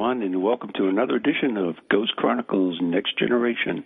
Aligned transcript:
everyone, 0.00 0.22
and 0.22 0.42
welcome 0.42 0.70
to 0.74 0.88
another 0.88 1.14
edition 1.14 1.58
of 1.58 1.74
Ghost 1.90 2.16
Chronicles 2.16 2.78
Next 2.80 3.18
Generation. 3.18 3.84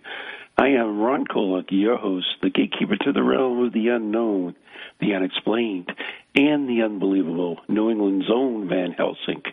I 0.57 0.67
am 0.67 1.01
Ron 1.01 1.25
Kolek, 1.25 1.65
your 1.71 1.97
host, 1.97 2.27
the 2.41 2.49
gatekeeper 2.49 2.95
to 3.01 3.11
the 3.11 3.21
realm 3.21 3.65
of 3.65 3.73
the 3.73 3.89
unknown, 3.89 4.55
the 5.01 5.13
unexplained, 5.13 5.91
and 6.33 6.69
the 6.69 6.83
unbelievable, 6.83 7.57
New 7.67 7.91
England's 7.91 8.27
own 8.33 8.69
Van 8.69 8.93
Helsing. 8.93 9.43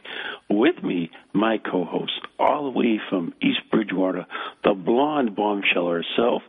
With 0.48 0.80
me, 0.84 1.10
my 1.32 1.58
co-host, 1.58 2.20
all 2.38 2.70
the 2.70 2.78
way 2.78 3.00
from 3.10 3.34
East 3.42 3.68
Bridgewater, 3.72 4.24
the 4.62 4.74
blonde 4.74 5.34
bombshell 5.34 5.88
herself, 5.88 6.42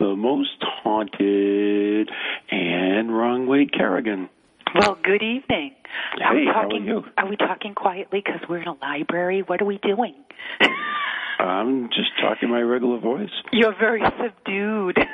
the 0.00 0.16
most 0.16 0.64
haunted, 0.82 2.10
and 2.50 3.16
Ron 3.16 3.46
Wade 3.46 3.72
Kerrigan. 3.72 4.30
Well, 4.74 4.96
good 5.02 5.22
evening. 5.22 5.72
Are 6.20 6.34
Hey, 6.34 6.40
we 6.40 6.46
how 6.46 6.60
are 6.60 6.62
talking, 6.64 6.84
you? 6.84 7.02
Are 7.16 7.28
we 7.28 7.36
talking 7.36 7.74
quietly 7.74 8.22
because 8.24 8.40
we're 8.48 8.62
in 8.62 8.68
a 8.68 8.74
library? 8.74 9.42
What 9.46 9.62
are 9.62 9.64
we 9.64 9.78
doing? 9.78 10.14
I'm 11.38 11.88
just 11.88 12.10
talking 12.20 12.48
my 12.50 12.60
regular 12.60 12.98
voice. 12.98 13.30
You're 13.52 13.74
very 13.78 14.02
subdued. 14.22 14.98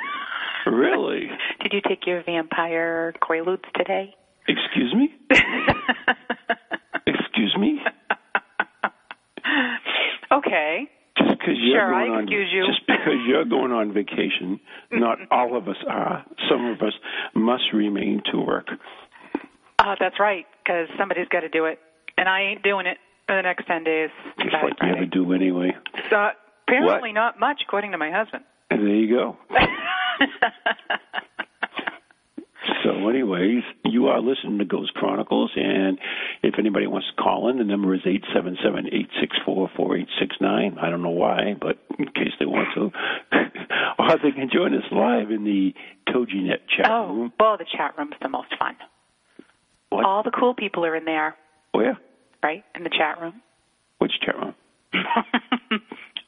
Really? 0.67 1.21
Did 1.63 1.73
you 1.73 1.81
take 1.89 2.05
your 2.05 2.21
vampire 2.23 3.15
quaaludes 3.19 3.63
today? 3.75 4.13
Excuse 4.47 4.93
me? 4.93 5.09
Excuse 7.07 7.55
me? 7.59 7.79
okay. 10.31 10.87
Just 11.17 11.31
because 11.39 11.55
you're 11.59 11.79
Sure, 11.79 11.95
I 11.95 12.05
going 12.05 12.11
on, 12.11 12.27
you. 12.27 12.45
just 12.67 12.85
because 12.85 13.17
you're 13.27 13.45
going 13.45 13.71
on 13.71 13.91
vacation, 13.91 14.59
not 14.91 15.17
all 15.31 15.57
of 15.57 15.67
us 15.67 15.77
are. 15.89 16.23
Some 16.47 16.67
of 16.67 16.79
us 16.83 16.93
must 17.33 17.63
remain 17.73 18.21
to 18.31 18.37
work. 18.39 18.67
Uh, 19.81 19.95
that's 19.99 20.19
right, 20.19 20.45
because 20.63 20.87
somebody's 20.97 21.27
got 21.29 21.39
to 21.39 21.49
do 21.49 21.65
it, 21.65 21.79
and 22.17 22.29
I 22.29 22.41
ain't 22.41 22.61
doing 22.61 22.85
it 22.85 22.97
for 23.27 23.35
the 23.35 23.41
next 23.41 23.65
ten 23.65 23.83
days. 23.83 24.09
Just 24.37 24.53
like 24.53 24.73
you 24.81 24.89
ever 24.89 25.05
do 25.05 25.33
anyway. 25.33 25.71
Uh, 26.11 26.29
apparently 26.67 27.13
not 27.13 27.39
much, 27.39 27.61
according 27.67 27.91
to 27.91 27.97
my 27.97 28.11
husband. 28.11 28.43
And 28.69 28.81
there 28.81 28.95
you 28.95 29.15
go. 29.15 29.37
So, 32.83 33.09
anyways, 33.09 33.63
you 33.85 34.07
are 34.07 34.21
listening 34.21 34.57
to 34.59 34.65
Ghost 34.65 34.93
Chronicles, 34.93 35.51
and 35.55 35.99
if 36.41 36.55
anybody 36.57 36.87
wants 36.87 37.07
to 37.15 37.21
call 37.21 37.49
in, 37.49 37.57
the 37.57 37.63
number 37.63 37.93
is 37.93 38.01
eight 38.05 38.23
seven 38.33 38.57
seven 38.63 38.87
eight 38.91 39.09
six 39.19 39.35
four 39.45 39.69
four 39.75 39.97
eight 39.97 40.07
six 40.19 40.35
nine. 40.41 40.77
I 40.81 40.89
don't 40.89 41.03
know 41.03 41.09
why, 41.09 41.55
but 41.59 41.77
in 41.99 42.05
case 42.05 42.33
they 42.39 42.45
want 42.45 42.69
to, 42.75 42.91
or 43.99 44.17
they 44.17 44.31
can 44.31 44.49
join 44.51 44.73
us 44.73 44.83
live 44.91 45.31
in 45.31 45.43
the 45.43 45.73
TogiNet 46.11 46.67
chat 46.75 46.87
oh, 46.89 47.13
room. 47.13 47.33
well, 47.39 47.57
the 47.57 47.65
chat 47.65 47.93
room's 47.97 48.15
the 48.21 48.29
most 48.29 48.49
fun. 48.57 48.75
What? 49.91 50.05
All 50.05 50.23
the 50.23 50.31
cool 50.31 50.53
people 50.55 50.83
are 50.85 50.95
in 50.95 51.05
there, 51.05 51.35
oh, 51.73 51.77
Where? 51.77 51.97
right? 52.41 52.63
In 52.75 52.83
the 52.83 52.89
chat 52.89 53.21
room. 53.21 53.41
Which 53.99 54.13
chat 54.25 54.35
room? 54.35 54.55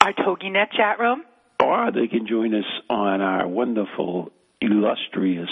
Our 0.02 0.14
TogiNet 0.14 0.72
chat 0.76 1.00
room. 1.00 1.24
or 1.60 1.92
they 1.92 2.08
can 2.08 2.28
join 2.28 2.54
us 2.54 2.66
on 2.90 3.22
our 3.22 3.48
wonderful, 3.48 4.32
illustrious 4.62 5.50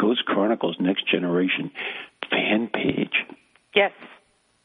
Ghost 0.00 0.24
Chronicles 0.24 0.76
Next 0.80 1.06
Generation 1.10 1.70
fan 2.30 2.68
page. 2.72 3.12
Yes, 3.74 3.92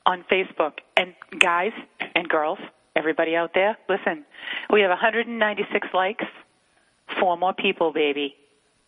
on 0.06 0.24
Facebook. 0.32 0.74
And 0.96 1.14
guys 1.40 1.74
and 2.16 2.28
girls, 2.30 2.60
everybody 2.96 3.36
out 3.36 3.52
there, 3.54 3.78
listen. 3.90 4.24
We 4.70 4.82
have 4.82 4.90
196 4.90 5.88
likes. 5.94 6.26
Four 7.20 7.38
more 7.38 7.54
people, 7.54 7.92
baby. 7.92 8.36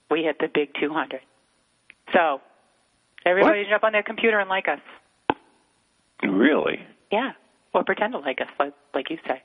We 0.09 0.23
hit 0.23 0.38
the 0.39 0.47
big 0.53 0.69
200. 0.79 1.19
So, 2.13 2.39
everybody 3.25 3.59
What? 3.61 3.69
jump 3.69 3.84
on 3.84 3.91
their 3.91 4.03
computer 4.03 4.39
and 4.39 4.50
like 4.50 4.67
us. 4.67 4.79
Really? 6.23 6.79
Yeah, 7.11 7.31
or 7.73 7.84
pretend 7.84 8.13
to 8.13 8.19
like 8.19 8.39
us, 8.41 8.47
like, 8.59 8.73
like 8.94 9.09
you 9.09 9.17
say. 9.28 9.41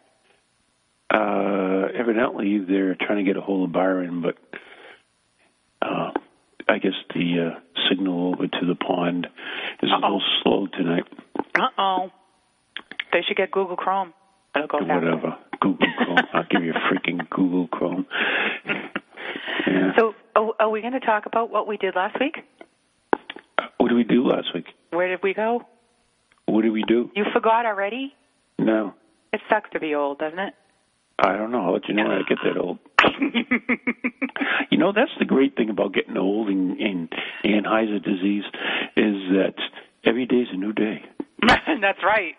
Uh, 1.11 1.88
evidently, 1.99 2.59
they're 2.59 2.94
trying 2.94 3.19
to 3.19 3.25
get 3.25 3.37
a 3.37 3.41
hold 3.41 3.69
of 3.69 3.72
Byron, 3.72 4.22
but 4.22 4.37
uh, 5.83 6.11
I 6.69 6.78
guess 6.78 6.93
the 7.15 7.53
uh, 7.55 7.61
signal 7.88 8.34
over 8.34 8.47
to 8.47 8.67
the 8.67 8.75
pond 8.75 9.27
is 9.83 9.91
a 9.91 9.94
Uh-oh. 9.94 10.00
little 10.03 10.22
slow 10.43 10.67
tonight. 10.69 11.05
Uh 11.59 11.69
oh. 11.78 12.11
They 13.12 13.22
should 13.27 13.37
get 13.38 13.50
Google 13.50 13.77
Chrome. 13.77 14.12
It'll 14.55 14.69
go 14.69 14.78
faster. 14.81 14.94
Whatever. 15.00 15.37
Google 15.61 15.87
Chrome. 15.97 16.19
I'll 16.34 16.44
give 16.50 16.62
you 16.62 16.72
a 16.72 16.93
freaking 16.94 17.28
Google 17.31 17.69
Chrome. 17.69 18.06
Yeah. 19.67 19.93
So, 19.99 20.15
oh, 20.34 20.55
are 20.59 20.71
we 20.71 20.81
going 20.81 20.94
to 20.94 21.00
talk 21.00 21.27
about 21.27 21.50
what 21.50 21.67
we 21.67 21.77
did 21.77 21.94
last 21.94 22.19
week? 22.21 22.37
What 23.88 23.97
did 23.97 24.06
we 24.06 24.15
do 24.16 24.22
last 24.28 24.49
week? 24.54 24.66
Where 24.91 25.09
did 25.09 25.21
we 25.22 25.32
go? 25.32 25.62
What 26.44 26.60
did 26.60 26.72
we 26.72 26.82
do? 26.87 27.10
You 27.16 27.25
forgot 27.32 27.65
already? 27.65 28.12
No. 28.59 28.93
It 29.32 29.41
sucks 29.49 29.71
to 29.71 29.81
be 29.81 29.94
old, 29.94 30.19
doesn't 30.19 30.38
it? 30.38 30.53
I 31.19 31.38
don't 31.38 31.50
know. 31.50 31.65
I'll 31.65 31.72
let 31.72 31.88
you 31.88 31.94
know 31.94 32.03
when 32.03 32.12
I 32.19 32.22
get 32.28 32.37
that 32.44 32.59
old. 32.60 32.78
You 34.71 34.76
know, 34.76 34.93
that's 34.93 35.10
the 35.19 35.25
great 35.25 35.56
thing 35.56 35.71
about 35.71 35.94
getting 35.94 36.19
old 36.19 36.49
and, 36.50 36.78
and 36.78 37.09
Alzheimer's 37.44 38.03
disease 38.04 38.44
is 38.97 39.15
that 39.32 39.54
every 40.05 40.26
day's 40.26 40.47
a 40.53 40.56
new 40.56 40.72
day. 40.75 41.03
That's 41.43 41.99
right. 42.05 42.34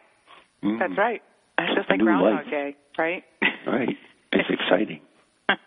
Mhm. 0.64 0.78
That's 0.80 0.98
right. 0.98 1.22
It's 1.58 1.76
just 1.76 1.90
like 1.90 2.00
Groundhog 2.00 2.46
life. 2.46 2.52
Day, 2.52 2.76
right? 2.98 3.24
Right. 3.66 3.98
It's 4.32 4.50
exciting. 4.50 5.02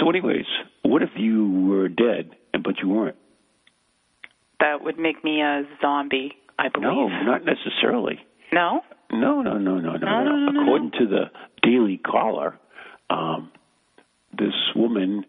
So, 0.00 0.08
anyways, 0.10 0.46
what 0.82 1.02
if 1.02 1.10
you 1.16 1.48
were 1.68 1.88
dead, 1.88 2.30
but 2.64 2.74
you 2.82 2.88
weren't? 2.88 3.14
That 4.62 4.82
would 4.84 4.98
make 4.98 5.22
me 5.24 5.42
a 5.42 5.64
zombie, 5.80 6.32
I 6.58 6.68
believe. 6.68 6.86
No, 6.86 7.08
not 7.08 7.42
necessarily. 7.44 8.20
No? 8.52 8.82
No, 9.12 9.42
no, 9.42 9.58
no, 9.58 9.78
no, 9.78 9.96
no, 9.96 9.98
No, 9.98 10.24
no, 10.24 10.36
no, 10.36 10.52
no, 10.52 10.62
According 10.62 10.92
to 10.92 11.06
the 11.06 11.24
Daily 11.62 11.98
Caller, 11.98 12.58
um, 13.10 13.50
this 14.38 14.54
woman, 14.76 15.24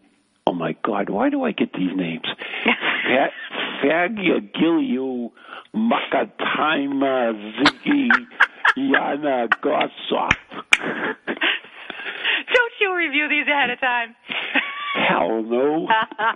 oh 0.46 0.52
my 0.54 0.76
God, 0.84 1.10
why 1.10 1.30
do 1.30 1.42
I 1.42 1.50
get 1.50 1.72
these 1.72 1.90
names? 1.94 2.22
Fa- 2.64 3.32
Fagagilio 3.82 5.30
Makatima 5.74 7.34
Ziggy 7.58 8.08
Yana 8.78 9.48
Gossoff. 9.62 10.30
Don't 12.54 12.72
you 12.80 12.96
review 12.96 13.28
these 13.28 13.46
ahead 13.48 13.70
of 13.70 13.80
time? 13.80 14.14
Hell 15.08 15.42
no. 15.42 15.88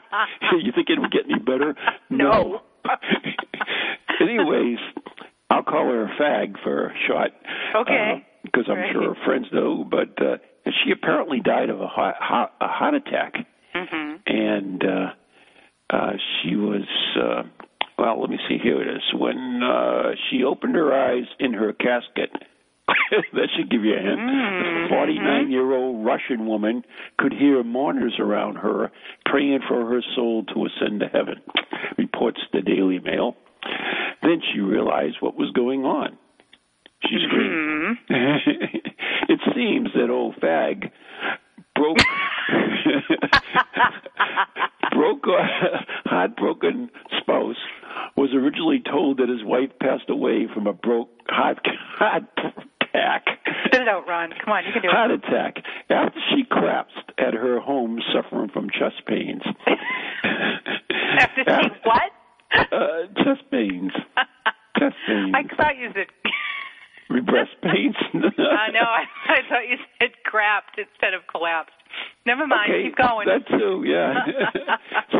you 0.63 0.73
think 0.75 0.89
it 0.91 1.01
would 1.01 1.13
get 1.13 1.25
any 1.31 1.39
better? 1.39 1.77
No. 2.11 2.63
Anyways, 4.21 4.79
I'll 5.51 5.63
call 5.63 5.85
her 5.85 6.05
a 6.05 6.09
fag 6.21 6.55
for 6.63 6.93
short. 7.07 7.31
Okay. 7.75 8.25
Because 8.45 8.65
I'm 8.69 8.79
Right. 8.79 8.93
sure 8.93 9.15
her 9.15 9.25
friends 9.25 9.47
know, 9.53 9.85
but 9.89 10.11
uh, 10.23 10.39
she 10.85 10.91
apparently 10.93 11.41
died 11.41 11.71
of 11.71 11.81
a 11.81 11.87
heart, 11.87 12.17
heart, 12.19 12.51
a 12.61 12.69
heart 12.69 12.95
attack. 12.95 13.35
hmm 13.75 14.15
And 14.27 14.85
uh, 14.85 15.11
uh, 15.91 16.13
she 16.43 16.57
was, 16.57 16.87
uh, 17.21 17.43
well, 17.99 18.21
let 18.21 18.31
me 18.31 18.39
see, 18.49 18.59
here 18.63 18.81
it 18.81 18.89
is. 18.89 19.03
When 19.15 19.63
uh, 19.63 20.13
she 20.31 20.45
opened 20.45 20.75
her 20.77 20.93
eyes 20.93 21.27
in 21.41 21.53
her 21.55 21.73
casket, 21.73 22.31
that 23.33 23.49
should 23.57 23.71
give 23.71 23.85
you 23.85 23.95
a 23.95 24.01
hint. 24.01 24.19
Mm-hmm. 24.19 24.83
The 24.85 24.89
49 24.89 25.51
year 25.51 25.73
old 25.73 26.05
Russian 26.05 26.47
woman 26.47 26.85
could 27.19 27.33
hear 27.33 27.63
mourners 27.63 28.17
around 28.19 28.57
her 28.57 28.91
praying 29.27 29.61
for 29.69 29.87
her 29.87 30.03
soul 30.15 30.45
to 30.55 30.67
ascend 30.67 31.01
to 31.01 31.09
heaven, 31.09 31.41
reports 31.97 32.41
the 32.53 32.63
Daily 32.63 32.99
Mail. 32.99 33.37
Then 34.23 34.41
she 34.53 34.61
realized 34.61 35.17
what 35.21 35.37
was 35.37 35.51
going 35.53 35.85
on. 35.85 36.19
She 37.03 37.17
screamed. 37.27 37.99
it 39.29 39.41
seems 39.55 39.91
that 39.95 40.11
old 40.11 40.35
fag 40.37 40.91
broke 41.75 41.99
broke 44.93 45.27
a 45.27 46.09
heartbroken 46.09 46.91
spouse 47.21 47.57
was 48.17 48.31
originally 48.35 48.83
told 48.85 49.19
that 49.19 49.29
his 49.29 49.45
wife 49.45 49.71
passed 49.81 50.11
away 50.11 50.49
from 50.53 50.67
a 50.67 50.73
broke 50.73 51.11
heart 51.29 51.65
heart 51.97 52.25
attack. 52.99 53.25
Spit 53.67 53.83
it 53.83 53.89
out, 53.89 54.07
Ron. 54.09 54.31
Come 54.45 54.53
on, 54.53 54.65
you 54.67 54.73
can 54.73 54.83
do 54.83 54.89
Heart 54.91 55.11
it. 55.13 55.25
attack 55.25 55.57
after 55.91 56.19
she 56.31 56.45
collapsed 56.51 57.13
at 57.19 57.35
her 57.35 57.61
home 57.61 58.01
suffering 58.13 58.51
from 58.53 58.69
chest 58.71 59.03
pains. 59.07 59.43
After 61.19 61.43
she 61.45 61.69
what? 61.85 62.13
Uh, 62.73 63.07
chest 63.25 63.43
pains. 63.51 63.91
Chest 64.79 64.95
pains. 65.09 65.35
I 65.35 65.43
thought 65.57 65.77
you 65.79 65.91
said. 65.95 66.07
Breast 67.27 67.51
pains. 67.63 67.97
I 68.15 68.71
know. 68.71 68.85
I, 68.85 69.05
I 69.27 69.39
thought 69.49 69.67
you 69.69 69.77
said 69.99 70.11
crapped 70.31 70.77
instead 70.79 71.15
of 71.15 71.23
collapsed. 71.31 71.73
Never 72.27 72.47
mind. 72.47 72.71
Okay, 72.71 72.83
Keep 72.85 72.97
going. 72.97 73.27
That 73.27 73.49
too, 73.49 73.83
yeah. 73.87 74.15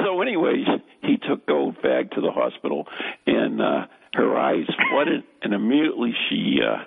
so, 0.05 0.21
anyways, 0.21 0.67
he 1.03 1.17
took 1.17 1.49
old 1.49 1.77
fag 1.79 2.11
to 2.13 2.21
the 2.21 2.31
hospital, 2.31 2.87
and 3.27 3.61
uh, 3.61 3.87
her 4.15 4.37
eyes 4.39 4.67
flooded, 4.93 5.25
and 5.43 5.55
immediately 5.55 6.13
she 6.29 6.59
uh, 6.63 6.85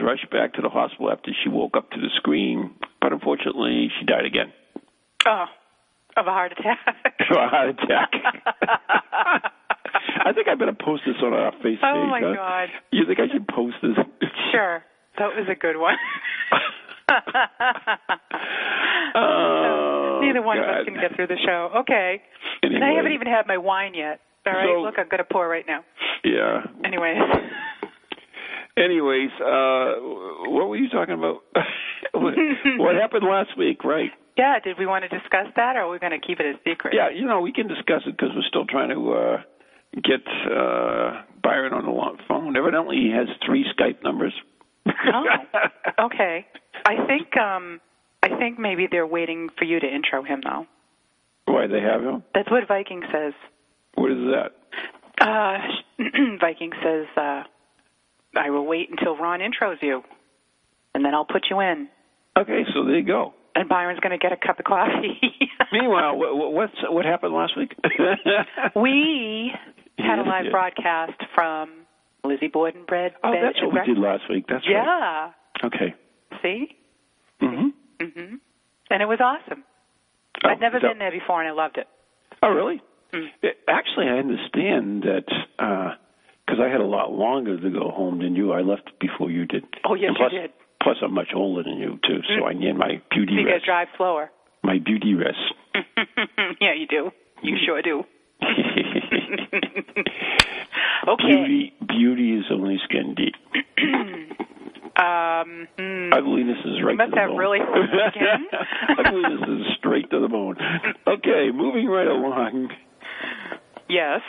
rushed 0.00 0.30
back 0.30 0.54
to 0.54 0.62
the 0.62 0.68
hospital 0.68 1.10
after 1.10 1.30
she 1.42 1.48
woke 1.48 1.76
up 1.76 1.90
to 1.90 2.00
the 2.00 2.08
scream. 2.16 2.74
But 3.00 3.12
unfortunately, 3.12 3.90
she 3.98 4.06
died 4.06 4.24
again 4.26 4.52
oh, 5.26 5.44
of 6.16 6.26
a 6.26 6.30
heart 6.30 6.52
attack. 6.52 6.78
of 7.30 7.36
a 7.36 7.48
heart 7.48 7.70
attack. 7.70 8.10
I 10.24 10.32
think 10.32 10.48
I 10.48 10.54
better 10.54 10.76
post 10.78 11.02
this 11.06 11.16
on 11.22 11.32
our 11.32 11.52
Facebook. 11.64 11.78
Oh, 11.82 12.06
my 12.06 12.20
huh? 12.22 12.34
God. 12.34 12.68
You 12.92 13.06
think 13.06 13.18
I 13.18 13.28
should 13.32 13.48
post 13.48 13.76
this? 13.82 13.96
sure, 14.52 14.84
that 15.18 15.28
was 15.36 15.46
a 15.50 15.54
good 15.54 15.76
one. 15.76 15.96
Oh, 19.14 20.20
Neither 20.22 20.42
one 20.42 20.58
of 20.58 20.64
us 20.64 20.84
can 20.84 20.94
get 20.94 21.16
through 21.16 21.26
the 21.26 21.38
show. 21.44 21.70
Okay. 21.80 22.22
And 22.62 22.84
I 22.84 22.92
haven't 22.92 23.12
even 23.12 23.26
had 23.26 23.46
my 23.46 23.56
wine 23.56 23.94
yet. 23.94 24.20
All 24.46 24.52
right, 24.52 24.66
So- 24.66 24.82
look, 24.82 24.94
I'm 24.98 25.08
going 25.08 25.18
to 25.18 25.24
pour 25.24 25.48
right 25.48 25.66
now. 25.66 25.84
Yeah. 26.24 26.62
Anyways, 26.84 27.18
Anyways, 28.76 29.30
uh, 29.40 29.94
what 30.50 30.68
were 30.68 30.76
you 30.76 30.88
talking 30.88 31.14
about? 31.14 31.42
what, 32.12 32.94
happened 33.00 33.24
last 33.28 33.56
week, 33.58 33.84
right? 33.84 34.10
yeah, 34.36 34.58
did 34.58 34.78
we 34.78 34.86
want 34.86 35.04
to 35.04 35.08
discuss 35.08 35.46
that, 35.56 35.76
or 35.76 35.80
are 35.80 35.90
we 35.90 35.98
going 35.98 36.18
to 36.18 36.24
keep 36.24 36.40
it 36.40 36.46
a 36.46 36.58
secret? 36.64 36.94
Yeah, 36.94 37.10
you 37.10 37.26
know, 37.26 37.40
we 37.40 37.52
can 37.52 37.68
discuss 37.68 38.02
it 38.06 38.16
because 38.16 38.30
we're 38.34 38.48
still 38.48 38.64
trying 38.64 38.88
to 38.90 39.12
uh, 39.12 39.36
get 39.96 40.26
uh, 40.46 41.22
Byron 41.42 41.74
on 41.74 41.84
the 41.84 42.22
phone. 42.28 42.56
Evidently, 42.56 42.96
he 42.96 43.10
has 43.10 43.28
three 43.44 43.66
Skype 43.76 44.02
numbers. 44.02 44.32
Oh, 44.86 45.24
okay. 46.06 46.46
I 46.84 47.06
think 47.06 47.36
um 47.36 47.80
I 48.22 48.36
think 48.38 48.58
maybe 48.58 48.88
they're 48.90 49.06
waiting 49.06 49.48
for 49.58 49.64
you 49.64 49.80
to 49.80 49.86
intro 49.86 50.22
him 50.22 50.40
though. 50.42 50.66
Why 51.46 51.66
they 51.66 51.80
have 51.80 52.02
him? 52.02 52.22
That's 52.34 52.50
what 52.50 52.66
Viking 52.68 53.02
says. 53.12 53.34
What 53.94 54.10
is 54.10 54.18
that? 54.32 54.52
Uh 55.20 55.58
Viking 56.40 56.72
says 56.82 57.06
uh 57.16 57.42
I 58.36 58.50
will 58.50 58.66
wait 58.66 58.90
until 58.90 59.16
Ron 59.16 59.40
intros 59.40 59.82
you 59.82 60.02
and 60.94 61.04
then 61.04 61.14
I'll 61.14 61.24
put 61.24 61.46
you 61.50 61.60
in. 61.60 61.88
Okay, 62.38 62.62
so 62.74 62.84
there 62.84 62.98
you 62.98 63.04
go. 63.06 63.34
And 63.54 63.68
Byron's 63.68 64.00
going 64.00 64.16
to 64.16 64.22
get 64.22 64.32
a 64.32 64.36
cup 64.36 64.58
of 64.58 64.64
coffee. 64.64 65.18
Meanwhile, 65.72 66.16
what, 66.16 66.52
what's 66.52 66.74
what 66.88 67.04
happened 67.04 67.34
last 67.34 67.56
week? 67.56 67.74
we 68.76 69.50
had 69.98 70.18
a 70.18 70.22
live 70.22 70.44
yeah. 70.46 70.50
broadcast 70.50 71.20
from 71.34 71.70
Lizzie 72.24 72.48
Borden 72.48 72.84
Bread. 72.86 73.12
oh, 73.24 73.32
Bed 73.32 73.42
that's 73.42 73.62
what 73.62 73.72
we 73.74 73.94
did 73.94 73.98
last 74.00 74.22
week. 74.30 74.44
That's 74.48 74.64
right. 74.66 75.32
Yeah. 75.62 75.66
Okay. 75.66 75.94
See? 76.42 76.76
hmm 77.40 77.68
Mhm. 77.98 78.38
And 78.90 79.02
it 79.02 79.06
was 79.06 79.18
awesome. 79.20 79.64
Oh, 80.44 80.48
I'd 80.48 80.60
never 80.60 80.78
that- 80.80 80.88
been 80.88 80.98
there 80.98 81.10
before 81.10 81.40
and 81.42 81.48
I 81.48 81.52
loved 81.52 81.76
it. 81.76 81.86
Oh, 82.42 82.48
really? 82.50 82.80
Mm. 83.12 83.26
Yeah, 83.42 83.50
Actually, 83.68 84.06
I 84.06 84.18
understand 84.18 85.02
that 85.02 85.24
because 86.50 86.64
I 86.64 86.68
had 86.70 86.80
a 86.80 86.86
lot 86.86 87.12
longer 87.12 87.60
to 87.60 87.70
go 87.70 87.90
home 87.90 88.18
than 88.18 88.34
you. 88.34 88.52
I 88.52 88.60
left 88.62 88.90
before 89.00 89.30
you 89.30 89.46
did. 89.46 89.64
Oh, 89.84 89.94
yes, 89.94 90.08
And 90.08 90.16
you 90.16 90.18
plus, 90.18 90.32
did. 90.32 90.50
Plus, 90.82 90.96
I'm 91.02 91.14
much 91.14 91.28
older 91.34 91.62
than 91.62 91.78
you 91.78 91.98
too, 92.06 92.20
so 92.36 92.46
I 92.46 92.52
need 92.54 92.74
my 92.76 93.00
beauty 93.10 93.34
rest. 93.36 93.46
You 93.46 93.52
rest. 93.52 93.64
drive 93.66 93.88
slower. 93.96 94.30
My 94.64 94.78
beauty 94.78 95.14
rest. 95.14 95.38
yeah, 96.60 96.74
you 96.74 96.86
do. 96.88 97.10
You 97.42 97.56
sure 97.64 97.82
do. 97.82 98.02
okay. 101.08 101.22
Beauty, 101.28 101.72
beauty 101.88 102.36
is 102.38 102.44
only 102.50 102.78
skin 102.84 103.14
deep. 103.14 103.34
Um, 104.96 105.66
hmm. 105.78 106.12
Ugliness 106.12 106.58
is 106.66 106.82
right 106.84 106.94
must 106.96 107.10
to 107.10 107.14
the 107.14 107.20
have 107.20 107.30
bone. 107.30 107.38
really 107.38 107.58
thick 107.60 108.12
skin. 108.14 108.46
Ugliness 108.98 109.48
is 109.48 109.66
straight 109.78 110.10
to 110.10 110.20
the 110.20 110.28
bone. 110.28 110.56
Okay, 111.06 111.50
moving 111.54 111.86
right 111.86 112.06
along. 112.06 112.68
yes. 113.88 114.20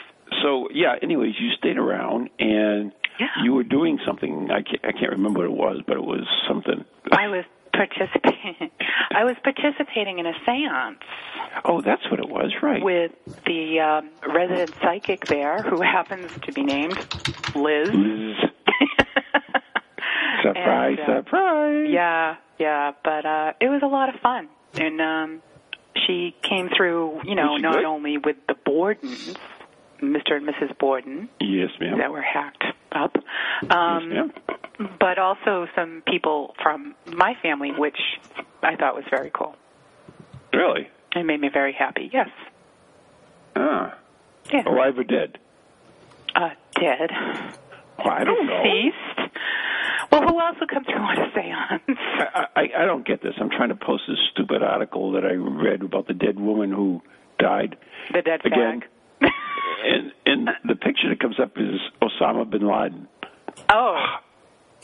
So 0.43 0.69
yeah. 0.73 0.95
Anyways, 1.01 1.33
you 1.39 1.51
stayed 1.57 1.77
around 1.77 2.29
and 2.39 2.91
Yeah. 3.19 3.27
you 3.43 3.53
were 3.53 3.63
doing 3.63 3.99
something. 4.05 4.49
I 4.51 4.61
can't, 4.61 4.83
I 4.83 4.91
can't 4.91 5.11
remember 5.11 5.39
what 5.41 5.45
it 5.45 5.51
was, 5.51 5.81
but 5.85 5.97
it 5.97 6.03
was 6.03 6.25
something. 6.47 6.83
I 7.11 7.27
was 7.27 7.45
participating. 7.73 8.71
I 9.15 9.23
was 9.23 9.35
participating 9.43 10.19
in 10.19 10.25
a 10.25 10.33
séance 10.47 10.97
Oh, 11.65 11.81
that's 11.81 12.01
what 12.09 12.19
it 12.19 12.29
was, 12.29 12.51
right? 12.61 12.81
with 12.83 13.11
the 13.45 13.79
um, 13.79 14.09
resident 14.33 14.73
psychic 14.81 15.27
there, 15.27 15.61
who 15.63 15.81
happens 15.81 16.29
to 16.45 16.51
be 16.53 16.63
named 16.63 16.97
Liz. 17.55 17.89
Liz. 17.93 18.35
Surprise, 20.43 20.97
And, 21.01 21.09
uh, 21.17 21.19
surprise. 21.23 21.87
Yeah, 21.89 22.35
yeah, 22.57 22.91
but 23.03 23.25
uh 23.25 23.53
it 23.61 23.69
was 23.69 23.81
a 23.83 23.87
lot 23.87 24.09
of 24.13 24.19
fun. 24.21 24.49
And 24.75 24.99
um 25.01 25.41
she 26.07 26.35
came 26.47 26.69
through, 26.75 27.21
you 27.25 27.35
know, 27.35 27.57
not 27.57 27.75
good? 27.75 27.85
only 27.85 28.17
with 28.17 28.37
the 28.47 28.55
Bordens, 28.55 29.35
Mr. 30.01 30.33
and 30.33 30.47
Mrs. 30.47 30.77
Borden, 30.79 31.29
Yes, 31.39 31.69
ma'am. 31.79 31.97
that 31.99 32.11
were 32.11 32.21
hacked 32.21 32.63
up, 32.91 33.15
um, 33.69 34.11
yes, 34.11 34.29
ma'am. 34.79 34.89
but 34.99 35.17
also 35.19 35.67
some 35.75 36.01
people 36.07 36.53
from 36.61 36.95
my 37.13 37.33
family, 37.41 37.71
which 37.77 37.97
I 38.63 38.75
thought 38.75 38.95
was 38.95 39.03
very 39.09 39.31
cool. 39.33 39.55
Really? 40.53 40.87
It 41.15 41.23
made 41.25 41.39
me 41.39 41.49
very 41.53 41.73
happy. 41.73 42.09
Yes. 42.11 42.29
Ah. 43.55 43.97
Yeah. 44.51 44.63
Alive 44.67 44.97
or 44.97 45.03
dead? 45.03 45.37
Uh, 46.35 46.49
dead. 46.79 47.09
Oh, 47.99 48.09
I 48.09 48.23
don't 48.23 48.47
know. 48.47 48.63
Deceased. 48.63 49.35
Well, 50.11 50.21
who 50.23 50.39
else 50.41 50.57
would 50.59 50.69
come 50.69 50.83
through 50.83 50.95
on 50.95 51.17
a 51.21 51.31
seance? 51.33 51.99
I, 52.33 52.45
I, 52.55 52.61
I 52.79 52.85
don't 52.85 53.05
get 53.05 53.21
this. 53.21 53.33
I'm 53.39 53.49
trying 53.49 53.69
to 53.69 53.75
post 53.75 54.03
this 54.07 54.17
stupid 54.31 54.63
article 54.63 55.11
that 55.13 55.23
I 55.25 55.33
read 55.33 55.83
about 55.83 56.07
the 56.07 56.13
dead 56.13 56.39
woman 56.39 56.71
who 56.71 57.01
died. 57.39 57.77
The 58.13 58.21
dead 58.21 58.41
Again. 58.45 58.83
fag. 59.21 59.29
And 59.83 60.11
and 60.25 60.49
the 60.65 60.75
picture 60.75 61.09
that 61.09 61.19
comes 61.19 61.39
up 61.39 61.51
is 61.57 61.79
Osama 62.01 62.49
bin 62.49 62.67
Laden. 62.67 63.07
oh. 63.69 63.97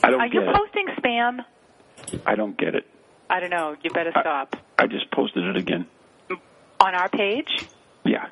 I 0.00 0.10
don't 0.10 0.20
Are 0.20 0.26
you 0.28 0.42
it. 0.42 0.54
posting 0.54 0.86
spam? 0.98 1.40
I 2.24 2.36
don't 2.36 2.56
get 2.56 2.76
it. 2.76 2.86
I 3.28 3.40
don't 3.40 3.50
know. 3.50 3.74
You 3.82 3.90
better 3.90 4.12
stop. 4.12 4.54
I 4.78 4.86
just 4.86 5.10
posted 5.10 5.44
it 5.44 5.56
again. 5.56 5.86
On 6.80 6.94
our 6.94 7.08
page? 7.08 7.66
Yeah. 8.04 8.26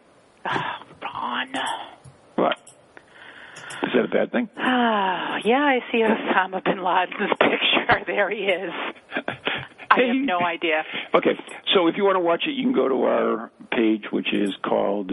Oh, 0.48 0.60
Ron. 1.02 1.48
What? 2.36 2.56
Is 3.82 3.90
that 3.94 4.04
a 4.04 4.08
bad 4.08 4.30
thing? 4.30 4.48
Ah, 4.56 5.38
yeah, 5.44 5.56
I 5.58 5.80
see 5.90 5.98
Osama 5.98 6.62
bin 6.64 6.78
Laden's 6.84 7.32
picture. 7.40 8.04
There 8.06 8.30
he 8.30 8.44
is. 8.44 8.70
I 9.90 10.00
have 10.02 10.16
no 10.16 10.38
idea. 10.40 10.84
Okay, 11.14 11.36
so 11.74 11.88
if 11.88 11.96
you 11.96 12.04
want 12.04 12.14
to 12.14 12.20
watch 12.20 12.44
it, 12.46 12.52
you 12.52 12.62
can 12.62 12.72
go 12.74 12.88
to 12.88 13.02
our 13.04 13.50
page, 13.72 14.04
which 14.12 14.32
is 14.32 14.54
called 14.64 15.10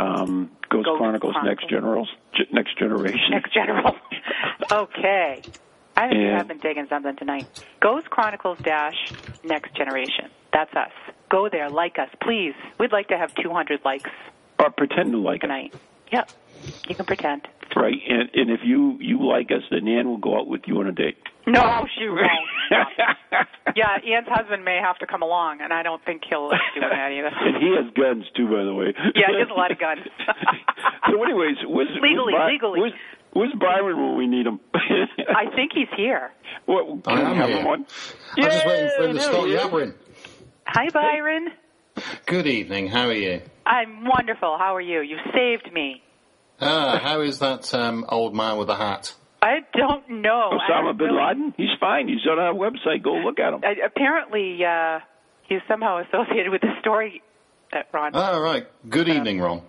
um, 0.00 0.50
Ghost, 0.68 0.86
Ghost 0.86 0.98
Chronicles, 0.98 1.34
Next 1.44 1.68
Chronicles. 1.68 1.70
Generals, 1.70 2.08
G- 2.36 2.46
Next 2.52 2.78
Generation. 2.78 3.30
Next 3.30 3.52
General. 3.52 3.96
Okay. 4.72 5.42
I 5.96 6.08
think 6.08 6.20
have 6.32 6.46
been 6.48 6.58
digging 6.58 6.86
something 6.88 7.16
tonight. 7.16 7.46
Ghost 7.80 8.08
Chronicles 8.08 8.58
Dash 8.62 9.12
Next 9.44 9.74
Generation. 9.74 10.30
That's 10.52 10.72
us. 10.76 10.92
Go 11.28 11.48
there, 11.48 11.68
like 11.68 11.98
us, 11.98 12.08
please. 12.22 12.54
We'd 12.78 12.92
like 12.92 13.08
to 13.08 13.18
have 13.18 13.34
200 13.34 13.80
likes 13.84 14.08
Or 14.58 14.70
pretend 14.70 15.12
to 15.12 15.18
like 15.18 15.40
tonight. 15.40 15.74
Yep. 16.12 16.30
You 16.88 16.94
can 16.94 17.04
pretend. 17.04 17.48
right? 17.74 17.98
And 18.08 18.30
and 18.34 18.50
if 18.50 18.60
you 18.64 18.96
you 19.00 19.26
like 19.26 19.50
us, 19.50 19.62
then 19.70 19.88
Ann 19.88 20.08
will 20.08 20.18
go 20.18 20.38
out 20.38 20.46
with 20.46 20.62
you 20.66 20.78
on 20.80 20.86
a 20.86 20.92
date. 20.92 21.16
No, 21.52 21.86
she 21.98 22.08
won't. 22.08 22.30
yeah, 23.76 23.96
Ann's 24.16 24.28
husband 24.28 24.64
may 24.64 24.78
have 24.82 24.98
to 24.98 25.06
come 25.06 25.22
along, 25.22 25.60
and 25.60 25.72
I 25.72 25.82
don't 25.82 26.04
think 26.04 26.22
he'll 26.28 26.48
do 26.50 26.56
that 26.80 27.10
either. 27.12 27.30
and 27.32 27.56
he 27.62 27.74
has 27.76 27.92
guns 27.94 28.24
too, 28.36 28.46
by 28.46 28.64
the 28.64 28.74
way. 28.74 28.94
Yeah, 29.14 29.28
he 29.32 29.38
has 29.40 29.48
a 29.50 29.54
lot 29.54 29.70
of 29.72 29.78
guns. 29.78 30.00
so, 31.10 31.22
anyways, 31.24 31.56
where's, 31.66 31.88
Legally, 32.00 32.34
where's, 32.34 32.52
legally. 32.52 32.80
Where's, 32.80 32.92
Where's 33.32 33.52
Byron 33.60 33.96
when 33.96 34.16
we 34.18 34.26
need 34.26 34.44
him? 34.46 34.58
I 34.74 35.54
think 35.54 35.70
he's 35.72 35.86
here. 35.96 36.32
Well, 36.66 37.00
can 37.04 37.16
I 37.18 37.20
we 37.22 37.26
am 37.30 37.36
have 37.36 37.48
here. 37.48 37.58
him 37.60 37.66
on? 37.68 37.86
I'm 38.36 38.42
just 38.44 38.66
waiting 38.66 38.90
for 38.96 39.04
him 39.04 39.10
to 39.12 39.16
Yeah, 39.16 39.22
start 39.22 39.48
there 39.48 39.58
yabbering. 39.60 39.94
Hi, 40.66 40.88
Byron. 40.92 41.48
Good 42.26 42.46
evening. 42.48 42.88
How 42.88 43.06
are 43.06 43.12
you? 43.12 43.40
I'm 43.64 44.04
wonderful. 44.04 44.56
How 44.58 44.74
are 44.74 44.80
you? 44.80 45.00
You 45.02 45.16
saved 45.32 45.72
me. 45.72 46.02
Ah, 46.60 46.98
how 47.00 47.20
is 47.20 47.38
that 47.38 47.72
um, 47.72 48.04
old 48.08 48.34
man 48.34 48.56
with 48.58 48.66
the 48.66 48.74
hat? 48.74 49.14
I 49.42 49.60
don't 49.74 50.08
know. 50.22 50.50
Osama 50.52 50.84
don't 50.88 50.98
bin 50.98 51.06
really- 51.08 51.22
Laden? 51.26 51.54
He's 51.56 51.70
fine. 51.80 52.08
He's 52.08 52.26
on 52.30 52.38
our 52.38 52.52
website. 52.52 53.02
Go 53.02 53.14
look 53.14 53.38
at 53.40 53.52
him. 53.54 53.60
I, 53.64 53.74
apparently, 53.86 54.64
uh, 54.64 55.00
he's 55.48 55.60
somehow 55.68 55.98
associated 56.02 56.50
with 56.52 56.60
the 56.60 56.72
story 56.80 57.22
that 57.72 57.88
Ron. 57.92 58.12
Ah, 58.14 58.36
right. 58.38 58.66
Good 58.88 59.08
evening, 59.08 59.40
Ron. 59.40 59.62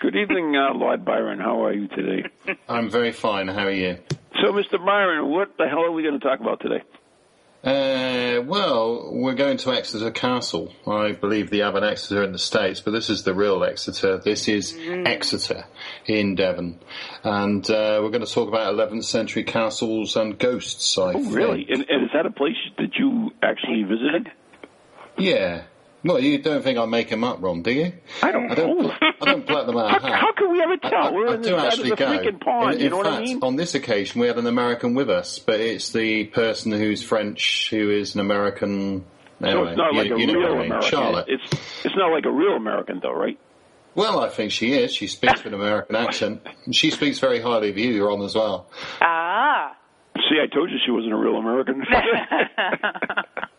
Good 0.00 0.16
evening, 0.16 0.56
uh, 0.56 0.74
Lord 0.74 1.04
Byron. 1.04 1.38
How 1.38 1.64
are 1.64 1.72
you 1.72 1.88
today? 1.88 2.28
I'm 2.68 2.90
very 2.90 3.12
fine. 3.12 3.48
How 3.48 3.66
are 3.66 3.70
you? 3.70 3.98
So, 4.42 4.52
Mr. 4.52 4.84
Byron, 4.84 5.30
what 5.30 5.56
the 5.58 5.68
hell 5.68 5.84
are 5.84 5.92
we 5.92 6.02
going 6.02 6.18
to 6.18 6.24
talk 6.26 6.40
about 6.40 6.60
today? 6.60 6.82
Uh, 7.64 8.42
well, 8.44 9.08
we're 9.12 9.34
going 9.36 9.56
to 9.56 9.72
Exeter 9.72 10.10
Castle. 10.10 10.72
I 10.84 11.12
believe 11.12 11.50
they 11.50 11.58
have 11.58 11.76
an 11.76 11.84
Exeter 11.84 12.24
in 12.24 12.32
the 12.32 12.38
States, 12.38 12.80
but 12.80 12.90
this 12.90 13.08
is 13.08 13.22
the 13.22 13.34
real 13.34 13.62
Exeter. 13.62 14.18
This 14.18 14.48
is 14.48 14.76
Exeter 15.06 15.64
in 16.06 16.34
Devon. 16.34 16.80
And 17.22 17.64
uh, 17.70 18.00
we're 18.02 18.10
going 18.10 18.26
to 18.26 18.32
talk 18.32 18.48
about 18.48 18.74
11th 18.74 19.04
century 19.04 19.44
castles 19.44 20.16
and 20.16 20.36
ghosts, 20.38 20.98
I 20.98 21.02
Oh, 21.02 21.12
think. 21.12 21.34
really? 21.34 21.66
And, 21.70 21.86
and 21.88 22.02
is 22.04 22.10
that 22.14 22.26
a 22.26 22.30
place 22.32 22.56
that 22.78 22.96
you 22.98 23.30
actually 23.42 23.84
visited? 23.84 24.28
Yeah. 25.16 25.62
Well, 26.04 26.18
you 26.18 26.38
don't 26.38 26.62
think 26.62 26.78
I 26.78 26.84
make 26.86 27.10
them 27.10 27.22
up, 27.22 27.40
Ron, 27.40 27.62
do 27.62 27.70
you? 27.72 27.92
I 28.22 28.32
don't 28.32 28.50
I 28.50 28.54
don't, 28.56 28.82
know. 28.82 28.92
I 29.20 29.24
don't 29.24 29.46
pluck 29.46 29.66
them 29.66 29.76
out 29.76 29.96
of 29.96 30.02
How, 30.02 30.08
hat. 30.10 30.20
how 30.20 30.32
can 30.32 30.50
we 30.50 30.60
ever 30.60 30.76
tell? 30.78 30.94
I, 30.94 31.10
We're 31.12 31.28
I 31.28 31.34
in 31.34 31.42
the 31.42 31.48
do 31.50 31.56
side 31.56 31.66
actually 31.66 31.90
of 31.92 31.98
the 31.98 32.04
go. 32.04 32.18
freaking 32.18 32.40
pond. 32.40 32.74
In, 32.74 32.80
you 32.80 32.84
in 32.86 32.90
know 32.90 32.96
what 32.98 33.06
fact, 33.06 33.16
I 33.18 33.24
mean? 33.24 33.38
on 33.42 33.56
this 33.56 33.74
occasion, 33.76 34.20
we 34.20 34.26
had 34.26 34.36
an 34.38 34.46
American 34.48 34.94
with 34.94 35.08
us, 35.10 35.38
but 35.38 35.60
it's 35.60 35.92
the 35.92 36.24
person 36.24 36.72
who's 36.72 37.02
French 37.04 37.68
who 37.70 37.90
is 37.90 38.14
an 38.14 38.20
American. 38.20 39.04
so 39.40 39.46
Anyway, 39.46 39.68
it's 39.70 39.76
not 39.78 39.92
you, 39.92 39.98
like 40.02 40.10
a 40.10 40.18
you 40.20 40.26
know 40.26 40.32
real 40.34 40.42
what 40.42 40.50
I 40.50 40.54
mean. 40.62 40.66
American. 40.66 40.90
Charlotte. 40.90 41.26
It's 41.28 41.84
it's 41.84 41.96
not 41.96 42.10
like 42.10 42.24
a 42.24 42.30
real 42.32 42.56
American, 42.56 42.98
though, 43.00 43.12
right? 43.14 43.38
Well, 43.94 44.20
I 44.20 44.28
think 44.28 44.50
she 44.52 44.72
is. 44.72 44.92
She 44.94 45.06
speaks 45.06 45.44
with 45.44 45.52
an 45.54 45.60
American 45.60 45.94
accent. 45.96 46.40
And 46.64 46.74
she 46.74 46.90
speaks 46.90 47.18
very 47.18 47.40
highly 47.42 47.68
of 47.70 47.76
you, 47.78 48.04
Ron, 48.04 48.22
as 48.22 48.34
well. 48.34 48.66
Ah. 49.02 49.76
See, 50.16 50.38
I 50.42 50.46
told 50.52 50.70
you 50.70 50.78
she 50.84 50.90
wasn't 50.90 51.12
a 51.12 51.16
real 51.16 51.36
American. 51.36 51.84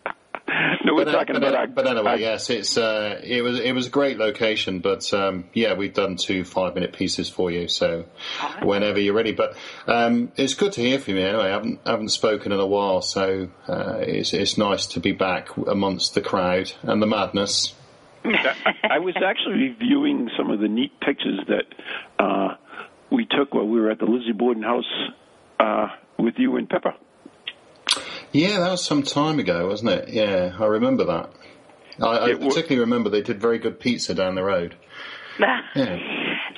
no, 0.86 0.94
we're 0.96 1.06
But, 1.06 1.08
uh, 1.16 1.18
talking 1.20 1.34
but, 1.36 1.44
about. 1.44 1.56
our- 1.56 1.68
but 1.68 1.88
anyway, 1.88 2.12
our- 2.12 2.18
yes, 2.18 2.50
it's 2.50 2.78
uh, 2.78 3.20
it 3.24 3.42
was 3.42 3.60
it 3.60 3.72
was 3.74 3.88
a 3.88 3.90
great 3.90 4.18
location, 4.18 4.80
but 4.80 5.14
um, 5.14 5.46
yeah, 5.54 5.74
we've 5.74 5.94
done 5.94 6.16
two 6.18 6.44
five 6.44 6.76
minute 6.76 6.94
pieces 6.94 7.30
for 7.30 7.52
you, 7.52 7.68
so 7.68 8.06
whenever 8.62 9.00
you're 9.00 9.14
ready. 9.14 9.32
But 9.32 9.56
um, 9.88 10.32
it's 10.36 10.54
good 10.54 10.74
to 10.74 10.82
hear 10.82 11.00
from 11.00 11.16
you. 11.16 11.26
Anyway, 11.26 11.44
I 11.46 11.50
haven't 11.50 11.80
haven't 11.86 12.10
spoken 12.10 12.52
in 12.52 12.60
a 12.60 12.68
while, 12.68 13.02
so 13.02 13.50
uh, 13.68 13.98
it's 14.02 14.34
it's 14.34 14.58
nice 14.58 14.86
to 14.88 15.00
be 15.00 15.12
back 15.12 15.56
amongst 15.68 16.14
the 16.16 16.22
crowd 16.22 16.72
and 16.84 17.02
the 17.02 17.08
madness. 17.08 17.74
I 18.26 19.00
was 19.00 19.16
actually 19.18 19.56
reviewing 19.70 20.30
some 20.38 20.50
of 20.50 20.60
the 20.62 20.70
neat 20.70 20.98
pictures 21.02 21.40
that 21.48 21.66
uh, 22.24 22.56
we 23.12 23.26
took 23.26 23.54
while 23.54 23.68
we 23.68 23.80
were 23.82 23.92
at 23.92 24.00
the 24.00 24.06
Lizzie 24.06 24.32
Borden 24.32 24.64
house 24.64 25.10
uh, 25.60 25.88
with 26.18 26.36
you 26.38 26.56
and 26.56 26.70
Pepper. 26.70 26.94
Yeah, 28.34 28.60
that 28.60 28.72
was 28.72 28.84
some 28.84 29.04
time 29.04 29.40
ago, 29.40 29.68
wasn't 29.68 29.92
it? 29.92 30.10
Yeah, 30.10 30.56
I 30.60 30.66
remember 30.66 31.06
that. 31.06 31.30
I, 32.02 32.06
I 32.06 32.30
It 32.32 32.40
wa- 32.40 32.48
particularly 32.50 32.80
remember 32.82 33.10
they 33.10 33.22
did 33.22 33.40
very 33.40 33.60
good 33.60 33.80
pizza 33.80 34.14
down 34.14 34.36
the 34.36 34.44
road. 34.44 34.76
Yeah. 35.40 35.98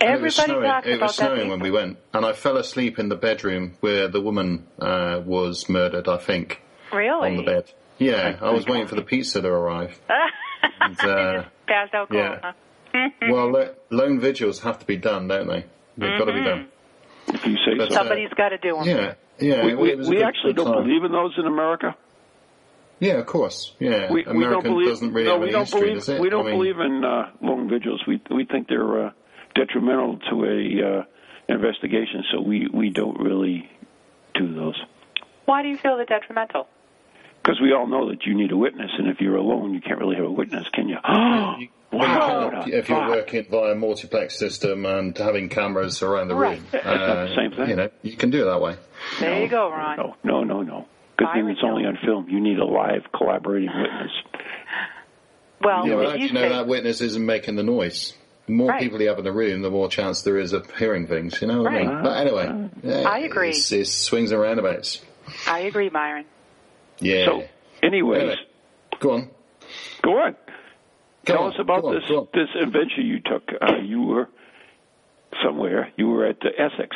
And 0.02 0.14
it 0.16 0.22
was 0.22 0.36
snowing, 0.36 0.66
it 0.84 1.00
was 1.00 1.16
that. 1.16 1.34
snowing 1.34 1.48
when 1.50 1.62
we 1.62 1.72
went, 1.72 1.98
and 2.14 2.26
I 2.26 2.34
fell 2.34 2.58
asleep 2.58 3.00
in 3.00 3.08
the 3.08 3.16
bedroom 3.16 3.78
where 3.80 4.10
the 4.10 4.20
woman 4.20 4.68
uh, 4.78 5.22
was 5.26 5.70
murdered. 5.70 6.10
I 6.10 6.18
think 6.18 6.62
really? 6.92 7.30
on 7.30 7.38
the 7.38 7.44
bed. 7.44 7.72
Yeah, 7.98 8.38
I 8.42 8.52
was 8.52 8.66
waiting 8.66 8.88
for 8.88 8.96
the 8.96 9.02
pizza 9.04 9.42
to 9.42 9.48
arrive. 9.48 9.98
And, 10.82 11.00
uh, 11.00 11.44
Passed 11.68 11.94
out 11.94 12.10
cold, 12.10 12.22
yeah. 12.22 12.40
huh? 12.94 13.10
well, 13.30 13.50
lo- 13.52 13.74
lone 13.92 14.20
vigils 14.20 14.60
have 14.62 14.80
to 14.80 14.86
be 14.86 14.98
done, 14.98 15.28
don't 15.30 15.48
they? 15.48 15.66
They've 15.98 16.18
got 16.20 16.26
to 16.26 16.34
be 16.34 16.44
done. 16.44 16.68
If 17.28 17.46
you 17.48 17.56
say 17.58 17.76
But, 17.78 17.90
so. 17.90 17.96
uh, 17.96 18.00
Somebody's 18.00 18.30
got 18.36 18.50
to 18.50 18.58
do 18.58 18.76
them. 18.76 18.84
Yeah, 18.86 19.14
yeah. 19.40 19.66
we 19.66 19.76
we, 19.76 19.92
it 19.92 19.98
was 19.98 20.08
a 20.08 20.10
we 20.10 20.16
good- 20.18 20.26
actually 20.26 20.54
good 20.54 20.64
don't 20.66 20.74
time. 20.74 20.84
believe 20.88 21.04
in 21.04 21.12
those 21.12 21.34
in 21.38 21.46
America. 21.46 21.96
Yeah, 23.00 23.14
of 23.16 23.26
course. 23.26 23.74
Yeah, 23.80 24.10
We, 24.12 24.24
we 24.24 24.24
American 24.24 24.52
don't 24.52 24.64
believe. 24.64 24.88
doesn't 24.88 25.12
really 25.14 25.26
no, 25.28 25.34
have 25.34 25.42
we 25.42 25.52
don't 25.52 25.62
history, 25.64 25.80
believe. 25.82 25.96
does 25.98 26.10
it? 26.10 26.22
We 26.22 26.30
don't 26.30 26.46
I 26.48 26.52
mean, 26.52 26.60
believe 26.60 26.80
in 26.80 27.04
uh, 27.04 27.32
lone 27.42 27.70
vigils. 27.70 28.02
We 28.08 28.22
we 28.32 28.46
think 28.46 28.68
they're 28.70 29.08
uh, 29.08 29.12
detrimental 29.54 30.20
to 30.30 30.46
a 30.46 31.00
uh, 31.00 31.04
investigation. 31.54 32.24
So 32.32 32.42
we 32.42 32.68
we 32.74 32.90
don't 32.92 33.20
really 33.20 33.70
do 34.34 34.54
those. 34.54 34.82
Why 35.46 35.62
do 35.62 35.68
you 35.68 35.78
feel 35.78 35.98
they're 35.98 36.06
detrimental? 36.06 36.68
Because 37.44 37.60
we 37.62 37.74
all 37.74 37.86
know 37.86 38.10
that 38.10 38.26
you 38.26 38.34
need 38.34 38.52
a 38.52 38.58
witness, 38.58 38.90
and 38.98 39.08
if 39.08 39.22
you're 39.22 39.36
alone, 39.36 39.74
you 39.76 39.82
can't 39.82 40.00
really 40.00 40.16
have 40.16 40.26
a 40.26 40.32
witness, 40.32 40.66
can 40.74 40.88
you? 40.90 40.98
You- 41.60 42.00
wow! 42.00 42.50
well, 42.52 42.64
if 42.68 42.90
you're 42.90 43.08
working 43.08 43.46
via 43.50 43.72
a 43.72 43.76
multiplex 43.76 44.38
system 44.38 44.86
and 44.86 45.16
having 45.18 45.48
cameras 45.50 46.02
around 46.02 46.28
the 46.30 46.36
Right. 46.36 46.58
room, 46.58 46.68
That's 46.72 46.86
uh, 46.86 47.28
same 47.36 47.52
thing. 47.52 47.70
You 47.70 47.76
know, 47.76 47.90
you 48.02 48.18
can 48.18 48.32
do 48.32 48.42
it 48.42 48.46
that 48.46 48.60
way. 48.60 48.76
There 49.20 49.42
you 49.42 49.48
go, 49.50 49.70
Ron. 49.70 49.98
No, 49.98 50.16
no, 50.24 50.44
no, 50.44 50.62
no. 50.62 50.86
Because 51.18 51.32
then 51.34 51.44
Byron 51.44 51.50
it's 51.52 51.62
only 51.64 51.86
on 51.86 51.98
film. 52.06 52.30
You 52.30 52.40
need 52.42 52.58
a 52.60 52.66
live 52.66 53.04
collaborating 53.16 53.70
witness. 53.74 54.12
Well, 55.62 55.88
Yeah, 55.88 55.94
if 55.94 56.00
well, 56.00 56.18
you 56.18 56.28
you 56.28 56.34
know 56.34 56.42
say, 56.42 56.50
that 56.50 56.68
witness 56.68 57.02
isn't 57.02 57.26
making 57.26 57.56
the 57.56 57.64
noise? 57.64 58.14
The 58.48 58.52
more 58.54 58.70
Right. 58.70 58.82
people 58.82 59.02
you 59.02 59.08
have 59.08 59.18
in 59.18 59.24
the 59.24 59.32
room, 59.32 59.62
the 59.62 59.72
more 59.72 59.88
chance 59.90 60.22
there 60.22 60.38
is 60.38 60.54
of 60.54 60.70
hearing 60.76 61.08
things. 61.08 61.42
You 61.42 61.48
know 61.48 61.64
what 61.64 61.72
I 61.74 61.78
mean? 61.80 62.04
But 62.04 62.18
anyway, 62.18 62.70
yeah, 62.84 63.10
I 63.10 63.20
agree. 63.20 63.50
It's, 63.50 63.72
it's 63.72 63.92
swings 63.92 64.32
and 64.32 64.40
roundabouts. 64.42 65.02
I 65.48 65.60
agree, 65.62 65.90
Byron. 65.90 66.26
Yeah. 67.00 67.26
So, 67.26 67.44
anyways, 67.82 68.22
Anyway, 68.22 68.36
go 69.00 69.12
on. 69.12 69.30
go 70.04 70.12
on. 70.20 70.36
Go 71.26 71.34
Tell 71.34 71.44
on, 71.46 71.54
us 71.54 71.60
about 71.60 71.84
on, 71.86 71.96
this 71.96 72.04
this 72.34 72.50
adventure 72.62 73.02
you 73.02 73.20
took. 73.22 73.50
Uh, 73.60 73.78
you 73.84 74.04
were 74.04 74.30
somewhere. 75.44 75.90
You 75.98 76.10
were 76.10 76.26
at 76.28 76.38
uh, 76.46 76.50
Essex. 76.58 76.96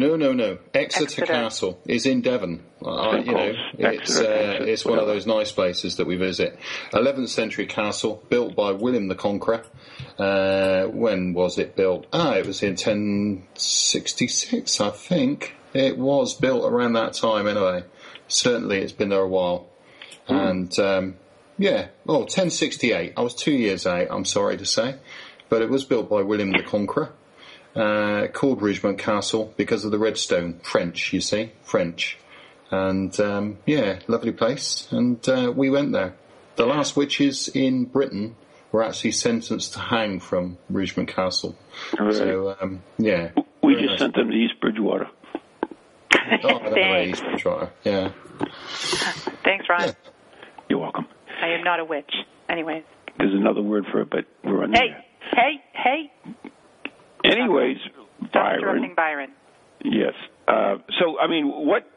No, 0.00 0.16
no, 0.16 0.32
no. 0.32 0.56
Exeter, 0.72 1.04
Exeter. 1.04 1.26
Castle 1.26 1.78
is 1.84 2.06
in 2.06 2.22
Devon. 2.22 2.64
Uh, 2.82 3.20
you 3.22 3.34
know, 3.34 3.52
it's 3.76 4.18
uh, 4.18 4.60
it's 4.62 4.82
one 4.82 4.98
of 4.98 5.06
those 5.06 5.26
nice 5.26 5.52
places 5.52 5.96
that 5.96 6.06
we 6.06 6.16
visit. 6.16 6.58
11th 6.94 7.28
century 7.28 7.66
castle 7.66 8.24
built 8.30 8.56
by 8.56 8.72
William 8.72 9.08
the 9.08 9.14
Conqueror. 9.14 9.62
Uh, 10.18 10.84
when 10.86 11.34
was 11.34 11.58
it 11.58 11.76
built? 11.76 12.06
Ah, 12.14 12.32
it 12.32 12.46
was 12.46 12.62
in 12.62 12.70
1066, 12.70 14.80
I 14.80 14.88
think. 14.88 15.54
It 15.74 15.98
was 15.98 16.32
built 16.32 16.64
around 16.64 16.94
that 16.94 17.12
time, 17.12 17.46
anyway. 17.46 17.84
Certainly, 18.26 18.78
it's 18.78 18.92
been 18.92 19.10
there 19.10 19.20
a 19.20 19.28
while. 19.28 19.68
And 20.28 20.78
um, 20.78 21.16
yeah, 21.58 21.88
oh, 22.08 22.20
1068. 22.20 23.12
I 23.18 23.20
was 23.20 23.34
two 23.34 23.52
years 23.52 23.86
out. 23.86 24.06
I'm 24.10 24.24
sorry 24.24 24.56
to 24.56 24.64
say, 24.64 24.94
but 25.50 25.60
it 25.60 25.68
was 25.68 25.84
built 25.84 26.08
by 26.08 26.22
William 26.22 26.52
the 26.52 26.62
Conqueror 26.62 27.12
uh, 27.76 28.26
called 28.32 28.60
Rougemont 28.60 28.98
Castle 28.98 29.52
because 29.56 29.84
of 29.84 29.90
the 29.90 29.98
red 29.98 30.18
stone. 30.18 30.60
French, 30.62 31.12
you 31.12 31.20
see, 31.20 31.52
French. 31.62 32.18
And 32.70 33.18
um, 33.20 33.58
yeah, 33.66 33.98
lovely 34.06 34.32
place. 34.32 34.86
And 34.90 35.26
uh, 35.28 35.52
we 35.54 35.70
went 35.70 35.92
there. 35.92 36.14
The 36.56 36.66
last 36.66 36.96
witches 36.96 37.48
in 37.48 37.84
Britain 37.86 38.36
were 38.70 38.82
actually 38.84 39.12
sentenced 39.12 39.72
to 39.74 39.80
hang 39.80 40.20
from 40.20 40.58
Rougemont 40.70 41.08
Castle. 41.08 41.56
Right. 41.98 42.14
So 42.14 42.56
um, 42.60 42.82
yeah, 42.98 43.30
We 43.62 43.74
just 43.74 43.86
nice. 43.88 43.98
sent 43.98 44.14
them 44.14 44.30
to 44.30 44.34
East 44.36 44.60
Bridgewater. 44.60 45.08
Oh, 46.12 46.18
I 46.22 46.36
don't 46.36 46.64
know 46.64 46.70
where 46.70 46.74
Thanks. 46.74 47.18
East 47.18 47.24
Bridgewater. 47.24 47.70
Yeah. 47.84 48.12
Thanks, 49.44 49.66
Ron. 49.68 49.80
Yeah. 49.88 49.92
You're 50.68 50.78
welcome. 50.78 51.06
I 51.42 51.48
am 51.48 51.64
not 51.64 51.80
a 51.80 51.84
witch. 51.84 52.12
Anyway. 52.48 52.84
There's 53.18 53.34
another 53.34 53.62
word 53.62 53.86
for 53.90 54.00
it, 54.02 54.10
but 54.10 54.24
we're 54.44 54.62
on 54.62 54.72
Hey, 54.72 54.88
there. 54.88 55.04
hey, 55.32 55.62
hey. 55.72 56.12
Anyways, 57.24 57.78
Stop 58.28 58.54
interrupting 58.54 58.94
Byron. 58.94 59.30
Byron. 59.30 59.30
Yes. 59.84 60.14
Uh, 60.46 60.78
so, 60.98 61.18
I 61.18 61.26
mean, 61.26 61.46
what 61.48 61.88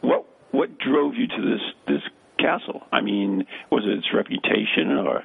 what 0.00 0.24
what 0.50 0.78
drove 0.78 1.14
you 1.14 1.26
to 1.28 1.42
this 1.42 1.60
this 1.86 2.02
castle? 2.38 2.82
I 2.92 3.00
mean, 3.00 3.46
was 3.70 3.84
it 3.84 3.98
its 3.98 4.08
reputation 4.12 4.92
or? 4.92 5.24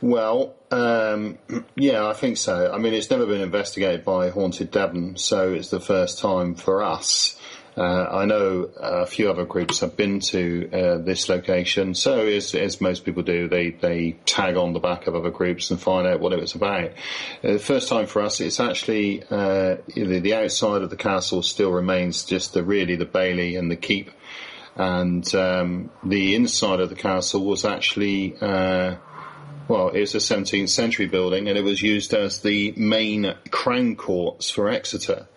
Well, 0.00 0.54
um, 0.70 1.38
yeah, 1.76 2.06
I 2.06 2.12
think 2.12 2.36
so. 2.36 2.72
I 2.72 2.78
mean, 2.78 2.94
it's 2.94 3.10
never 3.10 3.26
been 3.26 3.40
investigated 3.40 4.04
by 4.04 4.30
Haunted 4.30 4.70
Devon, 4.70 5.16
so 5.16 5.52
it's 5.52 5.70
the 5.70 5.80
first 5.80 6.18
time 6.18 6.54
for 6.54 6.82
us. 6.82 7.38
Uh, 7.78 8.08
I 8.10 8.24
know 8.24 8.68
a 8.76 9.06
few 9.06 9.30
other 9.30 9.44
groups 9.44 9.80
have 9.80 9.96
been 9.96 10.18
to 10.18 10.68
uh, 10.72 10.98
this 10.98 11.28
location, 11.28 11.94
so 11.94 12.26
as, 12.26 12.52
as 12.56 12.80
most 12.80 13.04
people 13.04 13.22
do, 13.22 13.46
they, 13.46 13.70
they 13.70 14.16
tag 14.26 14.56
on 14.56 14.72
the 14.72 14.80
back 14.80 15.06
of 15.06 15.14
other 15.14 15.30
groups 15.30 15.70
and 15.70 15.80
find 15.80 16.04
out 16.04 16.18
what 16.18 16.32
it 16.32 16.40
was 16.40 16.56
about. 16.56 16.90
Uh, 17.44 17.52
the 17.52 17.58
first 17.60 17.88
time 17.88 18.06
for 18.06 18.20
us, 18.22 18.40
it's 18.40 18.58
actually 18.58 19.22
uh, 19.30 19.76
the, 19.94 20.18
the 20.18 20.34
outside 20.34 20.82
of 20.82 20.90
the 20.90 20.96
castle 20.96 21.40
still 21.40 21.70
remains 21.70 22.24
just 22.24 22.52
the 22.52 22.64
really 22.64 22.96
the 22.96 23.04
bailey 23.04 23.54
and 23.54 23.70
the 23.70 23.76
keep, 23.76 24.10
and 24.74 25.32
um, 25.36 25.88
the 26.02 26.34
inside 26.34 26.80
of 26.80 26.88
the 26.88 26.96
castle 26.96 27.44
was 27.44 27.64
actually. 27.64 28.36
Uh, 28.40 28.96
well, 29.68 29.90
it's 29.90 30.14
a 30.14 30.18
17th 30.18 30.70
century 30.70 31.06
building, 31.06 31.46
and 31.46 31.58
it 31.58 31.62
was 31.62 31.82
used 31.82 32.14
as 32.14 32.40
the 32.40 32.72
main 32.74 33.34
crown 33.50 33.96
courts 33.96 34.48
for 34.48 34.70
Exeter. 34.70 35.28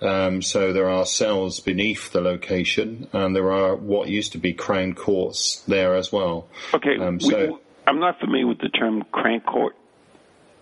Um, 0.00 0.42
so 0.42 0.72
there 0.72 0.88
are 0.88 1.06
cells 1.06 1.60
beneath 1.60 2.12
the 2.12 2.20
location, 2.20 3.08
and 3.12 3.34
there 3.34 3.52
are 3.52 3.74
what 3.76 4.08
used 4.08 4.32
to 4.32 4.38
be 4.38 4.52
crown 4.52 4.94
courts 4.94 5.62
there 5.68 5.94
as 5.94 6.12
well. 6.12 6.48
Okay, 6.74 6.96
Um, 6.98 7.18
we- 7.22 7.30
so- 7.30 7.60
I'm 7.86 8.00
not 8.00 8.18
familiar 8.18 8.46
with 8.46 8.58
the 8.58 8.70
term 8.70 9.04
crank 9.12 9.44
court. 9.44 9.76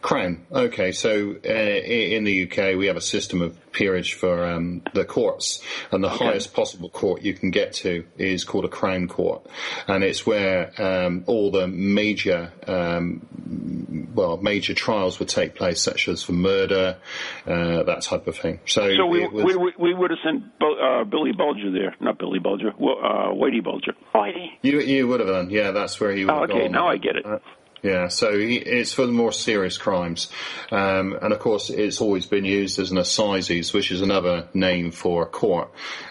Crown. 0.02 0.44
Okay, 0.52 0.92
so 0.92 1.36
uh, 1.44 1.48
in 1.48 2.24
the 2.24 2.42
UK 2.50 2.76
we 2.76 2.86
have 2.88 2.96
a 2.96 3.00
system 3.00 3.40
of 3.40 3.56
peerage 3.72 4.14
for 4.14 4.44
um, 4.44 4.82
the 4.92 5.04
courts, 5.04 5.62
and 5.92 6.02
the 6.04 6.08
highest 6.10 6.52
possible 6.52 6.90
court 6.90 7.22
you 7.22 7.32
can 7.34 7.50
get 7.50 7.72
to 7.74 8.04
is 8.18 8.44
called 8.44 8.64
a 8.64 8.68
Crown 8.68 9.08
Court, 9.08 9.46
and 9.86 10.02
it's 10.04 10.26
where 10.26 10.72
um, 10.82 11.24
all 11.26 11.50
the 11.50 11.66
major, 11.68 12.52
um, 12.66 14.08
well, 14.14 14.36
major 14.38 14.74
trials 14.74 15.18
would 15.20 15.28
take 15.28 15.54
place, 15.54 15.80
such 15.80 16.08
as 16.08 16.22
for 16.22 16.32
murder, 16.32 16.98
uh, 17.46 17.82
that 17.84 18.02
type 18.02 18.26
of 18.26 18.36
thing. 18.36 18.60
So, 18.66 18.94
So 18.96 19.06
we, 19.06 19.26
was, 19.26 19.44
we, 19.44 19.56
we, 19.56 19.72
we 19.78 19.94
would 19.94 20.10
have 20.10 20.18
sent 20.24 20.58
Bo- 20.58 20.78
uh, 21.00 21.04
Billy 21.04 21.32
Bulger 21.32 21.70
there, 21.70 21.94
not 22.00 22.18
Billy 22.18 22.40
Bulger, 22.40 22.72
well, 22.76 22.96
uh, 23.02 23.32
Whitey 23.32 23.62
Bulger. 23.62 23.94
Whitey. 24.14 24.48
you 24.62 24.80
you 24.80 25.08
would 25.08 25.20
have 25.20 25.28
done, 25.28 25.48
yeah. 25.50 25.70
That's 25.70 25.98
where 26.00 26.12
he 26.12 26.24
would 26.24 26.32
Oh, 26.34 26.40
have 26.42 26.50
okay, 26.50 26.62
gone. 26.64 26.72
now 26.72 26.88
I 26.88 26.96
get 26.98 27.16
it. 27.16 27.24
Uh, 27.84 27.88
Yeah, 27.88 28.08
so 28.08 28.30
it's 28.32 28.92
for 28.92 29.06
the 29.06 29.12
more 29.12 29.32
serious 29.32 29.76
crimes. 29.78 30.30
Um, 30.70 31.18
and 31.20 31.32
of 31.32 31.40
course, 31.40 31.68
it's 31.70 32.00
always 32.00 32.26
been 32.26 32.44
used 32.44 32.78
as 32.78 32.90
an 32.90 32.98
assizes, 32.98 33.72
which 33.72 33.90
is 33.90 34.02
another 34.02 34.48
name 34.54 34.92
for 34.92 35.22
a 35.22 35.26
court. 35.26 35.70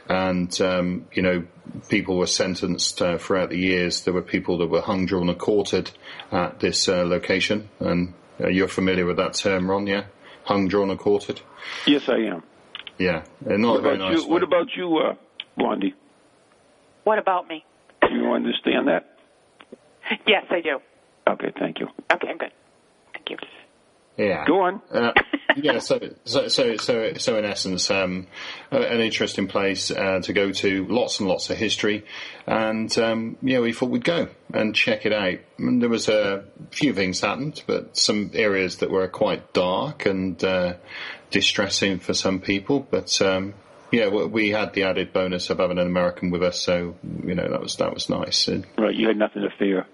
And, 0.09 0.59
um, 0.61 1.05
you 1.13 1.21
know, 1.21 1.43
people 1.89 2.17
were 2.17 2.27
sentenced 2.27 3.01
uh, 3.01 3.17
throughout 3.17 3.49
the 3.49 3.57
years. 3.57 4.01
There 4.01 4.13
were 4.13 4.21
people 4.21 4.57
that 4.57 4.67
were 4.67 4.81
hung, 4.81 5.05
drawn, 5.05 5.29
and 5.29 5.39
quartered 5.39 5.91
at 6.31 6.59
this 6.59 6.89
uh, 6.89 7.03
location. 7.05 7.69
And 7.79 8.13
uh, 8.39 8.49
you're 8.49 8.67
familiar 8.67 9.05
with 9.05 9.17
that 9.17 9.35
term, 9.35 9.69
Ron, 9.69 9.87
yeah? 9.87 10.05
Hung, 10.43 10.67
drawn, 10.67 10.89
and 10.89 10.99
quartered? 10.99 11.39
Yes, 11.85 12.09
I 12.09 12.17
am. 12.17 12.43
Yeah. 12.97 13.23
Uh, 13.49 13.55
Not 13.57 13.69
What 13.69 13.79
a 13.79 13.81
very 13.81 13.95
about 13.95 14.11
nice 14.11 14.23
you? 14.23 14.29
What 14.29 14.43
about 14.43 14.75
you, 14.75 14.97
uh, 14.97 15.15
Blondie? 15.57 15.95
What 17.05 17.17
about 17.17 17.47
me? 17.47 17.63
Do 18.01 18.13
you 18.13 18.31
understand 18.31 18.87
that? 18.87 19.15
Yes, 20.27 20.45
I 20.49 20.61
do. 20.61 20.81
Okay, 21.27 21.51
thank 21.59 21.79
you. 21.79 21.87
Okay, 22.11 22.27
I'm 22.29 22.37
good. 22.37 22.51
Thank 23.13 23.29
you. 23.29 23.37
Yeah. 24.17 24.45
Go 24.45 24.61
on. 24.61 24.81
Uh, 24.91 25.13
yeah, 25.55 25.79
so, 25.79 25.99
so 26.25 26.47
so 26.49 26.75
so 26.77 27.13
so 27.13 27.37
in 27.37 27.45
essence, 27.45 27.89
um, 27.89 28.27
an 28.69 28.99
interesting 28.99 29.47
place 29.47 29.89
uh, 29.89 30.19
to 30.23 30.33
go 30.33 30.51
to. 30.51 30.85
Lots 30.87 31.19
and 31.19 31.29
lots 31.29 31.49
of 31.49 31.57
history, 31.57 32.03
and 32.45 32.95
um, 32.99 33.37
yeah, 33.41 33.59
we 33.59 33.71
thought 33.71 33.89
we'd 33.89 34.03
go 34.03 34.27
and 34.53 34.75
check 34.75 35.05
it 35.05 35.13
out. 35.13 35.39
And 35.57 35.81
there 35.81 35.89
was 35.89 36.09
a 36.09 36.43
few 36.71 36.93
things 36.93 37.21
happened, 37.21 37.63
but 37.65 37.97
some 37.97 38.31
areas 38.33 38.77
that 38.77 38.91
were 38.91 39.07
quite 39.07 39.53
dark 39.53 40.05
and 40.05 40.43
uh, 40.43 40.73
distressing 41.31 41.99
for 41.99 42.13
some 42.13 42.41
people. 42.41 42.81
But 42.81 43.19
um, 43.21 43.53
yeah, 43.91 44.09
we- 44.09 44.25
we 44.25 44.49
had 44.49 44.73
the 44.73 44.83
added 44.83 45.13
bonus 45.13 45.49
of 45.49 45.59
having 45.59 45.79
an 45.79 45.87
American 45.87 46.31
with 46.31 46.43
us, 46.43 46.59
so 46.59 46.95
you 47.25 47.33
know 47.33 47.49
that 47.49 47.61
was 47.61 47.77
that 47.77 47.93
was 47.93 48.09
nice. 48.09 48.47
And, 48.49 48.65
Right, 48.77 48.93
you 48.93 49.07
had 49.07 49.17
nothing 49.17 49.41
to 49.43 49.49
fear. 49.57 49.87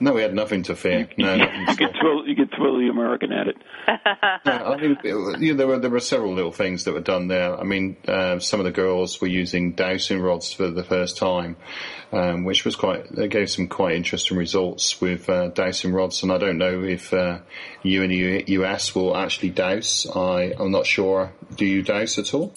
No, 0.00 0.12
we 0.12 0.22
had 0.22 0.34
nothing 0.34 0.62
to 0.64 0.76
fear. 0.76 1.08
No, 1.18 1.36
nothing 1.36 1.60
You 1.68 1.76
could 1.76 1.96
throw, 2.00 2.24
you 2.24 2.34
could 2.36 2.50
throw 2.56 2.78
the 2.78 2.88
American 2.88 3.32
at 3.32 3.48
it. 3.48 3.56
Yeah, 4.46 4.62
I 4.64 4.76
mean, 4.76 4.98
it- 5.02 5.40
you 5.40 5.52
know, 5.52 5.56
there 5.58 5.66
were 5.66 5.78
there 5.78 5.90
were 5.90 6.00
several 6.00 6.32
little 6.34 6.52
things 6.52 6.84
that 6.84 6.94
were 6.94 7.00
done 7.00 7.28
there. 7.28 7.58
I 7.58 7.64
mean, 7.64 7.96
uh, 8.06 8.38
some 8.38 8.60
of 8.60 8.64
the 8.64 8.70
girls 8.72 9.20
were 9.20 9.26
using 9.26 9.72
dowsing 9.72 10.20
rods 10.20 10.52
for 10.52 10.70
the 10.70 10.84
first 10.84 11.16
time, 11.18 11.56
um, 12.12 12.44
which 12.44 12.64
was 12.64 12.76
quite. 12.76 13.14
They 13.14 13.28
gave 13.28 13.50
some 13.50 13.68
quite 13.68 13.96
interesting 13.96 14.36
results 14.38 15.00
with 15.00 15.28
uh, 15.28 15.48
dowsing 15.48 15.92
rods, 15.92 16.22
and 16.22 16.32
I 16.32 16.38
don't 16.38 16.58
know 16.58 16.82
if 16.82 17.12
uh, 17.12 17.40
you 17.82 18.02
in 18.02 18.10
the 18.10 18.44
US 18.58 18.94
will 18.94 19.16
actually 19.16 19.50
douse. 19.50 20.06
I 20.14 20.54
I'm 20.58 20.70
not 20.70 20.86
sure. 20.86 21.32
Do 21.54 21.64
you 21.66 21.82
douse 21.82 22.18
at 22.18 22.32
all 22.34 22.54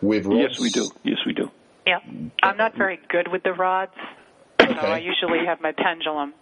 with 0.00 0.26
rods? 0.26 0.40
Yes, 0.50 0.60
we 0.60 0.70
do. 0.70 0.88
Yes, 1.04 1.18
we 1.26 1.32
do. 1.32 1.50
Yeah. 1.86 1.98
I'm 2.42 2.56
not 2.56 2.76
very 2.76 3.00
good 3.08 3.28
with 3.28 3.42
the 3.42 3.52
rods, 3.52 3.94
so 4.60 4.66
I 4.66 4.98
usually 4.98 5.44
have 5.46 5.60
my 5.60 5.72
pendulum. 5.72 6.34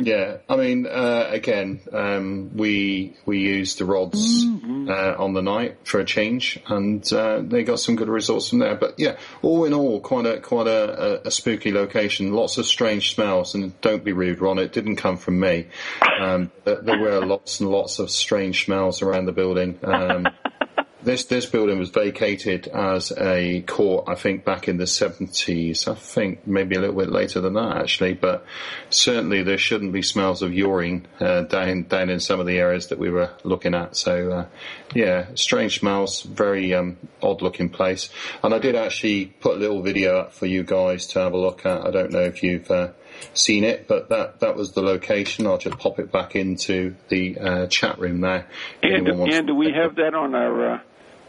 Yeah, 0.00 0.38
I 0.48 0.56
mean, 0.56 0.86
uh, 0.86 1.26
again, 1.28 1.80
um, 1.92 2.56
we 2.56 3.16
we 3.26 3.38
used 3.40 3.78
the 3.78 3.84
rods 3.84 4.44
uh, 4.88 5.14
on 5.18 5.34
the 5.34 5.42
night 5.42 5.78
for 5.84 6.00
a 6.00 6.04
change, 6.04 6.60
and 6.66 7.10
uh, 7.12 7.40
they 7.42 7.64
got 7.64 7.80
some 7.80 7.96
good 7.96 8.08
results 8.08 8.48
from 8.48 8.60
there. 8.60 8.76
But 8.76 8.94
yeah, 8.98 9.16
all 9.42 9.64
in 9.64 9.74
all, 9.74 10.00
quite 10.00 10.26
a 10.26 10.40
quite 10.40 10.66
a, 10.66 11.22
a, 11.24 11.28
a 11.28 11.30
spooky 11.30 11.72
location. 11.72 12.32
Lots 12.32 12.58
of 12.58 12.66
strange 12.66 13.14
smells, 13.14 13.54
and 13.54 13.78
don't 13.80 14.04
be 14.04 14.12
rude, 14.12 14.40
Ron. 14.40 14.58
It 14.58 14.72
didn't 14.72 14.96
come 14.96 15.16
from 15.16 15.40
me. 15.40 15.66
Um, 16.20 16.52
there, 16.64 16.80
there 16.80 16.98
were 16.98 17.24
lots 17.24 17.60
and 17.60 17.68
lots 17.68 17.98
of 17.98 18.10
strange 18.10 18.64
smells 18.64 19.02
around 19.02 19.26
the 19.26 19.32
building. 19.32 19.78
Um, 19.82 20.28
this 21.02 21.24
this 21.26 21.46
building 21.46 21.78
was 21.78 21.90
vacated 21.90 22.66
as 22.68 23.12
a 23.16 23.62
court, 23.62 24.08
I 24.08 24.14
think, 24.14 24.44
back 24.44 24.68
in 24.68 24.78
the 24.78 24.86
seventies. 24.86 25.86
I 25.86 25.94
think 25.94 26.46
maybe 26.46 26.76
a 26.76 26.80
little 26.80 26.96
bit 26.96 27.10
later 27.10 27.40
than 27.40 27.54
that, 27.54 27.76
actually. 27.76 28.14
But 28.14 28.44
certainly 28.90 29.42
there 29.42 29.58
shouldn't 29.58 29.92
be 29.92 30.02
smells 30.02 30.42
of 30.42 30.52
urine 30.52 31.06
uh, 31.20 31.42
down 31.42 31.84
down 31.84 32.10
in 32.10 32.20
some 32.20 32.40
of 32.40 32.46
the 32.46 32.58
areas 32.58 32.88
that 32.88 32.98
we 32.98 33.10
were 33.10 33.30
looking 33.44 33.74
at. 33.74 33.96
So 33.96 34.30
uh, 34.30 34.46
yeah, 34.94 35.28
strange 35.34 35.78
smells, 35.78 36.22
very 36.22 36.74
um, 36.74 36.96
odd 37.22 37.42
looking 37.42 37.68
place. 37.68 38.10
And 38.42 38.52
I 38.52 38.58
did 38.58 38.74
actually 38.74 39.26
put 39.26 39.56
a 39.56 39.58
little 39.58 39.82
video 39.82 40.18
up 40.18 40.32
for 40.32 40.46
you 40.46 40.64
guys 40.64 41.06
to 41.08 41.20
have 41.20 41.32
a 41.32 41.38
look 41.38 41.64
at. 41.64 41.86
I 41.86 41.90
don't 41.90 42.10
know 42.10 42.22
if 42.22 42.42
you've. 42.42 42.70
Uh, 42.70 42.88
Seen 43.34 43.64
it, 43.64 43.86
but 43.88 44.08
that 44.10 44.40
that 44.40 44.56
was 44.56 44.72
the 44.72 44.82
location. 44.82 45.46
I'll 45.46 45.58
just 45.58 45.78
pop 45.78 45.98
it 45.98 46.10
back 46.12 46.34
into 46.36 46.94
the 47.08 47.38
uh, 47.38 47.66
chat 47.68 47.98
room 47.98 48.20
there. 48.20 48.46
And, 48.82 49.06
and 49.08 49.46
do 49.46 49.54
we 49.54 49.72
have 49.72 49.96
that 49.96 50.14
on 50.14 50.34
our 50.34 50.74
uh, 50.74 50.80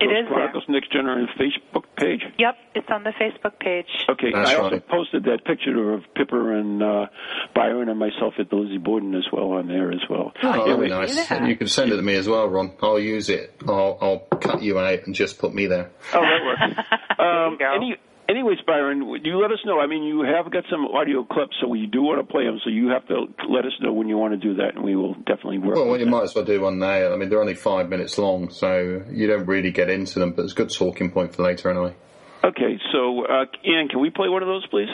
It 0.02 0.06
is 0.06 0.10
there. 0.12 0.28
Chronicles 0.28 0.64
Next 0.70 0.92
Generation 0.92 1.28
Facebook 1.40 1.84
page? 1.98 2.22
Yep, 2.38 2.56
it's 2.76 2.88
on 2.90 3.04
the 3.04 3.12
Facebook 3.12 3.60
page. 3.60 3.86
Okay, 4.10 4.32
That's 4.34 4.52
I 4.52 4.56
also 4.56 4.76
right. 4.76 4.88
posted 4.88 5.24
that 5.26 5.44
picture 5.46 5.94
of 5.94 6.04
Pepper 6.16 6.54
and 6.58 6.82
uh, 6.82 7.06
Byron 7.54 7.90
and 7.90 8.00
myself 8.00 8.36
at 8.40 8.50
the 8.50 8.56
Lizzie 8.56 8.78
Borden 8.78 9.14
as 9.16 9.26
well 9.32 9.52
on 9.52 9.68
there 9.68 9.92
as 9.92 10.02
well. 10.10 10.32
Oh, 10.42 10.48
Yeah, 10.56 10.58
that'd 10.66 10.80
be 10.82 10.88
nice. 10.90 11.28
that. 11.28 11.48
You 11.48 11.56
can 11.58 11.68
send 11.68 11.92
it 11.92 11.98
to 11.98 12.02
me 12.02 12.16
as 12.16 12.28
well, 12.30 12.48
Ron. 12.48 12.72
I'll 12.82 13.00
use 13.00 13.30
it. 13.30 13.54
I'll, 13.68 13.98
I'll 14.02 14.20
cut 14.40 14.62
you 14.64 14.80
out 14.80 15.06
and 15.06 15.14
just 15.14 15.38
put 15.38 15.54
me 15.54 15.68
there. 15.68 15.92
Oh, 16.14 16.22
that 16.22 16.46
works. 16.46 16.80
um, 17.20 17.58
go. 17.58 17.74
any, 17.76 17.98
anyways, 18.30 18.60
Byron, 18.66 19.08
would 19.10 19.26
you 19.26 19.42
let 19.42 19.52
us 19.52 19.60
know? 19.66 19.80
I 19.80 19.88
mean, 19.88 20.04
you 20.04 20.22
have 20.22 20.52
got 20.52 20.64
some 20.70 20.86
audio 20.86 21.24
clips, 21.24 21.56
so 21.62 21.68
we 21.68 21.88
do 21.88 22.02
want 22.02 22.26
to 22.26 22.32
play 22.32 22.46
them. 22.46 22.60
So 22.64 22.70
you 22.70 22.88
have 22.90 23.06
to 23.08 23.26
let 23.50 23.66
us 23.66 23.72
know 23.82 23.92
when 23.92 24.08
you 24.08 24.18
want 24.18 24.34
to 24.34 24.38
do 24.38 24.56
that, 24.56 24.76
and 24.76 24.84
we 24.84 24.96
will 24.96 25.16
definitely 25.16 25.58
work. 25.58 25.76
Well, 25.76 25.90
with 25.90 26.00
you 26.00 26.06
that. 26.06 26.12
might 26.12 26.24
as 26.24 26.36
well 26.36 26.46
do 26.46 26.62
one 26.62 26.80
now. 26.80 27.12
I 27.12 27.16
mean, 27.18 27.30
they're 27.30 27.42
only 27.42 27.56
five 27.56 27.90
minutes 27.90 28.18
long, 28.18 28.50
so 28.52 29.04
you 29.12 29.28
don't 29.28 29.46
really 29.46 29.72
get 29.72 29.90
into 29.90 30.20
them, 30.20 30.32
but 30.34 30.44
it's 30.44 30.54
a 30.54 30.56
good 30.56 30.70
talking 30.72 31.12
point 31.12 31.36
for 31.36 31.44
later 31.44 31.70
anyway. 31.70 31.96
Okay, 32.44 32.80
so 32.94 33.26
uh, 33.26 33.46
Ann, 33.66 33.90
can 33.90 34.00
we 34.00 34.10
play 34.12 34.30
one 34.30 34.42
of 34.42 34.48
those, 34.48 34.66
please? 34.68 34.88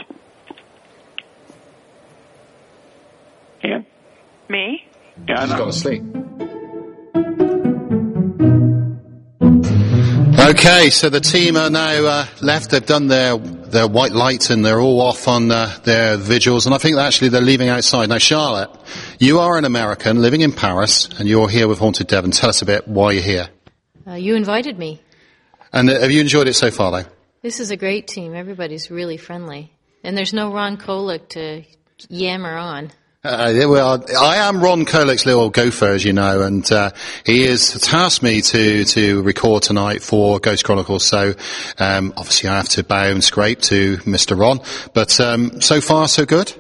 Ann? 3.63 3.86
Me? 4.50 4.84
Yeah, 5.28 5.41
She's 5.41 5.52
I 5.52 5.54
know. 5.54 5.58
gone 5.63 5.71
to 5.71 5.78
sleep. 5.78 6.04
Okay, 10.46 10.92
so 10.92 11.10
the 11.10 11.22
team 11.22 11.58
are 11.58 11.72
now 11.72 12.06
uh, 12.06 12.28
left. 12.40 12.70
They've 12.70 12.86
done 12.86 13.08
their 13.08 13.36
their 13.36 13.88
white 13.88 14.12
light 14.12 14.52
and 14.52 14.64
they're 14.64 14.80
all 14.80 15.02
off 15.02 15.28
on 15.28 15.50
uh, 15.50 15.76
their 15.86 16.18
vigils. 16.18 16.68
And 16.68 16.76
I 16.76 16.78
think 16.78 16.98
actually 16.98 17.30
they're 17.30 17.42
leaving 17.42 17.68
outside. 17.68 18.10
Now, 18.10 18.20
Charlotte, 18.20 18.70
you 19.18 19.40
are 19.40 19.58
an 19.58 19.66
American 19.66 20.22
living 20.22 20.42
in 20.42 20.52
Paris, 20.52 21.10
and 21.18 21.28
you're 21.28 21.50
here 21.50 21.68
with 21.68 21.80
Haunted 21.80 22.06
Devon. 22.06 22.30
Tell 22.30 22.50
us 22.50 22.62
a 22.62 22.66
bit 22.66 22.88
why 22.88 23.14
you're 23.14 23.24
here. 23.24 23.50
Uh, 24.06 24.14
you 24.14 24.36
invited 24.36 24.78
me. 24.78 25.02
And 25.74 25.90
uh, 25.90 26.00
have 26.00 26.12
you 26.12 26.22
enjoyed 26.22 26.48
it 26.48 26.54
so 26.54 26.70
far, 26.70 26.92
though? 26.92 27.10
This 27.42 27.60
is 27.60 27.72
a 27.72 27.76
great 27.76 28.08
team. 28.08 28.36
Everybody's 28.36 28.92
really 28.92 29.18
friendly. 29.18 29.74
And 30.04 30.16
there's 30.16 30.32
no 30.32 30.54
Ron 30.54 30.78
Kolek 30.78 31.28
to 31.30 31.64
yammer 32.08 32.56
on. 32.56 32.92
Uh, 33.26 33.68
well, 33.68 34.06
I 34.20 34.36
am 34.36 34.64
Ron 34.64 34.86
Kolek's 34.86 35.26
little 35.26 35.50
gopher, 35.50 35.88
as 35.88 36.06
you 36.06 36.14
know, 36.14 36.44
and 36.44 36.72
uh, 36.72 36.92
he 37.26 37.44
has 37.48 37.72
tasked 37.82 38.22
me 38.22 38.42
to 38.42 38.86
to 38.86 39.24
record 39.24 39.64
tonight 39.64 40.04
for 40.04 40.40
Ghost 40.40 40.64
Chronicles. 40.64 41.04
So 41.06 41.34
um, 41.80 42.14
obviously, 42.18 42.50
I 42.50 42.58
have 42.58 42.70
to 42.70 42.84
bow 42.84 43.10
and 43.10 43.24
scrape 43.24 43.62
to 43.62 43.98
Mr. 43.98 44.38
Ron. 44.40 44.60
But 44.94 45.20
um, 45.20 45.60
so 45.60 45.82
far, 45.82 46.08
so 46.08 46.26
good. 46.26 46.54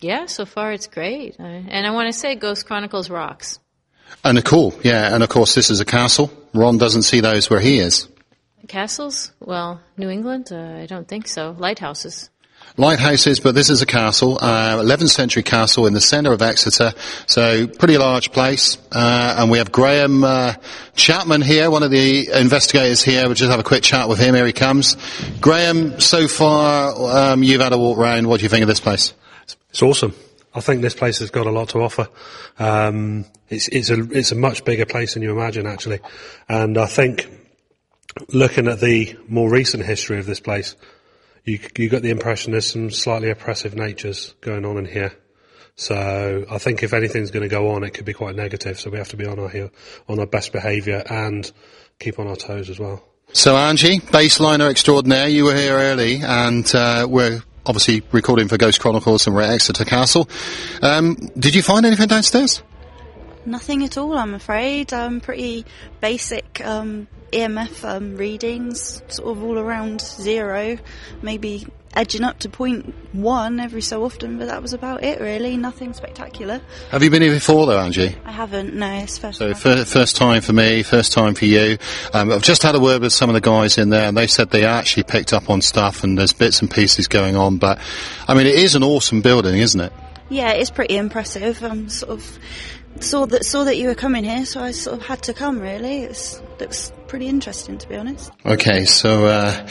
Yeah, 0.00 0.24
so 0.24 0.46
far 0.46 0.72
it's 0.72 0.86
great. 0.86 1.36
Uh, 1.38 1.42
and 1.42 1.86
I 1.86 1.90
want 1.90 2.10
to 2.10 2.18
say 2.18 2.34
Ghost 2.34 2.64
Chronicles 2.64 3.10
rocks. 3.10 3.58
And 4.24 4.42
cool, 4.42 4.72
yeah. 4.82 5.14
And 5.14 5.22
of 5.22 5.28
course, 5.28 5.54
this 5.54 5.68
is 5.68 5.80
a 5.80 5.84
castle. 5.84 6.30
Ron 6.54 6.78
doesn't 6.78 7.02
see 7.02 7.20
those 7.20 7.50
where 7.50 7.60
he 7.60 7.78
is. 7.78 8.08
Castles? 8.68 9.32
Well, 9.38 9.82
New 9.98 10.08
England? 10.08 10.48
Uh, 10.50 10.78
I 10.80 10.86
don't 10.86 11.06
think 11.06 11.28
so. 11.28 11.54
Lighthouses. 11.58 12.30
Lighthouses, 12.76 13.38
but 13.38 13.54
this 13.54 13.70
is 13.70 13.82
a 13.82 13.86
castle, 13.86 14.36
uh, 14.40 14.78
11th 14.78 15.10
century 15.10 15.44
castle 15.44 15.86
in 15.86 15.94
the 15.94 16.00
centre 16.00 16.32
of 16.32 16.42
Exeter. 16.42 16.92
So 17.26 17.68
pretty 17.68 17.98
large 17.98 18.32
place. 18.32 18.78
Uh, 18.90 19.36
and 19.38 19.48
we 19.48 19.58
have 19.58 19.70
Graham 19.70 20.24
uh, 20.24 20.54
Chapman 20.96 21.42
here, 21.42 21.70
one 21.70 21.84
of 21.84 21.92
the 21.92 22.28
investigators 22.32 23.00
here. 23.00 23.26
We'll 23.26 23.34
just 23.34 23.50
have 23.50 23.60
a 23.60 23.64
quick 23.64 23.84
chat 23.84 24.08
with 24.08 24.18
him. 24.18 24.34
Here 24.34 24.44
he 24.44 24.52
comes. 24.52 24.96
Graham, 25.40 26.00
so 26.00 26.26
far 26.26 27.32
um, 27.32 27.44
you've 27.44 27.60
had 27.60 27.72
a 27.72 27.78
walk 27.78 27.96
round. 27.96 28.26
What 28.26 28.40
do 28.40 28.42
you 28.42 28.48
think 28.48 28.62
of 28.62 28.68
this 28.68 28.80
place? 28.80 29.14
It's 29.70 29.82
awesome. 29.82 30.14
I 30.54 30.60
think 30.60 30.82
this 30.82 30.94
place 30.94 31.18
has 31.18 31.30
got 31.30 31.46
a 31.46 31.50
lot 31.50 31.70
to 31.70 31.78
offer. 31.80 32.08
Um, 32.58 33.24
it's 33.48 33.68
it's 33.68 33.90
a 33.90 34.00
it's 34.12 34.30
a 34.30 34.36
much 34.36 34.64
bigger 34.64 34.86
place 34.86 35.14
than 35.14 35.22
you 35.22 35.32
imagine 35.32 35.66
actually, 35.66 35.98
and 36.48 36.78
I 36.78 36.86
think 36.86 37.28
looking 38.32 38.68
at 38.68 38.80
the 38.80 39.16
more 39.28 39.50
recent 39.50 39.84
history 39.84 40.18
of 40.18 40.26
this 40.26 40.38
place, 40.38 40.76
you 41.44 41.58
you 41.76 41.88
got 41.88 42.02
the 42.02 42.10
impression 42.10 42.52
there's 42.52 42.70
some 42.70 42.90
slightly 42.90 43.30
oppressive 43.30 43.74
natures 43.74 44.34
going 44.40 44.64
on 44.64 44.78
in 44.78 44.86
here. 44.86 45.12
So 45.76 46.44
I 46.48 46.58
think 46.58 46.82
if 46.82 46.92
anything's 46.92 47.30
going 47.30 47.42
to 47.42 47.48
go 47.48 47.70
on, 47.70 47.82
it 47.82 47.90
could 47.90 48.04
be 48.04 48.12
quite 48.12 48.36
negative. 48.36 48.78
So 48.78 48.90
we 48.90 48.98
have 48.98 49.08
to 49.08 49.16
be 49.16 49.26
on 49.26 49.38
our 49.38 49.48
heel, 49.48 49.70
on 50.08 50.20
our 50.20 50.26
best 50.26 50.52
behaviour 50.52 51.02
and 51.08 51.50
keep 51.98 52.18
on 52.18 52.28
our 52.28 52.36
toes 52.36 52.70
as 52.70 52.78
well. 52.78 53.02
So 53.32 53.56
Angie, 53.56 53.98
baseliner 53.98 54.70
extraordinaire, 54.70 55.28
you 55.28 55.44
were 55.44 55.56
here 55.56 55.74
early, 55.74 56.20
and 56.22 56.72
uh, 56.74 57.06
we're 57.10 57.42
obviously 57.66 58.02
recording 58.12 58.46
for 58.46 58.56
Ghost 58.56 58.80
Chronicles 58.80 59.26
and 59.26 59.34
we're 59.34 59.42
at 59.42 59.50
Exeter 59.50 59.84
Castle. 59.84 60.28
Um, 60.82 61.14
did 61.36 61.54
you 61.54 61.62
find 61.62 61.84
anything 61.84 62.06
downstairs? 62.06 62.62
Nothing 63.46 63.82
at 63.84 63.98
all, 63.98 64.16
I'm 64.16 64.34
afraid. 64.34 64.92
Um, 64.92 65.20
pretty 65.20 65.66
basic 66.00 66.64
um, 66.64 67.08
EMF 67.34 67.84
um, 67.88 68.16
readings, 68.16 69.02
sort 69.08 69.36
of 69.36 69.42
all 69.42 69.58
around 69.58 70.00
zero, 70.00 70.78
maybe 71.22 71.66
edging 71.96 72.24
up 72.24 72.40
to 72.40 72.48
point 72.48 72.92
one 73.12 73.60
every 73.60 73.80
so 73.80 74.04
often, 74.04 74.36
but 74.38 74.46
that 74.48 74.60
was 74.60 74.72
about 74.72 75.04
it 75.04 75.20
really. 75.20 75.56
Nothing 75.56 75.92
spectacular. 75.92 76.60
Have 76.90 77.02
you 77.04 77.10
been 77.10 77.22
here 77.22 77.32
before 77.32 77.66
though, 77.66 77.78
Angie? 77.78 78.16
I 78.24 78.32
haven't, 78.32 78.74
no, 78.74 78.90
it's 78.94 79.16
first 79.18 79.38
So 79.38 79.52
time. 79.52 79.60
fir- 79.60 79.84
first 79.84 80.16
time 80.16 80.42
for 80.42 80.52
me, 80.52 80.82
first 80.82 81.12
time 81.12 81.34
for 81.34 81.44
you. 81.44 81.78
Um, 82.12 82.32
I've 82.32 82.42
just 82.42 82.62
had 82.62 82.74
a 82.74 82.80
word 82.80 83.02
with 83.02 83.12
some 83.12 83.30
of 83.30 83.34
the 83.34 83.40
guys 83.40 83.78
in 83.78 83.90
there, 83.90 84.08
and 84.08 84.16
they 84.16 84.26
said 84.26 84.50
they 84.50 84.64
actually 84.64 85.04
picked 85.04 85.32
up 85.32 85.48
on 85.50 85.60
stuff, 85.60 86.02
and 86.02 86.18
there's 86.18 86.32
bits 86.32 86.60
and 86.60 86.70
pieces 86.70 87.06
going 87.06 87.36
on. 87.36 87.58
But 87.58 87.78
I 88.26 88.34
mean, 88.34 88.46
it 88.46 88.56
is 88.56 88.74
an 88.74 88.82
awesome 88.82 89.20
building, 89.20 89.58
isn't 89.60 89.80
it? 89.80 89.92
Yeah, 90.30 90.50
it's 90.52 90.70
pretty 90.70 90.96
impressive. 90.96 91.62
Um, 91.62 91.88
sort 91.88 92.10
of 92.12 92.38
saw 92.98 93.26
that 93.26 93.44
saw 93.44 93.64
that 93.64 93.76
you 93.76 93.86
were 93.88 93.94
coming 93.94 94.24
here, 94.24 94.44
so 94.46 94.60
I 94.60 94.72
sort 94.72 94.98
of 94.98 95.06
had 95.06 95.22
to 95.24 95.32
come. 95.34 95.60
Really, 95.60 96.02
it's 96.02 96.40
looks 96.60 96.92
pretty 97.06 97.26
interesting 97.26 97.78
to 97.78 97.88
be 97.88 97.96
honest. 97.96 98.30
Okay, 98.44 98.84
so 98.84 99.26
uh, 99.26 99.68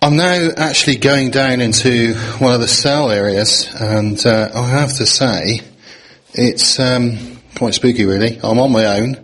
I'm 0.00 0.16
now 0.16 0.50
actually 0.56 0.96
going 0.96 1.30
down 1.30 1.60
into 1.60 2.14
one 2.38 2.54
of 2.54 2.60
the 2.60 2.68
cell 2.68 3.10
areas, 3.10 3.68
and 3.80 4.24
uh, 4.24 4.50
I 4.54 4.68
have 4.68 4.96
to 4.98 5.06
say, 5.06 5.60
it's 6.34 6.78
um, 6.78 7.38
quite 7.56 7.74
spooky, 7.74 8.04
really. 8.04 8.38
I'm 8.42 8.60
on 8.60 8.70
my 8.70 8.86
own. 8.86 9.16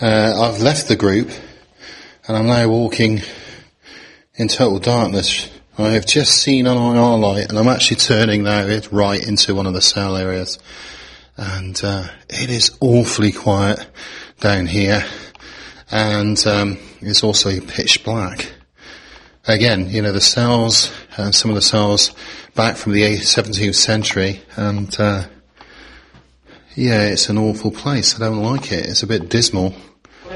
Uh, 0.00 0.34
I've 0.40 0.62
left 0.62 0.86
the 0.86 0.94
group, 0.96 1.30
and 2.28 2.36
I'm 2.36 2.46
now 2.46 2.68
walking 2.68 3.22
in 4.36 4.48
total 4.48 4.78
darkness. 4.78 5.50
I 5.76 5.90
have 5.90 6.06
just 6.06 6.40
seen 6.40 6.68
an 6.68 6.76
IR 6.76 7.18
light, 7.18 7.48
and 7.48 7.58
I'm 7.58 7.68
actually 7.68 7.96
turning 7.96 8.44
now 8.44 8.66
it 8.66 8.92
right 8.92 9.20
into 9.26 9.56
one 9.56 9.66
of 9.66 9.74
the 9.74 9.80
cell 9.80 10.16
areas, 10.16 10.60
and 11.36 11.80
uh, 11.82 12.06
it 12.28 12.50
is 12.50 12.76
awfully 12.80 13.32
quiet 13.32 13.84
down 14.38 14.66
here, 14.66 15.04
and 15.94 16.46
um, 16.46 16.78
it's 17.00 17.24
also 17.24 17.58
pitch 17.60 18.04
black 18.04 18.52
again, 19.46 19.88
you 19.90 20.02
know, 20.02 20.12
the 20.12 20.20
cells, 20.20 20.92
uh, 21.16 21.30
some 21.30 21.50
of 21.50 21.54
the 21.54 21.62
cells 21.62 22.14
back 22.54 22.76
from 22.76 22.92
the 22.92 23.02
17th 23.02 23.74
century, 23.74 24.40
and 24.56 24.94
uh, 24.98 25.24
yeah, 26.74 27.08
it's 27.08 27.28
an 27.28 27.38
awful 27.38 27.70
place. 27.70 28.16
I 28.16 28.18
don't 28.18 28.42
like 28.42 28.72
it. 28.72 28.86
It's 28.86 29.02
a 29.02 29.06
bit 29.06 29.28
dismal. 29.28 29.74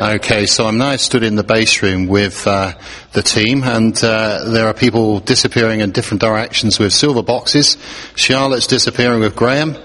Okay, 0.00 0.46
so 0.46 0.66
I'm 0.66 0.78
now 0.78 0.94
stood 0.96 1.24
in 1.24 1.34
the 1.34 1.42
base 1.42 1.82
room 1.82 2.06
with 2.06 2.46
uh, 2.46 2.74
the 3.14 3.22
team, 3.22 3.64
and 3.64 3.96
uh, 4.04 4.44
there 4.44 4.66
are 4.66 4.74
people 4.74 5.18
disappearing 5.20 5.80
in 5.80 5.90
different 5.90 6.20
directions 6.20 6.78
with 6.78 6.92
silver 6.92 7.22
boxes. 7.22 7.76
Charlotte's 8.14 8.66
disappearing 8.66 9.20
with 9.20 9.34
Graham. 9.34 9.76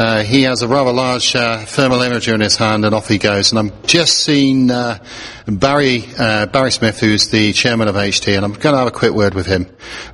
Uh, 0.00 0.22
he 0.22 0.44
has 0.44 0.62
a 0.62 0.66
rather 0.66 0.92
large 0.92 1.36
uh, 1.36 1.58
thermal 1.58 1.98
imager 1.98 2.32
in 2.32 2.40
his 2.40 2.56
hand, 2.56 2.86
and 2.86 2.94
off 2.94 3.06
he 3.06 3.18
goes. 3.18 3.52
And 3.52 3.58
I'm 3.58 3.70
just 3.84 4.16
seeing 4.16 4.70
uh, 4.70 5.04
Barry 5.46 6.04
uh, 6.18 6.46
Barry 6.46 6.72
Smith, 6.72 6.98
who's 6.98 7.28
the 7.28 7.52
chairman 7.52 7.86
of 7.86 7.96
HT, 7.96 8.34
and 8.34 8.42
I'm 8.42 8.54
going 8.54 8.72
to 8.72 8.78
have 8.78 8.86
a 8.86 8.92
quick 8.92 9.12
word 9.12 9.34
with 9.34 9.44
him. 9.44 9.66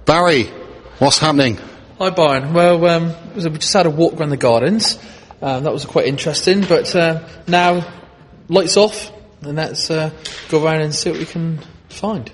Barry, 0.05 0.46
what's 0.99 1.18
happening? 1.18 1.61
Hi, 2.01 2.11
Brian. 2.11 2.53
Well, 2.53 2.85
um, 2.85 3.14
we 3.37 3.42
just 3.42 3.72
had 3.72 3.87
a 3.87 3.90
walk 3.90 4.14
around 4.14 4.31
the 4.31 4.37
gardens. 4.37 4.99
Um, 5.40 5.62
that 5.62 5.72
was 5.72 5.85
quite 5.85 6.07
interesting. 6.07 6.62
But 6.62 6.92
uh, 6.96 7.25
now, 7.46 7.88
lights 8.49 8.77
off, 8.77 9.12
and 9.42 9.55
let's 9.55 9.88
uh, 9.88 10.11
go 10.49 10.64
around 10.64 10.81
and 10.81 10.92
see 10.92 11.11
what 11.12 11.20
we 11.20 11.27
can 11.27 11.61
find. 11.90 12.33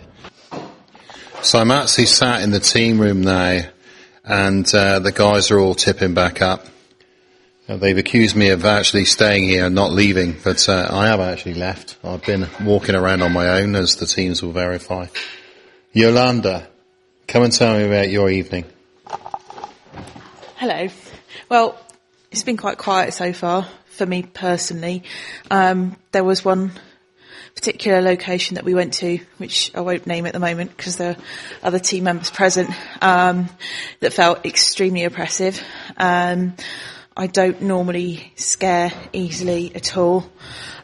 So 1.42 1.58
I'm 1.58 1.70
actually 1.70 2.06
sat 2.06 2.40
in 2.40 2.50
the 2.50 2.60
team 2.60 2.98
room 2.98 3.20
now, 3.20 3.60
and 4.24 4.74
uh, 4.74 5.00
the 5.00 5.12
guys 5.12 5.50
are 5.50 5.58
all 5.58 5.74
tipping 5.74 6.14
back 6.14 6.40
up. 6.40 6.64
Uh, 7.72 7.76
they've 7.78 7.96
accused 7.96 8.36
me 8.36 8.50
of 8.50 8.66
actually 8.66 9.06
staying 9.06 9.44
here 9.44 9.64
and 9.64 9.74
not 9.74 9.92
leaving, 9.92 10.36
but 10.44 10.68
uh, 10.68 10.88
I 10.90 11.06
have 11.06 11.20
actually 11.20 11.54
left. 11.54 11.96
I've 12.04 12.22
been 12.22 12.46
walking 12.60 12.94
around 12.94 13.22
on 13.22 13.32
my 13.32 13.60
own, 13.60 13.74
as 13.76 13.96
the 13.96 14.04
teams 14.04 14.42
will 14.42 14.52
verify. 14.52 15.06
Yolanda, 15.94 16.68
come 17.26 17.44
and 17.44 17.52
tell 17.52 17.74
me 17.74 17.84
about 17.84 18.10
your 18.10 18.28
evening. 18.28 18.66
Hello. 20.56 20.88
Well, 21.48 21.80
it's 22.30 22.42
been 22.42 22.58
quite 22.58 22.76
quiet 22.76 23.14
so 23.14 23.32
far 23.32 23.66
for 23.86 24.04
me 24.04 24.22
personally. 24.22 25.04
Um, 25.50 25.96
there 26.10 26.24
was 26.24 26.44
one 26.44 26.72
particular 27.54 28.02
location 28.02 28.56
that 28.56 28.64
we 28.64 28.74
went 28.74 28.92
to, 28.94 29.18
which 29.38 29.74
I 29.74 29.80
won't 29.80 30.06
name 30.06 30.26
at 30.26 30.34
the 30.34 30.40
moment 30.40 30.76
because 30.76 30.98
there 30.98 31.12
are 31.12 31.16
other 31.62 31.78
team 31.78 32.04
members 32.04 32.28
present, 32.28 32.68
um, 33.02 33.48
that 34.00 34.12
felt 34.12 34.44
extremely 34.44 35.04
oppressive. 35.04 35.62
Um, 35.96 36.52
I 37.16 37.26
don't 37.26 37.62
normally 37.62 38.32
scare 38.36 38.92
easily 39.12 39.74
at 39.74 39.96
all. 39.96 40.24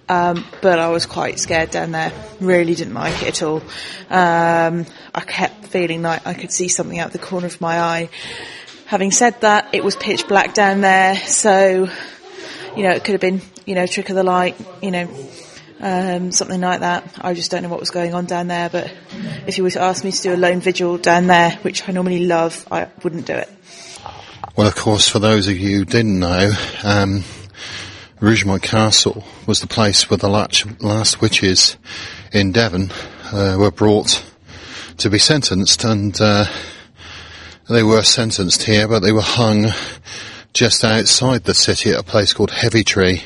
Um, 0.09 0.45
but 0.63 0.79
I 0.79 0.89
was 0.89 1.05
quite 1.05 1.39
scared 1.39 1.71
down 1.71 1.93
there. 1.93 2.13
Really 2.41 2.75
didn't 2.75 2.95
like 2.95 3.23
it 3.23 3.29
at 3.29 3.43
all. 3.43 3.63
Um, 4.09 4.87
I 5.15 5.21
kept 5.21 5.67
feeling 5.67 6.03
like 6.03 6.27
I 6.27 6.33
could 6.33 6.51
see 6.51 6.69
something 6.69 6.99
out 6.99 7.13
the 7.13 7.19
corner 7.19 7.47
of 7.47 7.61
my 7.61 7.79
eye. 7.79 8.09
Having 8.87 9.11
said 9.11 9.41
that, 9.43 9.75
it 9.75 9.85
was 9.85 9.97
pitch 9.97 10.27
black 10.27 10.55
down 10.55 10.81
there, 10.81 11.17
so 11.17 11.91
you 12.75 12.83
know 12.83 12.91
it 12.91 13.05
could 13.05 13.13
have 13.13 13.21
been 13.21 13.43
you 13.67 13.75
know 13.75 13.87
trick 13.87 14.09
of 14.09 14.17
the 14.17 14.23
light, 14.23 14.57
you 14.83 14.91
know 14.91 15.09
um, 15.81 16.33
something 16.33 16.61
like 16.61 16.81
that. 16.81 17.19
I 17.21 17.35
just 17.35 17.51
don't 17.51 17.63
know 17.63 17.69
what 17.69 17.81
was 17.81 17.91
going 17.91 18.15
on 18.15 18.25
down 18.25 18.49
there. 18.49 18.69
But 18.69 18.93
if 19.47 19.59
you 19.59 19.65
were 19.65 19.71
to 19.71 19.83
ask 19.83 20.05
me 20.05 20.13
to 20.13 20.23
do 20.23 20.35
a 20.35 20.37
lone 20.37 20.61
vigil 20.61 20.97
down 20.99 21.27
there, 21.27 21.53
which 21.63 21.89
I 21.89 21.93
normally 21.93 22.27
love, 22.27 22.67
I 22.71 22.89
wouldn't 23.03 23.27
do 23.27 23.35
it. 23.35 23.51
Well, 24.59 24.67
of 24.67 24.75
course, 24.75 25.09
for 25.09 25.21
those 25.21 25.47
of 25.47 25.57
you 25.57 25.79
who 25.79 25.85
didn't 25.85 26.19
know, 26.19 26.51
um, 26.83 27.23
Rougemont 28.19 28.61
Castle 28.61 29.23
was 29.47 29.61
the 29.61 29.69
place 29.69 30.11
where 30.11 30.17
the 30.17 30.29
last, 30.29 31.21
witches 31.21 31.77
in 32.33 32.51
Devon 32.51 32.91
uh, 33.33 33.55
were 33.57 33.71
brought 33.71 34.21
to 34.97 35.11
be 35.11 35.21
sentenced, 35.21 35.85
and 35.85 36.21
uh, 36.21 36.47
they 37.69 37.85
were 37.85 38.03
sentenced 38.03 38.65
here, 38.65 38.89
but 38.89 38.99
they 38.99 39.13
were 39.13 39.21
hung 39.21 39.67
just 40.55 40.83
outside 40.83 41.45
the 41.45 41.55
city 41.55 41.93
at 41.93 42.01
a 42.01 42.03
place 42.03 42.33
called 42.33 42.51
Heavitree. 42.51 43.23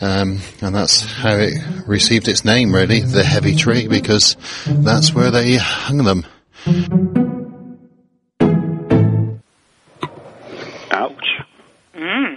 Um, 0.00 0.38
and 0.62 0.74
that's 0.74 1.02
how 1.02 1.36
it 1.36 1.62
received 1.86 2.26
its 2.26 2.42
name, 2.42 2.74
really, 2.74 3.00
the 3.00 3.22
Heavy 3.22 3.54
Tree, 3.54 3.86
because 3.86 4.34
that's 4.66 5.12
where 5.12 5.30
they 5.30 5.56
hung 5.56 6.04
them. 6.04 7.23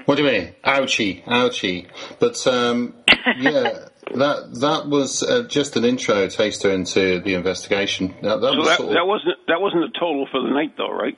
What 0.08 0.15
do 0.15 0.24
you 0.24 0.32
mean? 0.32 0.56
Ouchie, 0.63 1.24
ouchie. 1.26 1.86
But 2.17 2.48
um, 2.48 2.93
yeah, 3.38 3.88
that 4.15 4.56
that 4.62 4.88
was 4.88 5.22
uh, 5.22 5.43
just 5.43 5.76
an 5.76 5.84
intro 5.84 6.28
taster 6.30 6.72
into 6.72 7.20
the 7.20 7.34
investigation. 7.34 8.15
That, 8.22 8.39
that 8.39 8.54
So 8.54 8.58
was 8.58 8.67
that, 8.70 8.78
sort 8.78 8.89
of- 8.89 8.96
that 8.96 9.06
wasn't 9.06 9.36
that 9.50 9.60
wasn't 9.62 9.82
the 9.91 10.00
total 10.00 10.26
for 10.32 10.41
the 10.41 10.50
night, 10.50 10.76
though, 10.78 10.91
right? 10.91 11.17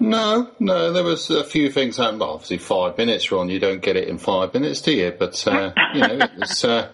no, 0.00 0.50
no. 0.58 0.92
There 0.92 1.04
was 1.04 1.30
a 1.30 1.44
few 1.44 1.70
things 1.70 1.96
happened. 1.96 2.20
Well, 2.20 2.30
obviously, 2.30 2.58
five 2.58 2.98
minutes, 2.98 3.30
Ron. 3.30 3.48
You 3.48 3.58
don't 3.60 3.80
get 3.80 3.96
it 3.96 4.08
in 4.08 4.18
five 4.18 4.52
minutes, 4.54 4.80
do 4.82 4.92
you? 4.92 5.12
But 5.16 5.46
uh, 5.46 5.72
you 5.94 6.00
know, 6.00 6.28
it's. 6.38 6.64
Uh, 6.64 6.90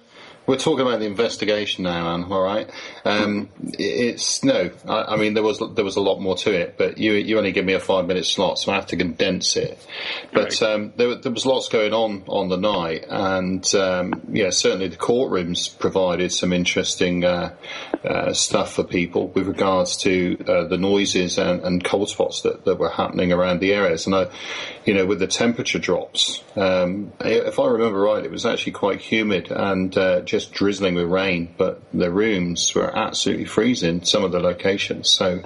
we're 0.50 0.56
talking 0.56 0.84
about 0.84 0.98
the 0.98 1.06
investigation 1.06 1.84
now, 1.84 2.12
Anne. 2.12 2.24
All 2.24 2.42
right. 2.42 2.68
Um, 3.04 3.50
it's 3.78 4.42
no. 4.42 4.70
I, 4.84 5.14
I 5.14 5.16
mean, 5.16 5.34
there 5.34 5.44
was 5.44 5.62
there 5.76 5.84
was 5.84 5.94
a 5.94 6.00
lot 6.00 6.18
more 6.18 6.36
to 6.38 6.52
it, 6.52 6.76
but 6.76 6.98
you 6.98 7.12
you 7.12 7.38
only 7.38 7.52
give 7.52 7.64
me 7.64 7.74
a 7.74 7.80
five 7.80 8.06
minute 8.06 8.26
slot, 8.26 8.58
so 8.58 8.72
I 8.72 8.74
have 8.74 8.86
to 8.86 8.96
condense 8.96 9.56
it. 9.56 9.78
But 10.32 10.60
um, 10.60 10.92
there, 10.96 11.14
there 11.14 11.30
was 11.30 11.46
lots 11.46 11.68
going 11.68 11.92
on 11.92 12.24
on 12.26 12.48
the 12.48 12.56
night, 12.56 13.06
and 13.08 13.64
um, 13.76 14.22
yeah, 14.32 14.50
certainly 14.50 14.88
the 14.88 14.96
courtrooms 14.96 15.78
provided 15.78 16.32
some 16.32 16.52
interesting 16.52 17.24
uh, 17.24 17.54
uh, 18.04 18.32
stuff 18.32 18.74
for 18.74 18.82
people 18.82 19.28
with 19.28 19.46
regards 19.46 19.98
to 19.98 20.36
uh, 20.48 20.64
the 20.64 20.78
noises 20.78 21.38
and, 21.38 21.60
and 21.60 21.84
cold 21.84 22.08
spots 22.08 22.42
that, 22.42 22.64
that 22.64 22.76
were 22.76 22.90
happening 22.90 23.32
around 23.32 23.60
the 23.60 23.72
areas. 23.72 24.06
And 24.06 24.16
I, 24.16 24.30
you 24.84 24.94
know, 24.94 25.06
with 25.06 25.20
the 25.20 25.26
temperature 25.26 25.78
drops, 25.78 26.42
um, 26.56 27.12
if 27.20 27.58
I 27.60 27.66
remember 27.66 28.00
right, 28.00 28.24
it 28.24 28.30
was 28.30 28.46
actually 28.46 28.72
quite 28.72 29.00
humid 29.00 29.52
and 29.52 29.96
uh, 29.96 30.22
just 30.40 30.52
drizzling 30.52 30.94
with 30.94 31.06
rain, 31.06 31.54
but 31.56 31.82
the 31.92 32.10
rooms 32.10 32.74
were 32.74 32.96
absolutely 32.96 33.44
freezing. 33.44 34.04
Some 34.04 34.24
of 34.24 34.32
the 34.32 34.40
locations, 34.40 35.10
so 35.10 35.42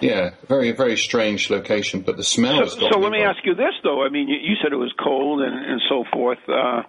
yeah, 0.00 0.30
very 0.48 0.72
very 0.72 0.96
strange 0.96 1.50
location. 1.50 2.00
But 2.00 2.16
the 2.16 2.24
smell. 2.24 2.66
So, 2.66 2.88
so 2.92 2.98
let 2.98 3.12
me 3.12 3.22
ask 3.22 3.44
you 3.44 3.54
this, 3.54 3.74
though. 3.82 4.04
I 4.04 4.08
mean, 4.08 4.28
you, 4.28 4.36
you 4.36 4.54
said 4.62 4.72
it 4.72 4.76
was 4.76 4.92
cold 5.02 5.42
and, 5.42 5.54
and 5.54 5.80
so 5.88 6.04
forth. 6.12 6.38
Uh, 6.48 6.82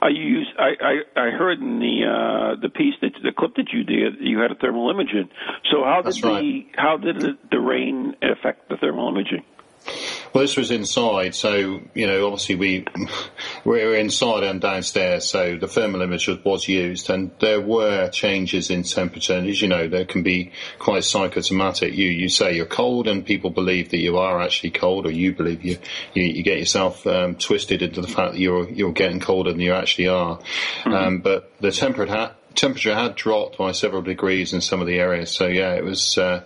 I 0.00 0.08
used. 0.08 0.50
I, 0.58 0.70
I 0.80 1.26
I 1.26 1.30
heard 1.30 1.60
in 1.60 1.78
the 1.78 2.04
uh, 2.04 2.60
the 2.60 2.68
piece 2.68 2.94
that 3.00 3.12
the 3.22 3.32
clip 3.36 3.54
that 3.56 3.72
you 3.72 3.84
did, 3.84 4.14
you 4.20 4.38
had 4.38 4.50
a 4.50 4.54
thermal 4.56 4.90
imaging. 4.90 5.28
So 5.70 5.84
how 5.84 6.02
did 6.02 6.06
That's 6.06 6.20
the 6.20 6.28
right. 6.28 6.66
how 6.76 6.96
did 6.96 7.20
the, 7.20 7.38
the 7.50 7.58
rain 7.60 8.14
affect 8.22 8.68
the 8.68 8.76
thermal 8.76 9.08
imaging? 9.08 9.44
Well, 10.32 10.42
this 10.42 10.56
was 10.56 10.70
inside, 10.70 11.34
so 11.34 11.80
you 11.94 12.06
know, 12.06 12.26
obviously 12.26 12.54
we 12.54 12.86
we 13.64 13.84
were 13.84 13.94
inside 13.94 14.44
and 14.44 14.60
downstairs, 14.60 15.26
so 15.26 15.56
the 15.56 15.68
thermal 15.68 16.00
imager 16.00 16.42
was 16.42 16.66
used, 16.68 17.10
and 17.10 17.30
there 17.40 17.60
were 17.60 18.08
changes 18.08 18.70
in 18.70 18.82
temperature. 18.82 19.34
And 19.34 19.48
as 19.48 19.60
you 19.60 19.68
know, 19.68 19.88
there 19.88 20.06
can 20.06 20.22
be 20.22 20.52
quite 20.78 21.04
psychosomatic. 21.04 21.94
You 21.94 22.08
you 22.08 22.28
say 22.30 22.56
you're 22.56 22.66
cold, 22.66 23.08
and 23.08 23.26
people 23.26 23.50
believe 23.50 23.90
that 23.90 23.98
you 23.98 24.16
are 24.16 24.40
actually 24.40 24.70
cold, 24.70 25.06
or 25.06 25.10
you 25.10 25.34
believe 25.34 25.64
you 25.64 25.78
you, 26.14 26.22
you 26.22 26.42
get 26.42 26.58
yourself 26.58 27.06
um, 27.06 27.34
twisted 27.34 27.82
into 27.82 28.00
the 28.00 28.08
fact 28.08 28.32
that 28.32 28.40
you're 28.40 28.68
you're 28.70 28.92
getting 28.92 29.20
colder 29.20 29.52
than 29.52 29.60
you 29.60 29.74
actually 29.74 30.08
are. 30.08 30.40
Um, 30.86 31.18
but 31.18 31.52
the 31.60 31.72
temperature 31.72 32.12
had 32.12 32.32
temperature 32.54 32.94
had 32.94 33.14
dropped 33.16 33.58
by 33.58 33.72
several 33.72 34.02
degrees 34.02 34.52
in 34.52 34.60
some 34.60 34.80
of 34.80 34.86
the 34.86 34.98
areas. 34.98 35.30
So 35.30 35.46
yeah, 35.46 35.74
it 35.74 35.84
was 35.84 36.16
uh, 36.18 36.42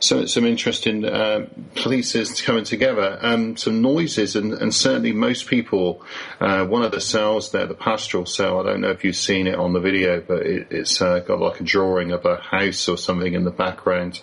so 0.00 0.24
some 0.24 0.46
interesting 0.46 1.04
uh, 1.04 1.46
pieces 1.74 2.40
coming 2.40 2.64
together. 2.64 3.18
Um, 3.20 3.56
some 3.56 3.82
noises, 3.82 4.34
and, 4.34 4.54
and 4.54 4.74
certainly 4.74 5.12
most 5.12 5.46
people. 5.46 6.02
Uh, 6.40 6.64
one 6.64 6.82
of 6.82 6.90
the 6.90 7.00
cells 7.00 7.52
there, 7.52 7.66
the 7.66 7.74
pastoral 7.74 8.26
cell. 8.26 8.60
I 8.60 8.64
don't 8.64 8.80
know 8.80 8.90
if 8.90 9.04
you've 9.04 9.14
seen 9.14 9.46
it 9.46 9.54
on 9.54 9.72
the 9.74 9.80
video, 9.80 10.20
but 10.20 10.46
it, 10.46 10.68
it's 10.70 11.00
uh, 11.02 11.20
got 11.20 11.38
like 11.38 11.60
a 11.60 11.64
drawing 11.64 12.12
of 12.12 12.24
a 12.24 12.36
house 12.36 12.88
or 12.88 12.96
something 12.96 13.34
in 13.34 13.44
the 13.44 13.50
background. 13.50 14.20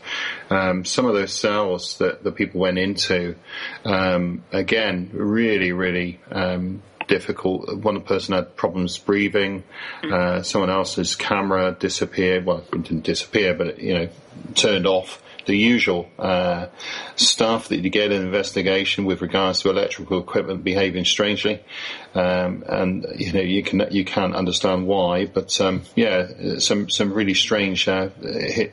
Um, 0.50 0.84
some 0.84 1.06
of 1.06 1.14
those 1.14 1.34
cells 1.34 2.00
that 2.00 2.24
the 2.24 2.32
people 2.32 2.60
went 2.60 2.80
into, 2.80 3.36
um, 3.86 4.44
again, 4.52 5.12
really, 5.14 5.72
really. 5.72 6.20
Um, 6.32 6.82
difficult. 7.08 7.74
One 7.78 8.02
person 8.02 8.36
had 8.36 8.58
problems 8.58 8.98
breathing. 8.98 9.64
Uh, 10.04 10.42
someone 10.42 10.70
else's 10.70 11.16
camera 11.16 11.76
disappeared. 11.80 12.46
Well, 12.46 12.66
it 12.74 12.84
didn't 12.84 13.06
disappear, 13.06 13.54
but 13.54 13.68
it, 13.68 13.80
you 13.80 13.94
know, 13.94 14.10
turned 14.56 14.86
off. 14.86 15.22
The 15.48 15.58
usual 15.58 16.10
uh, 16.20 16.68
stuff 17.16 17.70
that 17.70 17.80
you 17.80 17.90
get 17.90 18.12
in 18.12 18.22
investigation 18.22 19.06
with 19.06 19.22
regards 19.22 19.62
to 19.62 19.70
electrical 19.70 20.20
equipment 20.20 20.64
behaving 20.64 21.06
strangely, 21.06 21.64
um, 22.14 22.66
and 22.68 23.06
you 23.16 23.32
know 23.32 23.40
you 23.40 23.64
can 23.64 23.88
you 23.90 24.04
can't 24.04 24.36
understand 24.36 24.88
why. 24.88 25.26
But 25.26 25.60
um, 25.62 25.84
yeah, 25.96 26.60
some 26.60 26.90
some 26.90 27.14
really 27.14 27.34
strange 27.34 27.88
uh, 27.88 28.10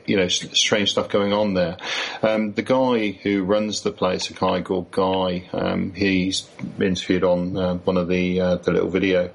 you 0.05 0.17
know 0.17 0.27
strange 0.27 0.91
stuff 0.91 1.07
going 1.07 1.31
on 1.31 1.53
there. 1.53 1.77
Um, 2.21 2.51
the 2.51 2.61
guy 2.61 3.11
who 3.11 3.43
runs 3.43 3.81
the 3.81 3.91
place, 3.91 4.29
a 4.29 4.33
guy 4.33 4.61
called 4.61 4.91
Guy, 4.91 5.49
um, 5.53 5.93
he's 5.93 6.49
interviewed 6.79 7.23
on 7.23 7.55
uh, 7.55 7.75
one 7.75 7.95
of 7.95 8.09
the 8.09 8.41
uh, 8.41 8.55
the 8.57 8.71
little 8.71 8.89
video. 8.89 9.31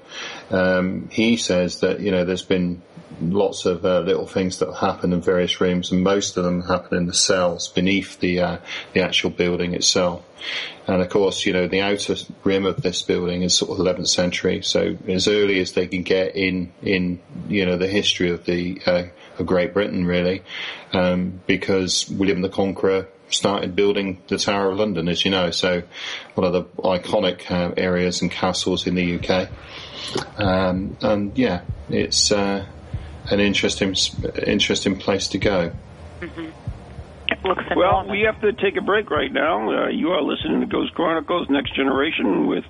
Um, 0.51 1.09
he 1.09 1.37
says 1.37 1.79
that 1.79 2.01
you 2.01 2.11
know 2.11 2.23
there's 2.23 2.43
been 2.43 2.83
lots 3.21 3.65
of 3.65 3.85
uh, 3.85 3.99
little 3.99 4.27
things 4.27 4.59
that 4.59 4.73
happen 4.73 5.13
in 5.13 5.21
various 5.21 5.61
rooms, 5.61 5.91
and 5.91 6.03
most 6.03 6.37
of 6.37 6.43
them 6.43 6.61
happen 6.63 6.97
in 6.97 7.05
the 7.07 7.13
cells 7.13 7.67
beneath 7.67 8.19
the 8.19 8.39
uh, 8.39 8.57
the 8.93 9.01
actual 9.01 9.29
building 9.29 9.73
itself. 9.73 10.23
And 10.87 11.01
of 11.01 11.09
course, 11.09 11.45
you 11.45 11.53
know 11.53 11.67
the 11.67 11.81
outer 11.81 12.15
rim 12.43 12.65
of 12.65 12.81
this 12.81 13.01
building 13.01 13.43
is 13.43 13.55
sort 13.55 13.71
of 13.71 13.85
11th 13.85 14.07
century, 14.07 14.61
so 14.61 14.97
as 15.07 15.27
early 15.27 15.59
as 15.59 15.73
they 15.73 15.87
can 15.87 16.03
get 16.03 16.35
in 16.35 16.73
in 16.81 17.19
you 17.47 17.65
know 17.65 17.77
the 17.77 17.87
history 17.87 18.31
of 18.31 18.45
the 18.45 18.81
uh, 18.85 19.03
of 19.37 19.45
Great 19.45 19.73
Britain, 19.73 20.05
really, 20.05 20.43
um, 20.93 21.41
because 21.47 22.09
William 22.09 22.41
the 22.41 22.49
Conqueror 22.49 23.07
started 23.29 23.75
building 23.75 24.21
the 24.27 24.37
Tower 24.37 24.71
of 24.71 24.77
London, 24.77 25.07
as 25.07 25.23
you 25.25 25.31
know. 25.31 25.51
So 25.51 25.83
one 26.35 26.45
of 26.45 26.53
the 26.53 26.63
iconic 26.81 27.49
uh, 27.49 27.73
areas 27.77 28.21
and 28.21 28.29
castles 28.29 28.87
in 28.87 28.95
the 28.95 29.19
UK. 29.19 29.49
Um, 30.37 30.97
and 31.01 31.37
yeah, 31.37 31.61
it's 31.89 32.31
uh, 32.31 32.65
an 33.31 33.39
interesting 33.39 33.95
interesting 34.45 34.97
place 34.97 35.29
to 35.29 35.37
go. 35.37 35.71
It 36.21 37.45
looks 37.45 37.63
Well, 37.75 38.07
we 38.09 38.21
have 38.21 38.41
to 38.41 38.51
take 38.53 38.75
a 38.77 38.81
break 38.81 39.09
right 39.09 39.31
now. 39.31 39.85
Uh, 39.85 39.89
you 39.89 40.09
are 40.09 40.21
listening 40.21 40.59
to 40.59 40.67
Ghost 40.67 40.93
Chronicles 40.93 41.49
Next 41.49 41.75
Generation 41.75 42.47
with 42.47 42.65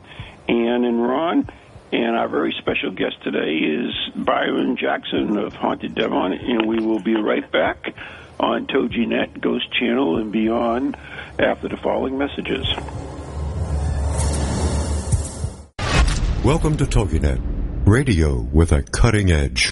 Ann 0.47 0.86
and 0.86 1.02
Ron. 1.02 1.50
And 1.91 2.15
our 2.15 2.30
very 2.30 2.56
special 2.58 2.91
guest 2.91 3.21
today 3.21 3.58
is 3.58 3.93
Byron 4.15 4.78
Jackson 4.78 5.38
of 5.38 5.54
Haunted 5.54 5.93
Devon. 5.95 6.32
And 6.32 6.65
we 6.65 6.80
will 6.80 7.02
be 7.02 7.15
right 7.15 7.52
back 7.52 7.93
on 8.39 8.67
TogiNet, 8.67 9.41
Ghost 9.41 9.65
Channel, 9.74 10.17
and 10.17 10.32
beyond 10.32 10.95
after 11.38 11.67
the 11.67 11.78
following 11.78 12.17
messages. 12.17 12.65
Welcome 16.45 16.78
to 16.78 16.86
TogiNet, 16.86 17.41
radio 17.86 18.39
with 18.39 18.71
a 18.71 18.84
cutting 18.84 19.32
edge. 19.32 19.71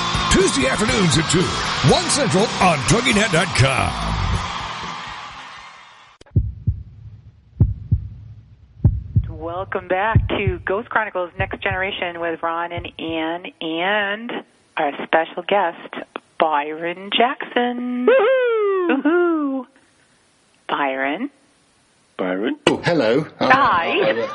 Tuesday 0.31 0.65
afternoons 0.67 1.17
at 1.17 1.29
2, 1.29 1.41
1 1.91 2.09
Central 2.09 2.43
on 2.61 2.77
TogiNet.com. 2.87 4.11
Welcome 9.29 9.89
back 9.89 10.29
to 10.29 10.59
Ghost 10.59 10.89
Chronicles 10.89 11.31
Next 11.37 11.61
Generation 11.61 12.21
with 12.21 12.41
Ron 12.41 12.71
and 12.71 12.87
Ann 12.97 13.45
and 13.59 14.31
our 14.77 14.93
special 15.05 15.43
guest, 15.43 15.95
Byron 16.39 17.09
Jackson. 17.15 18.07
Woohoo! 18.07 19.67
Byron. 20.69 21.29
Byron. 22.15 22.57
Oh, 22.67 22.77
hello. 22.77 23.25
Hi. 23.39 24.29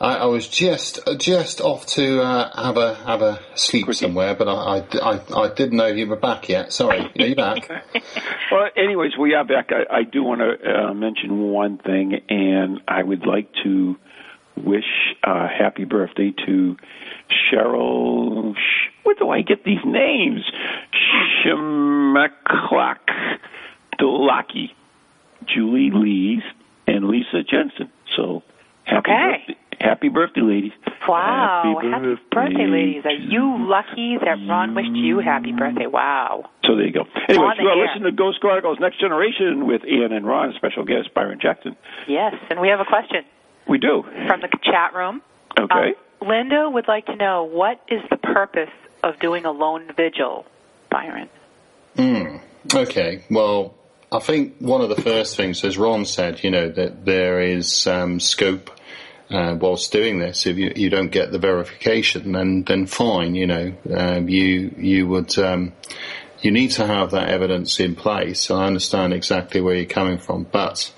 I, 0.00 0.16
I 0.16 0.24
was 0.26 0.48
just 0.48 0.98
just 1.18 1.60
off 1.60 1.84
to 1.88 2.22
uh, 2.22 2.62
have 2.64 2.76
a 2.78 2.94
have 2.94 3.20
a 3.22 3.38
sleep 3.54 3.92
somewhere, 3.94 4.34
but 4.34 4.48
I, 4.48 4.78
I, 4.78 5.12
I, 5.14 5.42
I 5.42 5.54
didn't 5.54 5.76
know 5.76 5.86
you 5.88 6.06
were 6.06 6.16
back 6.16 6.48
yet. 6.48 6.72
Sorry, 6.72 7.00
are 7.18 7.26
you 7.26 7.36
back? 7.36 7.68
Well, 8.50 8.68
anyways, 8.76 9.12
we 9.18 9.34
are 9.34 9.44
back. 9.44 9.70
I, 9.72 9.98
I 9.98 10.02
do 10.04 10.22
want 10.22 10.40
to 10.40 10.88
uh, 10.88 10.94
mention 10.94 11.50
one 11.50 11.76
thing, 11.78 12.14
and 12.30 12.80
I 12.88 13.02
would 13.02 13.26
like 13.26 13.50
to 13.64 13.96
wish 14.56 14.84
uh, 15.22 15.48
happy 15.48 15.84
birthday 15.84 16.32
to 16.46 16.76
Cheryl. 17.52 18.54
Sh- 18.56 18.90
Where 19.04 19.14
do 19.16 19.28
I 19.28 19.42
get 19.42 19.64
these 19.64 19.84
names? 19.84 20.40
Shemaklak 21.44 22.98
Dolaki, 23.98 24.70
Julie 25.44 25.90
Lee's 25.92 26.42
and 26.86 27.06
Lisa 27.08 27.42
Jensen. 27.42 27.90
So 28.16 28.42
happy 28.84 29.10
Okay. 29.10 29.44
birthday, 29.46 29.59
happy 29.80 30.08
birthday, 30.08 30.40
ladies! 30.42 30.72
Wow, 31.08 31.62
Happy 31.74 31.88
happy 31.90 32.20
birthday, 32.30 32.66
ladies. 32.66 33.04
Are 33.04 33.10
you 33.10 33.66
lucky 33.68 34.16
that 34.22 34.36
Ron 34.48 34.74
wished 34.74 34.90
you 34.94 35.18
happy 35.20 35.52
birthday? 35.52 35.86
Wow. 35.86 36.48
So 36.64 36.76
there 36.76 36.86
you 36.86 36.92
go. 36.92 37.04
Anyway, 37.28 37.44
On 37.44 37.56
the 37.56 37.62
you 37.64 37.68
are 37.68 37.76
listening 37.76 38.04
to 38.04 38.12
Ghost 38.12 38.40
Chronicles 38.40 38.78
Next 38.80 39.00
Generation 39.00 39.66
with 39.66 39.82
Ann 39.84 40.12
and 40.12 40.26
Ron, 40.26 40.52
special 40.56 40.84
guest 40.84 41.12
Byron 41.14 41.38
Jackson. 41.42 41.76
Yes, 42.06 42.34
and 42.50 42.60
we 42.60 42.68
have 42.68 42.80
a 42.80 42.84
question 42.84 43.24
We 43.68 43.78
do. 43.78 44.04
from 44.26 44.40
the 44.40 44.48
chat 44.62 44.94
room. 44.94 45.22
Okay. 45.58 45.94
Um, 46.20 46.28
Linda 46.28 46.68
would 46.70 46.86
like 46.86 47.06
to 47.06 47.16
know 47.16 47.44
what 47.44 47.80
is 47.88 48.02
the 48.10 48.18
purpose 48.18 48.70
of 49.02 49.18
doing 49.18 49.46
a 49.46 49.50
lone 49.50 49.88
vigil, 49.96 50.44
Byron? 50.90 51.28
Hmm. 51.96 52.36
Okay. 52.72 53.24
Well, 53.30 53.74
I 54.12 54.18
think 54.20 54.56
one 54.58 54.80
of 54.82 54.90
the 54.90 55.00
first 55.00 55.36
things, 55.36 55.64
as 55.64 55.78
Ron 55.78 56.04
said, 56.04 56.44
you 56.44 56.50
know, 56.50 56.68
that 56.68 57.04
there 57.04 57.40
is 57.40 57.86
um, 57.86 58.20
scope 58.20 58.70
uh, 59.30 59.56
whilst 59.58 59.92
doing 59.92 60.18
this. 60.18 60.46
If 60.46 60.56
you, 60.56 60.72
you 60.74 60.90
don't 60.90 61.10
get 61.10 61.32
the 61.32 61.38
verification, 61.38 62.32
then 62.32 62.64
then 62.64 62.86
fine. 62.86 63.34
You 63.34 63.46
know, 63.46 63.72
um, 63.94 64.28
you 64.28 64.74
you 64.76 65.06
would. 65.08 65.38
Um, 65.38 65.72
you 66.42 66.50
need 66.50 66.70
to 66.70 66.86
have 66.86 67.10
that 67.10 67.28
evidence 67.28 67.80
in 67.80 67.94
place. 67.94 68.50
I 68.50 68.64
understand 68.64 69.12
exactly 69.12 69.60
where 69.60 69.74
you're 69.74 69.84
coming 69.84 70.16
from, 70.16 70.44
but 70.44 70.90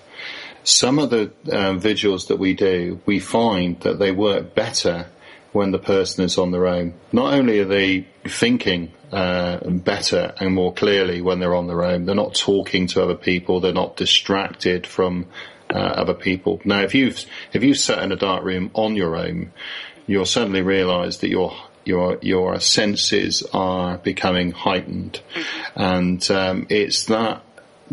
some 0.64 0.98
of 0.98 1.10
the 1.10 1.32
um, 1.50 1.80
vigils 1.80 2.28
that 2.28 2.38
we 2.38 2.54
do, 2.54 3.00
we 3.06 3.18
find 3.18 3.80
that 3.80 3.98
they 3.98 4.12
work 4.12 4.54
better 4.54 5.06
when 5.52 5.70
the 5.70 5.78
person 5.78 6.24
is 6.24 6.38
on 6.38 6.50
their 6.50 6.66
own. 6.66 6.94
Not 7.12 7.34
only 7.34 7.58
are 7.58 7.66
they 7.66 8.06
thinking 8.24 8.92
uh, 9.10 9.58
better 9.68 10.32
and 10.38 10.54
more 10.54 10.72
clearly 10.72 11.20
when 11.20 11.40
they're 11.40 11.54
on 11.54 11.66
their 11.66 11.84
own, 11.84 12.06
they're 12.06 12.14
not 12.14 12.34
talking 12.34 12.86
to 12.88 13.02
other 13.02 13.16
people, 13.16 13.60
they're 13.60 13.72
not 13.72 13.96
distracted 13.96 14.86
from 14.86 15.26
uh, 15.72 15.76
other 15.76 16.14
people. 16.14 16.60
Now, 16.64 16.80
if 16.80 16.94
you've 16.94 17.24
if 17.52 17.62
you 17.62 17.74
sat 17.74 18.02
in 18.02 18.12
a 18.12 18.16
dark 18.16 18.44
room 18.44 18.70
on 18.74 18.96
your 18.96 19.16
own, 19.16 19.52
you'll 20.06 20.26
suddenly 20.26 20.62
realise 20.62 21.18
that 21.18 21.28
your 21.28 21.54
your 21.84 22.18
your 22.22 22.60
senses 22.60 23.42
are 23.52 23.98
becoming 23.98 24.52
heightened, 24.52 25.20
and 25.74 26.30
um, 26.30 26.66
it's 26.68 27.06
that 27.06 27.42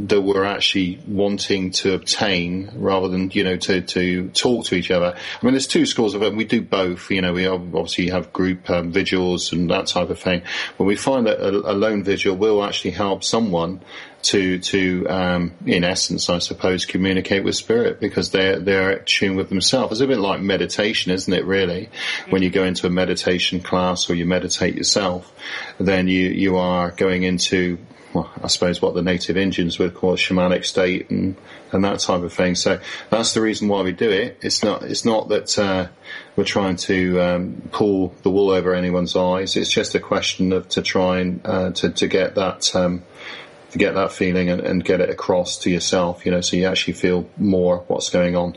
that 0.08 0.22
we're 0.22 0.46
actually 0.46 1.00
wanting 1.08 1.72
to 1.72 1.94
obtain 1.94 2.72
rather 2.76 3.08
than 3.10 3.30
you 3.32 3.44
know 3.44 3.58
to 3.58 3.82
to 3.82 4.30
talk 4.30 4.66
to 4.66 4.76
each 4.76 4.92
other. 4.92 5.16
I 5.16 5.46
mean, 5.46 5.54
there's 5.54 5.68
two 5.68 5.86
schools 5.86 6.16
of 6.16 6.24
it. 6.24 6.36
We 6.36 6.46
do 6.46 6.62
both. 6.62 7.10
You 7.12 7.22
know, 7.22 7.34
we 7.34 7.48
obviously 7.48 8.10
have 8.10 8.32
group 8.32 8.70
um, 8.70 8.92
vigils 8.92 9.52
and 9.52 9.70
that 9.70 9.88
type 9.88 10.10
of 10.10 10.20
thing. 10.20 10.44
But 10.78 10.86
we 10.86 10.96
find 10.96 11.28
that 11.28 11.40
a, 11.40 11.50
a 11.50 11.74
lone 11.74 12.04
vigil 12.04 12.36
will 12.36 12.64
actually 12.64 12.92
help 12.92 13.24
someone 13.24 13.82
to 14.22 14.60
to 14.60 15.08
um, 15.08 15.54
in 15.66 15.84
essence, 15.84 16.30
I 16.30 16.40
suppose, 16.40 16.86
communicate 16.86 17.44
with 17.44 17.56
spirit 17.56 18.00
because 18.00 18.32
they're 18.32 18.60
they're 18.60 18.92
in 18.92 19.06
tune 19.06 19.36
with 19.36 19.50
themselves. 19.50 19.94
It's 19.94 20.02
a 20.02 20.08
bit 20.08 20.20
like 20.20 20.42
meditation, 20.42 21.12
isn't 21.12 21.34
it? 21.34 21.46
Really, 21.46 21.90
when 22.30 22.42
you 22.42 22.50
go 22.50 22.64
into 22.64 22.88
a 22.88 22.90
meditation 22.90 23.62
class 23.62 24.10
or 24.10 24.16
you 24.16 24.26
meditate 24.26 24.76
yourself, 24.76 25.34
then 25.80 26.08
you 26.08 26.28
you 26.28 26.58
are 26.58 26.92
going 26.92 27.24
into 27.24 27.78
well, 28.14 28.32
I 28.42 28.48
suppose 28.48 28.82
what 28.82 28.96
the 28.96 29.02
native 29.02 29.38
Indians 29.38 29.78
would 29.78 29.94
call 29.94 30.14
a 30.14 30.18
shamanic 30.18 30.66
state 30.66 31.10
and, 31.10 31.36
and 31.72 31.84
that 31.84 32.00
type 32.00 32.24
of 32.24 32.34
thing. 32.34 32.56
So 32.56 32.80
that's 33.10 33.34
the 33.34 33.42
reason 33.42 33.68
why 33.68 33.84
we 33.84 33.92
do 33.92 34.10
it. 34.10 34.40
It's 34.42 34.64
not, 34.64 34.84
it's 34.84 35.06
not 35.06 35.30
that, 35.30 35.60
uh, 35.60 35.90
we're 36.36 36.44
trying 36.44 36.78
to, 36.78 37.22
um, 37.22 37.70
pull 37.72 38.16
the 38.24 38.32
wool 38.32 38.50
over 38.50 38.74
anyone's 38.74 39.16
eyes. 39.16 39.56
It's 39.56 39.72
just 39.72 39.94
a 39.94 40.00
question 40.00 40.54
of 40.54 40.68
to 40.70 40.82
try 40.82 41.20
and, 41.20 41.42
uh, 41.46 41.72
to, 41.72 41.90
to 41.92 42.08
get 42.08 42.36
that, 42.36 42.76
um, 42.76 43.04
to 43.72 43.78
get 43.78 43.94
that 43.94 44.12
feeling 44.12 44.50
and, 44.50 44.62
and 44.62 44.84
get 44.84 45.02
it 45.02 45.10
across 45.10 45.58
to 45.60 45.70
yourself, 45.70 46.26
you 46.26 46.32
know, 46.32 46.42
so 46.42 46.58
you 46.58 46.66
actually 46.66 46.94
feel 46.94 47.30
more 47.38 47.84
what's 47.88 48.10
going 48.10 48.36
on. 48.36 48.56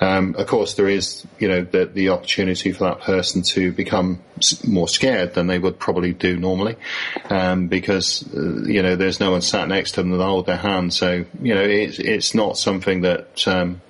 Um, 0.00 0.34
of 0.36 0.46
course, 0.46 0.74
there 0.74 0.88
is, 0.88 1.26
you 1.38 1.48
know, 1.48 1.62
the, 1.62 1.86
the 1.86 2.08
opportunity 2.08 2.72
for 2.72 2.84
that 2.84 3.00
person 3.00 3.42
to 3.42 3.72
become 3.72 4.22
more 4.66 4.88
scared 4.88 5.34
than 5.34 5.46
they 5.46 5.58
would 5.58 5.78
probably 5.78 6.12
do 6.12 6.36
normally, 6.36 6.76
um, 7.30 7.68
because, 7.68 8.24
uh, 8.34 8.64
you 8.64 8.82
know, 8.82 8.96
there's 8.96 9.20
no 9.20 9.30
one 9.30 9.42
sat 9.42 9.68
next 9.68 9.92
to 9.92 10.02
them 10.02 10.10
that 10.10 10.24
hold 10.24 10.46
their 10.46 10.56
hand. 10.56 10.92
So, 10.94 11.24
you 11.40 11.54
know, 11.54 11.62
it's, 11.62 11.98
it's 11.98 12.34
not 12.34 12.56
something 12.56 13.02
that, 13.02 13.46
um, 13.46 13.80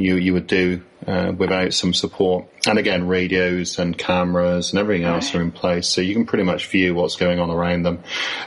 you 0.00 0.16
you 0.16 0.32
would 0.32 0.46
do 0.46 0.82
uh, 1.06 1.32
without 1.36 1.72
some 1.74 1.94
support. 1.94 2.46
And 2.66 2.78
again, 2.78 3.06
radios 3.06 3.78
and 3.78 3.96
cameras 3.96 4.70
and 4.70 4.78
everything 4.78 5.06
else 5.06 5.34
are 5.34 5.40
in 5.40 5.50
place, 5.50 5.88
so 5.88 6.00
you 6.00 6.14
can 6.14 6.26
pretty 6.26 6.44
much 6.44 6.66
view 6.66 6.94
what's 6.94 7.16
going 7.16 7.38
on 7.38 7.50
around 7.50 7.82
them. 7.82 8.02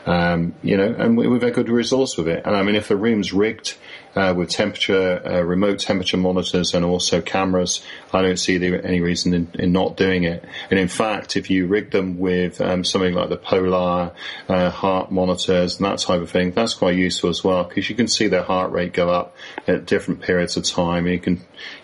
Um, 0.05 0.55
you 0.61 0.77
know, 0.77 0.95
and 0.97 1.17
we, 1.17 1.27
we've 1.27 1.41
had 1.41 1.53
good 1.53 1.69
results 1.69 2.17
with 2.17 2.27
it. 2.27 2.43
And 2.45 2.55
I 2.55 2.63
mean, 2.63 2.75
if 2.75 2.87
the 2.87 2.97
room's 2.97 3.33
rigged 3.33 3.75
uh, 4.15 4.33
with 4.35 4.49
temperature, 4.49 5.21
uh, 5.25 5.41
remote 5.41 5.79
temperature 5.79 6.17
monitors, 6.17 6.73
and 6.73 6.85
also 6.85 7.21
cameras, 7.21 7.83
I 8.11 8.21
don't 8.21 8.37
see 8.37 8.57
the, 8.57 8.83
any 8.85 9.01
reason 9.01 9.33
in, 9.33 9.51
in 9.55 9.71
not 9.71 9.97
doing 9.97 10.23
it. 10.23 10.43
And 10.69 10.79
in 10.79 10.87
fact, 10.87 11.35
if 11.35 11.49
you 11.49 11.67
rig 11.67 11.91
them 11.91 12.19
with 12.19 12.61
um, 12.61 12.83
something 12.83 13.13
like 13.13 13.29
the 13.29 13.37
Polar 13.37 14.11
uh, 14.47 14.69
heart 14.69 15.11
monitors 15.11 15.77
and 15.77 15.85
that 15.85 15.99
type 15.99 16.21
of 16.21 16.29
thing, 16.29 16.51
that's 16.51 16.73
quite 16.73 16.95
useful 16.95 17.29
as 17.29 17.43
well 17.43 17.63
because 17.63 17.89
you 17.89 17.95
can 17.95 18.07
see 18.07 18.27
their 18.27 18.43
heart 18.43 18.71
rate 18.71 18.93
go 18.93 19.09
up 19.09 19.35
at 19.67 19.85
different 19.85 20.21
periods 20.21 20.57
of 20.57 20.65
time. 20.65 21.07
You 21.07 21.19
can, 21.19 21.41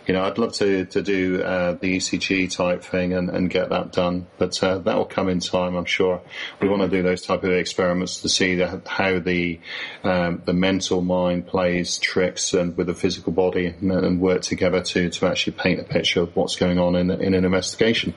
you 0.07 0.13
know, 0.13 0.23
I'd 0.23 0.37
love 0.37 0.53
to 0.53 0.85
to 0.85 1.01
do 1.01 1.41
uh, 1.41 1.73
the 1.73 1.97
ECG 1.97 2.51
type 2.51 2.83
thing 2.83 3.13
and, 3.13 3.29
and 3.29 3.49
get 3.49 3.69
that 3.69 3.91
done, 3.91 4.27
but 4.37 4.61
uh, 4.63 4.79
that 4.79 4.97
will 4.97 5.05
come 5.05 5.29
in 5.29 5.39
time, 5.39 5.75
I'm 5.75 5.85
sure. 5.85 6.21
We 6.61 6.67
want 6.67 6.81
to 6.81 6.87
do 6.87 7.03
those 7.03 7.21
type 7.21 7.43
of 7.43 7.51
experiments 7.51 8.21
to 8.21 8.29
see 8.29 8.55
the, 8.55 8.81
how 8.87 9.19
the 9.19 9.59
um, 10.03 10.41
the 10.45 10.53
mental 10.53 11.01
mind 11.01 11.47
plays 11.47 11.97
tricks 11.99 12.53
and 12.53 12.75
with 12.75 12.87
the 12.87 12.95
physical 12.95 13.31
body 13.31 13.67
and, 13.67 13.91
and 13.91 14.19
work 14.19 14.41
together 14.41 14.81
to 14.81 15.09
to 15.09 15.27
actually 15.27 15.53
paint 15.53 15.79
a 15.79 15.83
picture 15.83 16.21
of 16.21 16.35
what's 16.35 16.55
going 16.55 16.79
on 16.79 16.95
in 16.95 17.11
in 17.11 17.33
an 17.33 17.45
investigation. 17.45 18.13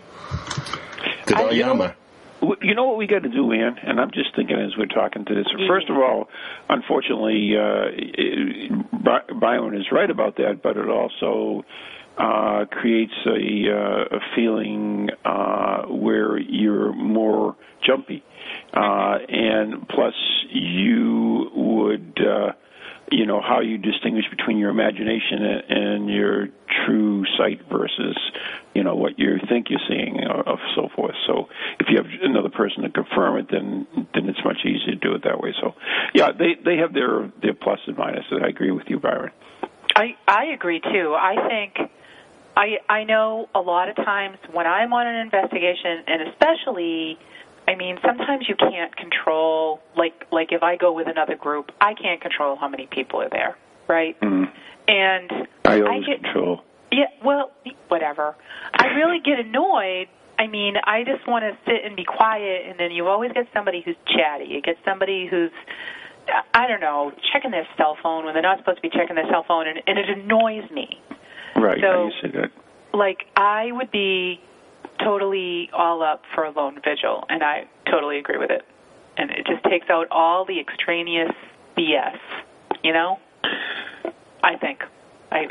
Did 1.26 1.36
I, 1.36 1.42
I- 1.44 1.50
yammer? 1.50 1.96
You 2.60 2.74
know 2.74 2.84
what 2.86 2.98
we 2.98 3.06
got 3.06 3.22
to 3.22 3.28
do, 3.28 3.52
Ann? 3.52 3.76
And 3.82 4.00
I'm 4.00 4.10
just 4.10 4.34
thinking 4.34 4.56
as 4.58 4.76
we're 4.76 4.86
talking 4.86 5.24
to 5.24 5.34
this. 5.34 5.46
First 5.68 5.88
of 5.88 5.96
all, 5.96 6.28
unfortunately, 6.68 7.52
uh, 7.56 7.84
Byron 9.40 9.76
is 9.76 9.86
right 9.92 10.10
about 10.10 10.36
that, 10.36 10.60
but 10.62 10.76
it 10.76 10.88
also 10.88 11.64
uh, 12.18 12.64
creates 12.70 13.12
a, 13.26 13.30
uh, 13.70 14.16
a 14.16 14.20
feeling 14.34 15.08
uh, 15.24 15.82
where 15.82 16.38
you're 16.38 16.92
more 16.92 17.56
jumpy, 17.86 18.24
uh, 18.74 19.18
and 19.28 19.88
plus 19.88 20.14
you 20.50 21.50
would. 21.54 22.18
Uh, 22.18 22.52
you 23.12 23.26
know 23.26 23.40
how 23.40 23.60
you 23.60 23.78
distinguish 23.78 24.24
between 24.30 24.58
your 24.58 24.70
imagination 24.70 25.42
and, 25.68 26.10
your 26.10 26.48
true 26.86 27.24
sight 27.38 27.60
versus 27.70 28.18
you 28.74 28.82
know 28.82 28.96
what 28.96 29.18
you 29.18 29.38
think 29.48 29.68
you're 29.70 29.80
seeing 29.88 30.18
uh, 30.24 30.32
or, 30.32 30.48
or 30.48 30.58
so 30.74 30.88
forth. 30.96 31.14
So 31.26 31.48
if 31.78 31.86
you 31.88 31.96
have 31.96 32.06
another 32.22 32.48
person 32.48 32.82
to 32.82 32.90
confirm 32.90 33.38
it, 33.38 33.46
then 33.50 33.86
then 34.14 34.28
it's 34.28 34.40
much 34.44 34.58
easier 34.64 34.94
to 34.94 34.96
do 34.96 35.14
it 35.14 35.22
that 35.24 35.40
way. 35.40 35.54
So 35.60 35.74
yeah, 36.14 36.32
they 36.36 36.56
they 36.64 36.78
have 36.78 36.92
their 36.92 37.30
their 37.40 37.54
plus 37.54 37.78
and 37.86 37.96
minuses. 37.96 38.42
I 38.42 38.48
agree 38.48 38.72
with 38.72 38.86
you, 38.88 38.98
Byron. 38.98 39.30
I 39.94 40.16
I 40.26 40.46
agree 40.46 40.80
too. 40.80 41.14
I 41.14 41.48
think 41.48 41.90
I 42.56 42.78
I 42.88 43.04
know 43.04 43.48
a 43.54 43.60
lot 43.60 43.88
of 43.88 43.96
times 43.96 44.38
when 44.52 44.66
I'm 44.66 44.92
on 44.92 45.06
an 45.06 45.16
investigation, 45.16 46.04
and 46.06 46.28
especially, 46.28 47.18
I 47.68 47.74
mean, 47.76 47.98
sometimes 48.04 48.48
you 48.48 48.56
can't 48.56 48.94
control. 48.96 49.80
Like 49.96 50.26
like 50.32 50.52
if 50.52 50.62
I 50.62 50.76
go 50.76 50.92
with 50.92 51.08
another 51.08 51.36
group, 51.36 51.70
I 51.80 51.94
can't 51.94 52.20
control 52.20 52.56
how 52.56 52.68
many 52.68 52.86
people 52.86 53.20
are 53.22 53.30
there, 53.30 53.56
right? 53.88 54.18
Mm. 54.20 54.50
And 54.88 55.30
I 55.64 55.80
always 55.80 56.04
get 56.04 56.22
control. 56.24 56.62
yeah, 56.90 57.06
well, 57.24 57.52
whatever. 57.88 58.34
I 58.74 58.86
really 58.88 59.20
get 59.24 59.38
annoyed. 59.38 60.08
I 60.38 60.48
mean, 60.48 60.74
I 60.82 61.04
just 61.04 61.26
want 61.28 61.44
to 61.44 61.56
sit 61.70 61.84
and 61.84 61.94
be 61.94 62.04
quiet, 62.04 62.62
and 62.68 62.78
then 62.78 62.90
you 62.90 63.06
always 63.06 63.32
get 63.32 63.46
somebody 63.54 63.80
who's 63.84 63.96
chatty. 64.06 64.46
You 64.46 64.60
get 64.60 64.76
somebody 64.84 65.28
who's, 65.30 65.52
I 66.52 66.66
don't 66.66 66.80
know, 66.80 67.12
checking 67.32 67.52
their 67.52 67.66
cell 67.76 67.96
phone 68.02 68.24
when 68.24 68.34
they're 68.34 68.42
not 68.42 68.58
supposed 68.58 68.78
to 68.78 68.82
be 68.82 68.90
checking 68.90 69.14
their 69.14 69.28
cell 69.30 69.44
phone, 69.46 69.68
and, 69.68 69.78
and 69.86 69.98
it 69.98 70.08
annoys 70.08 70.68
me. 70.72 71.00
Right. 71.54 71.78
So- 71.80 71.86
how 71.86 72.04
you 72.06 72.12
say 72.22 72.38
that. 72.40 72.50
Like, 72.94 73.24
I 73.36 73.70
would 73.72 73.90
be 73.90 74.40
totally 75.04 75.70
all 75.72 76.02
up 76.02 76.22
for 76.34 76.44
a 76.44 76.50
lone 76.50 76.80
vigil, 76.84 77.24
and 77.28 77.42
I 77.42 77.66
totally 77.90 78.18
agree 78.18 78.38
with 78.38 78.50
it. 78.50 78.64
And 79.16 79.30
it 79.30 79.46
just 79.46 79.62
takes 79.64 79.90
out 79.90 80.08
all 80.10 80.44
the 80.44 80.58
extraneous 80.58 81.32
BS, 81.76 82.18
you 82.82 82.92
know? 82.92 83.18
I 84.42 84.56
think. 84.56 84.82
I 85.30 85.46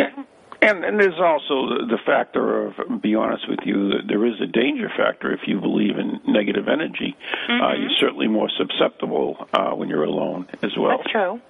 And 0.62 0.86
and 0.86 1.00
there's 1.00 1.20
also 1.20 1.70
the, 1.70 1.86
the 1.90 1.98
factor 2.06 2.68
of, 2.68 3.02
be 3.02 3.16
honest 3.16 3.50
with 3.50 3.60
you, 3.66 3.90
that 3.90 4.08
there 4.08 4.26
is 4.26 4.40
a 4.42 4.46
danger 4.46 4.90
factor 4.96 5.32
if 5.34 5.42
you 5.48 5.60
believe 5.60 5.98
in 5.98 6.20
negative 6.28 6.68
energy. 6.68 7.16
Uh, 7.50 7.74
you're 7.74 7.98
certainly 8.00 8.28
more 8.28 8.50
susceptible 8.50 9.48
uh, 9.54 9.72
when 9.72 9.90
you're 9.90 10.04
alone 10.04 10.48
as 10.62 10.72
well. 10.78 10.98
That's 10.98 11.12
true. 11.12 11.42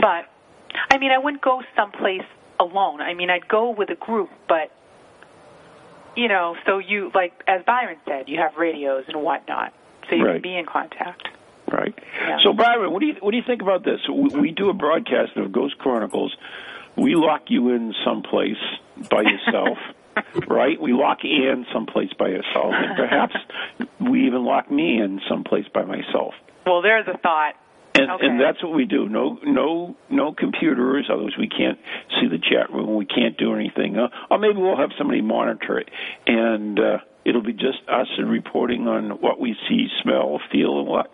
But 0.00 0.28
I 0.90 0.98
mean, 0.98 1.12
I 1.12 1.18
wouldn't 1.18 1.42
go 1.42 1.62
someplace 1.76 2.24
alone. 2.58 3.00
I 3.00 3.14
mean, 3.14 3.30
I'd 3.30 3.48
go 3.48 3.70
with 3.70 3.90
a 3.90 3.94
group, 3.94 4.30
but 4.48 4.72
you 6.16 6.28
know, 6.28 6.56
so 6.66 6.78
you 6.78 7.10
like 7.14 7.32
as 7.46 7.62
Byron 7.64 7.98
said, 8.06 8.28
you 8.28 8.38
have 8.38 8.56
radios 8.56 9.04
and 9.08 9.22
whatnot, 9.22 9.72
so 10.08 10.16
you 10.16 10.24
Right. 10.24 10.32
can 10.34 10.42
be 10.42 10.56
in 10.56 10.66
contact. 10.66 11.28
Right. 11.70 11.94
Yeah. 12.20 12.38
So, 12.44 12.52
Byron, 12.52 12.92
what 12.92 13.00
do 13.00 13.06
you 13.06 13.14
what 13.20 13.32
do 13.32 13.36
you 13.36 13.42
think 13.46 13.60
about 13.62 13.84
this? 13.84 14.00
We, 14.08 14.40
we 14.40 14.50
do 14.52 14.70
a 14.70 14.74
broadcast 14.74 15.36
of 15.36 15.52
Ghost 15.52 15.78
Chronicles 15.78 16.34
we 16.96 17.14
lock 17.14 17.42
you 17.48 17.70
in 17.74 17.94
someplace 18.04 18.56
by 19.10 19.22
yourself, 19.22 19.78
right? 20.48 20.80
We 20.80 20.92
lock 20.92 21.18
Ann 21.24 21.66
someplace 21.72 22.10
by 22.18 22.30
herself, 22.30 22.72
and 22.74 22.96
perhaps 22.96 23.34
we 24.00 24.26
even 24.26 24.44
lock 24.44 24.70
me 24.70 24.98
in 25.00 25.20
someplace 25.28 25.66
by 25.72 25.82
myself. 25.84 26.32
Well, 26.64 26.82
there's 26.82 27.06
a 27.06 27.18
thought. 27.18 27.54
And, 28.06 28.12
Okay. 28.14 28.26
and 28.26 28.40
that's 28.40 28.62
what 28.62 28.74
we 28.74 28.84
do. 28.84 29.08
No, 29.08 29.38
no, 29.44 29.96
no 30.10 30.32
computers. 30.32 31.08
Otherwise, 31.12 31.32
we 31.38 31.48
can't 31.48 31.78
see 32.20 32.28
the 32.28 32.38
chat 32.38 32.72
room. 32.72 32.96
We 32.96 33.06
can't 33.06 33.36
do 33.36 33.54
anything. 33.54 33.96
Uh, 33.98 34.08
or 34.30 34.38
maybe 34.38 34.58
we'll 34.58 34.76
have 34.76 34.90
somebody 34.96 35.20
monitor 35.20 35.78
it, 35.78 35.88
and 36.26 36.78
uh, 36.78 36.98
it'll 37.24 37.42
be 37.42 37.52
just 37.52 37.78
us 37.88 38.06
and 38.18 38.30
reporting 38.30 38.86
on 38.86 39.10
what 39.20 39.40
we 39.40 39.56
see, 39.68 39.88
smell, 40.02 40.40
feel, 40.52 40.78
and 40.78 40.86
what. 40.88 41.10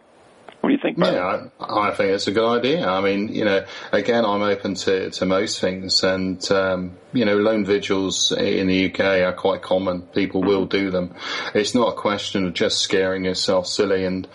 What 0.62 0.68
do 0.68 0.74
you 0.76 0.80
think? 0.80 0.96
Yeah, 0.96 1.48
I, 1.58 1.88
I 1.88 1.90
think 1.92 2.10
it's 2.10 2.28
a 2.28 2.30
good 2.30 2.48
idea. 2.48 2.86
I 2.86 3.00
mean, 3.00 3.34
you 3.34 3.44
know, 3.44 3.66
again, 3.90 4.24
I'm 4.24 4.42
open 4.42 4.76
to, 4.76 5.10
to 5.10 5.26
most 5.26 5.60
things, 5.60 6.04
and 6.04 6.40
um, 6.52 6.96
you 7.12 7.24
know, 7.24 7.36
lone 7.36 7.64
vigils 7.64 8.30
in 8.30 8.68
the 8.68 8.88
UK 8.88 9.00
are 9.00 9.32
quite 9.32 9.62
common. 9.62 10.02
People 10.02 10.40
will 10.40 10.66
do 10.66 10.92
them. 10.92 11.16
It's 11.52 11.74
not 11.74 11.88
a 11.88 11.96
question 11.96 12.46
of 12.46 12.54
just 12.54 12.78
scaring 12.78 13.24
yourself 13.24 13.66
silly, 13.66 14.04
and 14.04 14.28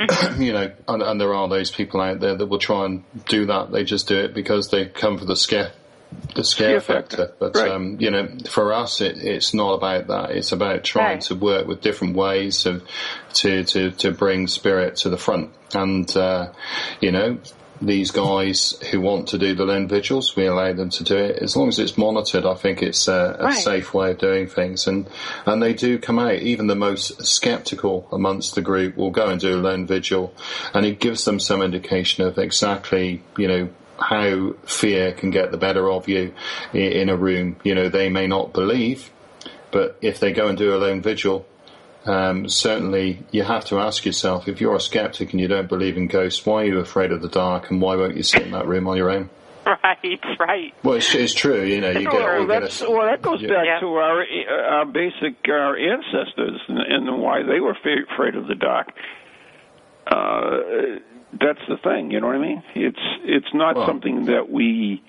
you 0.36 0.52
know, 0.52 0.72
and, 0.88 1.00
and 1.00 1.20
there 1.20 1.32
are 1.32 1.48
those 1.48 1.70
people 1.70 2.00
out 2.00 2.18
there 2.18 2.34
that 2.34 2.46
will 2.46 2.58
try 2.58 2.84
and 2.84 3.04
do 3.26 3.46
that. 3.46 3.70
They 3.70 3.84
just 3.84 4.08
do 4.08 4.18
it 4.18 4.34
because 4.34 4.70
they 4.70 4.86
come 4.86 5.16
for 5.16 5.26
the 5.26 5.36
scare. 5.36 5.70
The 6.34 6.44
scare 6.44 6.80
factor, 6.80 7.16
factor, 7.16 7.34
but 7.38 7.54
right. 7.56 7.70
um, 7.70 7.96
you 8.00 8.10
know, 8.10 8.28
for 8.48 8.72
us, 8.72 9.00
it, 9.00 9.18
it's 9.18 9.52
not 9.54 9.74
about 9.74 10.06
that. 10.06 10.30
It's 10.36 10.52
about 10.52 10.84
trying 10.84 11.14
Right. 11.16 11.20
to 11.22 11.34
work 11.34 11.66
with 11.66 11.80
different 11.80 12.16
ways 12.16 12.64
of 12.66 12.82
to 13.34 13.64
to 13.64 13.90
to 13.92 14.12
bring 14.12 14.46
spirit 14.46 14.96
to 14.96 15.08
the 15.10 15.18
front. 15.18 15.50
And 15.74 16.14
uh, 16.16 16.52
you 17.00 17.12
know, 17.12 17.38
these 17.82 18.10
guys 18.10 18.74
who 18.90 19.00
want 19.00 19.28
to 19.28 19.38
do 19.38 19.54
the 19.54 19.64
lone 19.64 19.86
vigils, 19.88 20.34
we 20.34 20.46
allow 20.46 20.72
them 20.72 20.90
to 20.90 21.04
do 21.04 21.16
it 21.16 21.42
as 21.42 21.56
long 21.56 21.68
as 21.68 21.78
it's 21.78 21.96
monitored. 21.98 22.44
I 22.46 22.54
think 22.54 22.82
it's 22.82 23.06
a, 23.08 23.36
a 23.38 23.44
Right. 23.44 23.54
safe 23.58 23.92
way 23.94 24.12
of 24.12 24.18
doing 24.18 24.46
things, 24.46 24.86
and 24.86 25.08
and 25.44 25.62
they 25.62 25.74
do 25.74 25.98
come 25.98 26.18
out. 26.18 26.34
Even 26.36 26.68
the 26.68 26.74
most 26.76 27.24
sceptical 27.26 28.08
amongst 28.12 28.54
the 28.54 28.62
group 28.62 28.96
will 28.96 29.10
go 29.10 29.28
and 29.28 29.40
do 29.40 29.56
a 29.56 29.60
lone 29.60 29.86
vigil, 29.86 30.32
and 30.72 30.86
it 30.86 31.00
gives 31.00 31.24
them 31.24 31.38
some 31.40 31.62
indication 31.62 32.24
of 32.24 32.38
exactly 32.38 33.22
you 33.36 33.48
know 33.48 33.68
how 33.98 34.52
fear 34.64 35.12
can 35.12 35.30
get 35.30 35.50
the 35.50 35.56
better 35.58 35.90
of 35.90 36.08
you 36.08 36.34
in 36.72 37.08
a 37.08 37.16
room. 37.16 37.56
You 37.64 37.74
know, 37.74 37.88
they 37.88 38.08
may 38.08 38.26
not 38.26 38.52
believe, 38.52 39.10
but 39.70 39.96
if 40.00 40.20
they 40.20 40.32
go 40.32 40.48
and 40.48 40.56
do 40.56 40.74
a 40.74 40.78
lone 40.78 41.02
vigil, 41.02 41.46
um, 42.06 42.48
certainly 42.48 43.18
you 43.32 43.42
have 43.42 43.66
to 43.66 43.78
ask 43.80 44.06
yourself 44.06 44.48
if 44.48 44.60
you're 44.60 44.76
a 44.76 44.80
skeptic 44.80 45.32
and 45.32 45.40
you 45.40 45.48
don't 45.48 45.68
believe 45.68 45.96
in 45.96 46.06
ghosts, 46.06 46.44
why 46.46 46.62
are 46.62 46.66
you 46.66 46.78
afraid 46.78 47.12
of 47.12 47.20
the 47.20 47.28
dark 47.28 47.70
and 47.70 47.82
why 47.82 47.96
won't 47.96 48.16
you 48.16 48.22
sit 48.22 48.42
in 48.42 48.52
that 48.52 48.66
room 48.66 48.88
on 48.88 48.96
your 48.96 49.10
own? 49.10 49.30
Right, 49.68 50.20
right. 50.40 50.72
Well, 50.82 50.94
it's, 50.94 51.14
it's 51.14 51.34
true, 51.34 51.62
you 51.62 51.82
know, 51.82 51.90
you 51.90 52.04
get, 52.04 52.12
Well, 52.14 52.40
you 52.40 52.46
get 52.48 52.62
that's, 52.62 52.80
a, 52.80 52.90
well, 52.90 53.04
that 53.06 53.20
goes 53.20 53.42
Yeah. 53.42 53.48
back 53.48 53.80
to 53.80 53.86
our 53.86 54.22
uh, 54.22 54.76
our 54.76 54.86
basic 54.86 55.34
our 55.46 55.76
ancestors 55.76 56.58
and, 56.68 56.78
and 56.78 57.20
why 57.20 57.42
they 57.42 57.60
were 57.60 57.72
afraid 57.72 58.34
of 58.34 58.46
the 58.46 58.54
dark. 58.54 58.88
Uh, 60.06 61.00
that's 61.32 61.60
the 61.68 61.76
thing, 61.76 62.10
you 62.10 62.20
know 62.20 62.26
what 62.28 62.36
I 62.36 62.40
mean? 62.40 62.62
It's 62.74 62.98
it's 63.24 63.52
not 63.54 63.76
Well- 63.76 63.86
something 63.86 64.26
that 64.26 64.50
we 64.50 65.02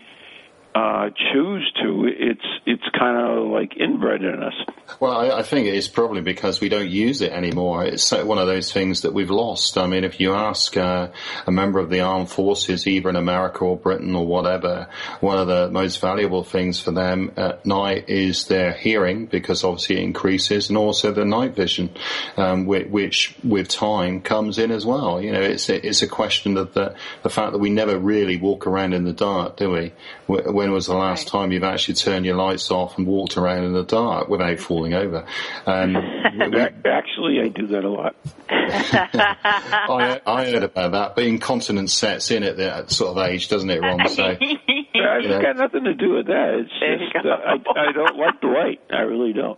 uh, 0.76 1.10
choose 1.34 1.72
to. 1.82 2.06
It's 2.08 2.46
it's 2.66 2.84
kind 2.98 3.18
of 3.18 3.48
like 3.48 3.76
inbred 3.78 4.22
in 4.22 4.44
us. 4.44 4.54
Well, 5.00 5.12
I, 5.12 5.40
I 5.40 5.44
think 5.44 5.68
it's 5.68 5.88
probably 5.88 6.22
because 6.22 6.62
we 6.62 6.70
don't 6.70 6.90
use 6.90 7.22
it 7.22 7.32
anymore. 7.32 7.86
It's 7.86 8.12
one 8.12 8.38
of 8.38 8.48
those 8.48 8.72
things 8.72 9.02
that 9.02 9.14
we've 9.14 9.30
lost. 9.30 9.78
I 9.78 9.88
mean, 9.88 10.04
if 10.04 10.20
you 10.20 10.34
ask 10.34 10.76
uh, 10.78 11.10
a 11.46 11.52
member 11.52 11.80
of 11.80 11.90
the 11.90 12.02
armed 12.02 12.30
forces, 12.30 12.88
either 12.88 13.10
in 13.10 13.16
America 13.16 13.64
or 13.64 13.78
Britain 13.78 14.16
or 14.16 14.26
whatever, 14.26 14.88
one 15.20 15.38
of 15.38 15.48
the 15.48 15.70
most 15.70 16.02
valuable 16.02 16.44
things 16.44 16.80
for 16.80 16.92
them 16.92 17.32
at 17.38 17.66
night 17.66 18.10
is 18.10 18.46
their 18.46 18.72
hearing, 18.74 19.26
because 19.26 19.64
obviously 19.64 19.98
it 19.98 20.04
increases, 20.04 20.70
and 20.70 20.78
also 20.78 21.12
their 21.12 21.26
night 21.26 21.56
vision, 21.56 21.90
um, 22.38 22.66
which, 22.66 22.88
which 22.88 23.36
with 23.44 23.68
time 23.68 24.22
comes 24.22 24.58
in 24.60 24.72
as 24.72 24.86
well. 24.86 25.22
You 25.22 25.32
know, 25.32 25.42
it's 25.42 25.70
it's 25.70 26.02
a 26.02 26.08
question 26.08 26.58
of 26.58 26.74
the 26.74 26.96
the 27.24 27.30
fact 27.30 27.54
that 27.54 27.60
we 27.60 27.70
never 27.70 27.98
really 27.98 28.38
walk 28.38 28.68
around 28.68 28.94
in 28.94 29.04
the 29.04 29.14
dark, 29.14 29.58
do 29.58 29.72
we? 29.72 29.94
Wh- 30.28 30.54
When 30.60 30.74
was 30.74 30.88
the 30.88 30.94
last 30.96 31.30
time 31.30 31.54
you've 31.54 31.64
actually 31.64 31.94
turned 31.96 32.26
your 32.26 32.36
lights 32.36 32.70
off 32.70 32.98
and 32.98 33.08
walked 33.08 33.38
around 33.38 33.64
in 33.64 33.72
the 33.72 33.84
dark 33.86 34.28
without 34.28 34.60
falling 34.60 34.94
over? 34.94 35.26
Um, 35.66 35.94
we- 36.38 36.60
Actually, 36.86 37.40
I 37.42 37.48
do 37.48 37.66
that 37.68 37.86
a 37.86 37.90
lot. 37.90 38.14
I, 38.50 40.20
I 40.26 40.46
heard 40.52 40.64
about 40.64 40.92
that, 40.92 41.16
but 41.16 41.24
incontinence 41.24 41.94
sets 41.94 42.30
in 42.32 42.44
at 42.44 42.58
that 42.58 42.92
sort 42.92 43.18
of 43.18 43.26
age, 43.30 43.48
doesn't 43.48 43.70
it, 43.70 43.80
Ron? 43.80 44.06
So, 44.10 44.36
It's 44.42 45.28
Yeah. 45.28 45.42
got 45.42 45.56
nothing 45.58 45.86
to 45.86 45.94
do 45.94 46.16
with 46.16 46.28
that. 46.28 46.56
It's 46.66 46.72
There 46.82 46.98
just 46.98 47.16
uh, 47.16 47.30
I, 47.30 47.54
I 47.80 47.92
don't 47.94 48.18
like 48.18 48.42
the 48.42 48.48
light. 48.48 48.82
I 48.92 49.02
really 49.02 49.32
don't. 49.34 49.58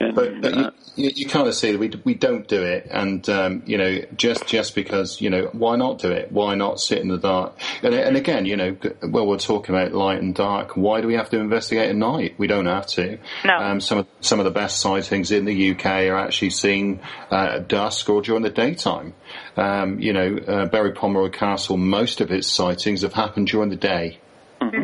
And 0.00 0.14
but, 0.14 0.40
but 0.40 0.54
uh, 0.56 0.70
you, 0.96 1.10
you, 1.14 1.26
kind 1.26 1.46
of 1.46 1.54
see 1.54 1.72
that 1.72 1.78
we 1.78 1.92
we 2.04 2.14
don't 2.14 2.48
do 2.48 2.62
it, 2.62 2.86
and 2.90 3.26
um, 3.28 3.62
you 3.66 3.76
know, 3.76 4.00
just 4.16 4.46
just 4.46 4.74
because 4.74 5.20
you 5.20 5.30
know, 5.30 5.50
why 5.52 5.76
not 5.76 5.98
do 5.98 6.10
it? 6.10 6.32
Why 6.32 6.54
not 6.54 6.80
sit 6.80 6.98
in 6.98 7.08
the 7.08 7.18
dark? 7.18 7.58
And, 7.82 7.94
and 7.94 8.16
again, 8.16 8.46
you 8.46 8.56
know, 8.56 8.76
well, 9.02 9.26
we're 9.26 9.38
talking 9.38 9.74
about 9.74 9.92
light 9.92 10.20
and 10.22 10.34
dark. 10.34 10.76
Why 10.76 11.00
do 11.00 11.06
we 11.06 11.14
have 11.14 11.30
to 11.30 11.38
investigate 11.38 11.90
at 11.90 11.96
night? 11.96 12.34
We 12.38 12.46
don't 12.46 12.66
have 12.66 12.86
to. 12.88 13.18
No. 13.44 13.56
Um, 13.56 13.80
some 13.80 13.98
of 13.98 14.06
some 14.20 14.38
of 14.38 14.44
the 14.44 14.50
best 14.50 14.80
sightings 14.80 15.30
in 15.30 15.44
the 15.44 15.70
UK 15.72 15.86
are 15.86 16.18
actually 16.18 16.50
seen 16.50 17.00
uh, 17.30 17.56
at 17.56 17.68
dusk 17.68 18.08
or 18.08 18.22
during 18.22 18.42
the 18.42 18.50
daytime. 18.50 19.14
Um, 19.56 20.00
you 20.00 20.12
know, 20.12 20.38
uh, 20.38 20.66
Berry 20.66 20.92
Pomeroy 20.92 21.30
Castle, 21.30 21.76
most 21.76 22.20
of 22.20 22.30
its 22.30 22.48
sightings 22.48 23.02
have 23.02 23.12
happened 23.12 23.48
during 23.48 23.68
the 23.68 23.76
day. 23.76 24.18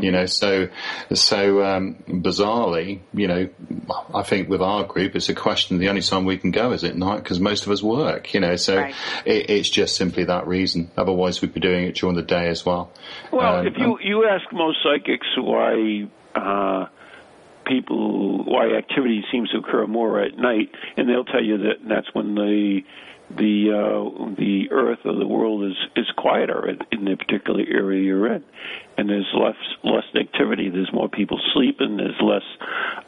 You 0.01 0.11
know, 0.11 0.25
so 0.27 0.69
so 1.13 1.63
um, 1.63 1.97
bizarrely, 2.09 3.01
you 3.13 3.29
know, 3.29 3.49
I 4.15 4.23
think 4.23 4.49
with 4.49 4.63
our 4.63 4.85
group, 4.85 5.15
it's 5.15 5.29
a 5.29 5.35
question. 5.35 5.79
The 5.79 5.89
only 5.91 6.01
time 6.01 6.25
we 6.25 6.39
can 6.39 6.51
go 6.51 6.73
is 6.73 6.83
at 6.83 6.97
night 6.97 7.23
because 7.23 7.41
most 7.41 7.67
of 7.67 7.73
us 7.73 7.83
work. 7.83 8.33
You 8.33 8.41
know, 8.41 8.57
so 8.57 8.77
Right. 8.77 8.95
it, 9.25 9.51
it's 9.51 9.69
just 9.69 9.97
simply 9.97 10.25
that 10.25 10.47
reason. 10.47 10.91
Otherwise, 10.97 11.43
we'd 11.43 11.53
be 11.55 11.61
doing 11.61 11.85
it 11.85 11.95
during 11.97 12.17
the 12.17 12.23
day 12.23 12.49
as 12.49 12.65
well. 12.65 12.91
Well, 13.31 13.59
Um, 13.61 13.67
if 13.67 13.77
you 13.77 13.99
you 14.03 14.27
ask 14.27 14.51
most 14.53 14.79
psychics 14.83 15.27
why 15.37 16.09
uh, 16.35 16.87
people 17.67 18.45
why 18.45 18.71
activity 18.77 19.25
seems 19.31 19.51
to 19.51 19.59
occur 19.59 19.87
more 19.87 20.21
at 20.21 20.37
night, 20.39 20.71
and 20.97 21.09
they'll 21.09 21.25
tell 21.25 21.43
you 21.45 21.59
that 21.59 21.87
that's 21.87 22.09
when 22.15 22.35
the 22.35 22.83
the 23.31 23.71
uh, 23.73 24.35
the 24.37 24.69
earth 24.71 25.01
or 25.05 25.15
the 25.15 25.27
world 25.27 25.65
is 25.65 25.77
is 25.97 26.07
quieter 26.17 26.69
in, 26.69 26.79
in 26.93 27.05
the 27.05 27.17
particular 27.17 27.65
area 27.69 28.03
you're 28.03 28.33
in, 28.35 28.45
and 28.97 29.09
there's 29.09 29.33
less 29.35 29.57
less 29.83 30.05
activity. 30.15 30.71
There's 30.71 30.93
more 30.93 31.09
people 31.09 31.41
sleeping. 31.53 31.97
There's 31.97 32.21
less 32.21 32.43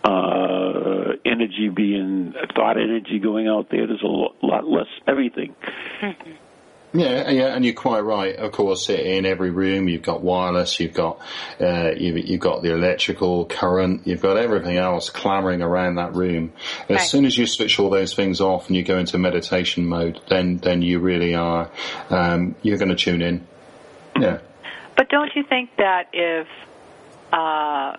uh, 0.04 1.12
energy 1.24 1.68
being 1.68 2.34
thought 2.54 2.76
energy 2.78 3.18
going 3.18 3.48
out 3.48 3.68
there. 3.70 3.86
There's 3.86 4.02
a 4.02 4.06
lo- 4.06 4.34
lot 4.42 4.68
less 4.68 4.88
everything. 5.06 5.54
Yeah, 6.94 7.30
yeah, 7.30 7.54
and 7.54 7.66
you're 7.66 7.74
quite 7.74 8.00
right. 8.00 8.34
Of 8.34 8.52
course, 8.52 8.88
in 8.88 9.26
every 9.26 9.50
room 9.50 9.88
you've 9.88 10.02
got 10.02 10.22
wireless, 10.22 10.80
you've 10.80 10.94
got 10.94 11.20
uh, 11.60 11.90
you've, 11.94 12.16
you've 12.26 12.40
got 12.40 12.62
the 12.62 12.72
electrical 12.72 13.44
current, 13.44 14.06
you've 14.06 14.22
got 14.22 14.38
everything 14.38 14.78
else 14.78 15.10
clamoring 15.10 15.60
around 15.60 15.96
that 15.96 16.14
room. 16.14 16.52
As 16.88 16.96
Right. 16.96 17.00
soon 17.00 17.26
as 17.26 17.36
you 17.36 17.46
switch 17.46 17.78
all 17.78 17.90
those 17.90 18.14
things 18.14 18.40
off 18.40 18.68
and 18.68 18.76
you 18.76 18.84
go 18.84 18.96
into 18.96 19.18
meditation 19.18 19.86
mode, 19.86 20.18
then 20.28 20.56
then 20.58 20.80
you 20.80 20.98
really 20.98 21.34
are 21.34 21.70
um, 22.08 22.54
you're 22.62 22.78
going 22.78 22.88
to 22.88 22.96
tune 22.96 23.20
in. 23.20 23.46
Yeah. 24.18 24.38
But 24.96 25.10
don't 25.10 25.30
you 25.36 25.44
think 25.44 25.70
that 25.76 26.08
if 26.14 26.48
uh, 27.34 27.96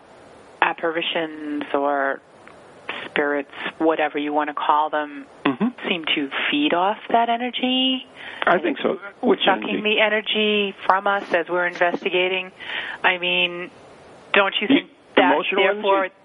apparitions 0.63 1.63
or 1.75 2.21
spirits, 3.19 3.51
whatever 3.77 4.17
you 4.17 4.31
want 4.31 4.49
to 4.49 4.53
call 4.53 4.89
them, 4.89 5.25
mm-hmm. 5.45 5.89
seem 5.89 6.05
to 6.15 6.29
feed 6.49 6.73
off 6.73 6.97
that 7.09 7.29
energy? 7.29 8.05
I 8.45 8.59
think 8.59 8.77
so. 8.81 8.99
Which 9.21 9.39
sucking 9.45 9.69
energy? 9.69 9.81
the 9.81 10.01
energy 10.01 10.75
from 10.85 11.07
us 11.07 11.33
as 11.33 11.49
we're 11.49 11.67
investigating. 11.67 12.51
I 13.03 13.17
mean, 13.17 13.69
don't 14.33 14.55
you 14.61 14.67
think 14.67 14.89
that 15.17 15.43
therefore? 15.55 16.05
energy? 16.05 16.15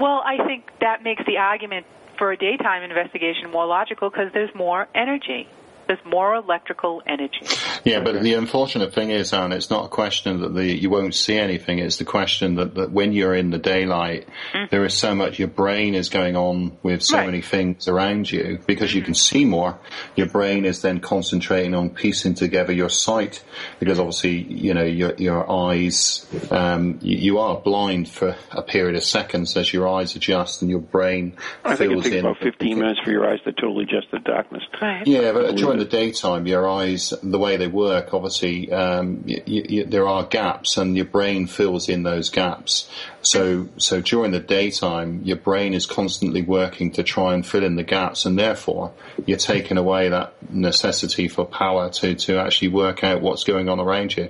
Well, 0.00 0.22
I 0.24 0.44
think 0.44 0.70
that 0.80 1.04
makes 1.04 1.22
the 1.26 1.38
argument 1.38 1.86
for 2.18 2.32
a 2.32 2.36
daytime 2.36 2.82
investigation 2.82 3.50
more 3.50 3.66
logical 3.66 4.10
because 4.10 4.32
there's 4.32 4.54
more 4.54 4.88
energy. 4.94 5.48
There's 5.86 5.98
more 6.04 6.34
electrical 6.34 7.02
energy. 7.06 7.46
Yeah, 7.84 8.00
but 8.00 8.22
the 8.22 8.34
unfortunate 8.34 8.94
thing 8.94 9.10
is, 9.10 9.32
Ann, 9.32 9.52
it's 9.52 9.70
not 9.70 9.86
a 9.86 9.88
question 9.88 10.40
that 10.40 10.54
the, 10.54 10.64
you 10.64 10.88
won't 10.90 11.14
see 11.14 11.36
anything. 11.36 11.78
It's 11.78 11.96
the 11.96 12.04
question 12.04 12.54
that, 12.56 12.74
that 12.76 12.92
when 12.92 13.12
you're 13.12 13.34
in 13.34 13.50
the 13.50 13.58
daylight, 13.58 14.28
there 14.70 14.84
is 14.84 14.94
so 14.94 15.14
much, 15.14 15.38
your 15.38 15.48
brain 15.48 15.94
is 15.94 16.08
going 16.08 16.36
on 16.36 16.76
with 16.82 17.02
so 17.02 17.16
Right. 17.18 17.26
many 17.26 17.40
things 17.42 17.88
around 17.88 18.30
you 18.30 18.58
because 18.66 18.94
you 18.94 19.02
can 19.02 19.14
see 19.14 19.44
more. 19.44 19.78
Your 20.16 20.28
brain 20.28 20.64
is 20.64 20.80
then 20.82 21.00
concentrating 21.00 21.74
on 21.74 21.90
piecing 21.90 22.34
together 22.34 22.72
your 22.72 22.88
sight 22.88 23.42
because 23.80 23.98
obviously, 23.98 24.36
you 24.42 24.74
know, 24.74 24.84
your, 24.84 25.14
your 25.16 25.50
eyes, 25.50 26.26
um, 26.50 26.98
you, 27.02 27.16
you 27.18 27.38
are 27.38 27.56
blind 27.60 28.08
for 28.08 28.36
a 28.50 28.62
period 28.62 28.96
of 28.96 29.04
seconds 29.04 29.56
as 29.56 29.72
your 29.72 29.88
eyes 29.88 30.16
adjust 30.16 30.62
and 30.62 30.70
your 30.70 30.80
brain 30.80 31.36
I 31.64 31.76
think 31.76 31.90
it 31.90 31.94
fills 31.94 32.04
takes 32.04 32.16
in. 32.16 32.20
about 32.24 32.38
15 32.38 32.78
minutes 32.78 33.00
for 33.04 33.10
your 33.10 33.28
eyes 33.30 33.40
to 33.44 33.52
totally 33.52 33.84
adjust 33.84 34.10
to 34.12 34.18
darkness. 34.20 34.62
Right. 34.80 35.06
Yeah, 35.06 35.32
but 35.32 35.56
during 35.72 35.88
the 35.88 35.96
daytime, 35.96 36.46
your 36.46 36.68
eyes, 36.68 37.14
the 37.22 37.38
way 37.38 37.56
they 37.56 37.66
work, 37.66 38.12
obviously, 38.12 38.70
um, 38.70 39.24
y 39.26 39.42
y 39.46 39.84
there 39.86 40.06
are 40.06 40.24
gaps, 40.24 40.76
and 40.76 40.96
your 40.96 41.06
brain 41.06 41.46
fills 41.46 41.88
in 41.88 42.02
those 42.02 42.30
gaps. 42.30 42.88
So, 43.22 43.68
so 43.78 44.00
during 44.00 44.32
the 44.32 44.40
daytime, 44.40 45.22
your 45.24 45.38
brain 45.38 45.72
is 45.72 45.86
constantly 45.86 46.42
working 46.42 46.90
to 46.92 47.02
try 47.02 47.34
and 47.34 47.46
fill 47.46 47.64
in 47.64 47.76
the 47.76 47.84
gaps, 47.84 48.26
and 48.26 48.38
therefore, 48.38 48.92
you're 49.24 49.38
taking 49.38 49.78
away 49.78 50.10
that 50.10 50.34
necessity 50.52 51.28
for 51.28 51.46
power 51.46 51.88
to 51.90 52.14
to 52.14 52.38
actually 52.38 52.68
work 52.68 53.02
out 53.02 53.22
what's 53.22 53.44
going 53.44 53.68
on 53.68 53.80
around 53.80 54.16
you. 54.16 54.28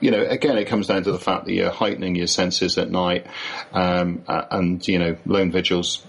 You 0.00 0.10
know, 0.10 0.24
again, 0.24 0.58
it 0.58 0.66
comes 0.66 0.88
down 0.88 1.04
to 1.04 1.12
the 1.12 1.20
fact 1.20 1.44
that 1.44 1.52
you're 1.52 1.70
heightening 1.70 2.16
your 2.16 2.26
senses 2.26 2.78
at 2.78 2.90
night, 2.90 3.26
um, 3.72 4.24
and 4.26 4.86
you 4.88 4.98
know, 4.98 5.16
lone 5.24 5.52
vigils 5.52 6.02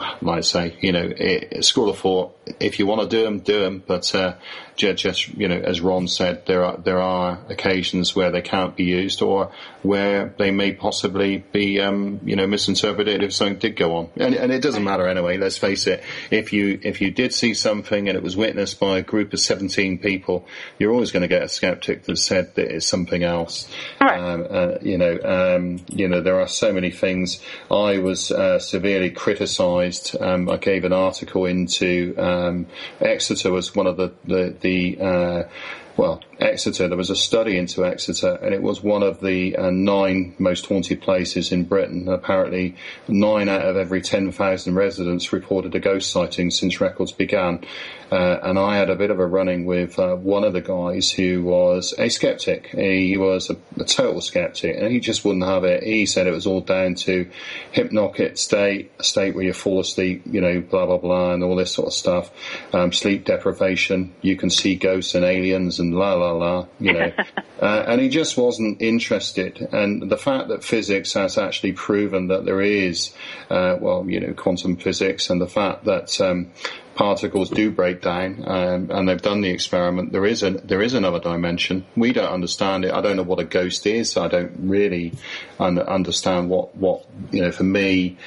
I 0.00 0.40
say, 0.40 0.76
you 0.80 0.92
know, 0.92 1.12
it, 1.16 1.64
school 1.64 1.88
of 1.88 1.98
thought. 1.98 2.34
If 2.60 2.78
you 2.78 2.86
want 2.86 3.02
to 3.02 3.16
do 3.16 3.22
them, 3.22 3.40
do 3.40 3.60
them. 3.60 3.82
But 3.86 4.14
uh, 4.14 4.34
ju- 4.76 4.94
just 4.94 5.28
you 5.28 5.48
know, 5.48 5.58
as 5.58 5.80
Ron 5.80 6.08
said, 6.08 6.46
there 6.46 6.64
are 6.64 6.76
there 6.78 7.00
are 7.00 7.38
occasions 7.48 8.16
where 8.16 8.30
they 8.30 8.40
can't 8.40 8.74
be 8.74 8.84
used, 8.84 9.20
or 9.20 9.52
where 9.82 10.34
they 10.38 10.50
may 10.50 10.72
possibly 10.72 11.38
be, 11.38 11.80
um, 11.80 12.20
you 12.24 12.36
know, 12.36 12.46
misinterpreted 12.46 13.22
if 13.22 13.34
something 13.34 13.58
did 13.58 13.76
go 13.76 13.96
on. 13.96 14.10
And, 14.16 14.34
and 14.34 14.50
it 14.50 14.62
doesn't 14.62 14.82
matter 14.82 15.06
anyway. 15.06 15.36
Let's 15.36 15.58
face 15.58 15.86
it. 15.86 16.02
If 16.30 16.52
you 16.52 16.80
if 16.82 17.00
you 17.00 17.10
did 17.10 17.34
see 17.34 17.54
something 17.54 18.08
and 18.08 18.16
it 18.16 18.22
was 18.22 18.36
witnessed 18.36 18.80
by 18.80 18.98
a 18.98 19.02
group 19.02 19.32
of 19.34 19.40
seventeen 19.40 19.98
people, 19.98 20.46
you're 20.78 20.92
always 20.92 21.12
going 21.12 21.22
to 21.22 21.28
get 21.28 21.42
a 21.42 21.48
skeptic 21.48 22.04
that 22.04 22.16
said 22.16 22.54
that 22.54 22.74
it's 22.74 22.86
something 22.86 23.22
else. 23.22 23.68
Um, 24.00 24.46
uh, 24.48 24.74
you 24.80 24.96
know, 24.96 25.18
um, 25.22 25.80
you 25.88 26.08
know, 26.08 26.22
there 26.22 26.40
are 26.40 26.48
so 26.48 26.72
many 26.72 26.90
things. 26.90 27.42
I 27.70 27.98
was 27.98 28.30
uh, 28.30 28.58
severely 28.58 29.10
criticised. 29.10 29.87
Um, 30.20 30.48
I 30.48 30.56
gave 30.56 30.84
an 30.84 30.92
article 30.92 31.46
into 31.46 32.14
um, 32.18 32.66
Exeter 33.00 33.50
was 33.50 33.74
one 33.74 33.86
of 33.86 33.96
the 33.96 34.12
the, 34.24 34.54
the 34.60 35.00
uh, 35.00 35.48
well, 35.96 36.22
Exeter. 36.40 36.88
There 36.88 36.96
was 36.96 37.10
a 37.10 37.16
study 37.16 37.58
into 37.58 37.84
Exeter, 37.84 38.34
and 38.42 38.54
it 38.54 38.62
was 38.62 38.82
one 38.82 39.02
of 39.02 39.20
the 39.20 39.56
uh, 39.56 39.70
nine 39.70 40.34
most 40.38 40.66
haunted 40.66 41.02
places 41.02 41.52
in 41.52 41.64
Britain. 41.64 42.08
Apparently, 42.08 42.76
nine 43.08 43.48
out 43.48 43.62
of 43.62 43.76
every 43.76 44.00
ten 44.00 44.30
thousand 44.30 44.74
residents 44.74 45.32
reported 45.32 45.74
a 45.74 45.80
ghost 45.80 46.10
sighting 46.10 46.50
since 46.50 46.80
records 46.80 47.12
began. 47.12 47.64
Uh, 48.10 48.38
and 48.42 48.58
I 48.58 48.76
had 48.76 48.88
a 48.88 48.96
bit 48.96 49.10
of 49.10 49.18
a 49.18 49.26
running 49.26 49.66
with 49.66 49.98
uh, 49.98 50.14
one 50.16 50.42
of 50.42 50.54
the 50.54 50.62
guys 50.62 51.10
who 51.12 51.42
was 51.42 51.92
a 51.98 52.08
skeptic. 52.08 52.68
He 52.68 53.18
was 53.18 53.50
a, 53.50 53.56
a 53.78 53.84
total 53.84 54.22
skeptic, 54.22 54.76
and 54.78 54.90
he 54.90 54.98
just 55.00 55.24
wouldn't 55.24 55.44
have 55.44 55.64
it. 55.64 55.82
He 55.82 56.06
said 56.06 56.26
it 56.26 56.32
was 56.32 56.46
all 56.46 56.62
down 56.62 56.94
to 56.94 57.28
hypnotic 57.72 58.38
state, 58.38 58.92
a 58.98 59.04
state 59.04 59.34
where 59.34 59.44
you 59.44 59.52
fall 59.52 59.80
asleep, 59.80 60.22
you 60.24 60.40
know, 60.40 60.60
blah 60.60 60.86
blah 60.86 60.96
blah, 60.96 61.34
and 61.34 61.44
all 61.44 61.56
this 61.56 61.72
sort 61.72 61.88
of 61.88 61.92
stuff. 61.92 62.30
Um, 62.72 62.92
sleep 62.92 63.26
deprivation. 63.26 64.14
You 64.22 64.36
can 64.36 64.48
see 64.48 64.76
ghosts 64.76 65.14
and 65.14 65.24
aliens 65.24 65.78
and 65.78 65.94
la 65.94 66.14
la 66.14 66.27
la, 66.32 66.66
you 66.80 66.92
know. 66.92 67.12
uh, 67.62 67.84
and 67.86 68.00
he 68.00 68.08
just 68.08 68.36
wasn't 68.36 68.80
interested. 68.80 69.60
And 69.72 70.10
the 70.10 70.16
fact 70.16 70.48
that 70.48 70.64
physics 70.64 71.12
has 71.14 71.38
actually 71.38 71.72
proven 71.72 72.28
that 72.28 72.44
there 72.44 72.60
is, 72.60 73.12
uh, 73.50 73.76
well, 73.80 74.08
you 74.08 74.20
know, 74.20 74.32
quantum 74.34 74.76
physics, 74.76 75.30
and 75.30 75.40
the 75.40 75.46
fact 75.46 75.84
that 75.84 76.20
um, 76.20 76.52
particles 76.94 77.48
do 77.48 77.70
break 77.70 78.02
down, 78.02 78.42
um, 78.46 78.90
and 78.90 79.08
they've 79.08 79.22
done 79.22 79.40
the 79.40 79.50
experiment. 79.50 80.10
There 80.10 80.26
is 80.26 80.42
a 80.42 80.50
there 80.50 80.82
is 80.82 80.94
another 80.94 81.20
dimension. 81.20 81.86
We 81.96 82.12
don't 82.12 82.32
understand 82.32 82.84
it. 82.84 82.92
I 82.92 83.00
don't 83.00 83.16
know 83.16 83.22
what 83.22 83.38
a 83.38 83.44
ghost 83.44 83.86
is. 83.86 84.16
I 84.16 84.26
don't 84.28 84.52
really 84.58 85.12
un- 85.60 85.78
understand 85.78 86.50
what 86.50 86.76
what 86.76 87.06
you 87.30 87.42
know. 87.42 87.52
For 87.52 87.64
me, 87.64 88.18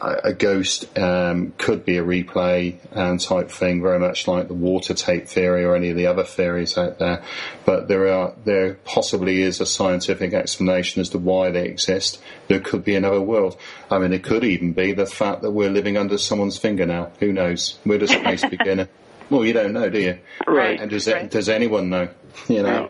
a 0.00 0.32
ghost 0.32 0.96
um, 0.98 1.52
could 1.58 1.84
be 1.84 1.98
a 1.98 2.04
replay 2.04 2.76
and 2.92 3.20
type 3.20 3.50
thing, 3.50 3.82
very 3.82 3.98
much 3.98 4.28
like 4.28 4.48
the 4.48 4.54
water 4.54 4.94
tape 4.94 5.26
theory 5.26 5.64
or 5.64 5.74
any 5.74 5.90
of 5.90 5.96
the 5.96 6.06
other 6.06 6.24
theories 6.24 6.78
out 6.78 6.98
there. 6.98 7.22
But 7.64 7.88
there 7.88 8.08
are 8.08 8.34
there 8.44 8.74
possibly 8.84 9.42
is 9.42 9.60
a 9.60 9.66
scientific 9.66 10.32
explanation 10.34 11.00
as 11.00 11.08
to 11.10 11.18
why 11.18 11.50
they 11.50 11.66
exist. 11.66 12.20
There 12.48 12.60
could 12.60 12.84
be 12.84 12.94
another 12.94 13.20
world. 13.20 13.56
I 13.90 13.98
mean, 13.98 14.12
it 14.12 14.22
could 14.22 14.44
even 14.44 14.72
be 14.72 14.92
the 14.92 15.06
fact 15.06 15.42
that 15.42 15.50
we're 15.50 15.70
living 15.70 15.96
under 15.96 16.18
someone's 16.18 16.58
fingernail. 16.58 17.12
Who 17.20 17.32
knows? 17.32 17.78
We're 17.84 17.98
the 17.98 18.08
space 18.08 18.44
beginner. 18.44 18.88
Well, 19.30 19.44
you 19.44 19.52
don't 19.52 19.72
know, 19.72 19.88
do 19.90 20.00
you? 20.00 20.18
Right. 20.46 20.80
And 20.80 20.90
does 20.90 21.04
does 21.04 21.48
anyone 21.48 21.90
know? 21.90 22.08
You 22.48 22.62
know. 22.62 22.88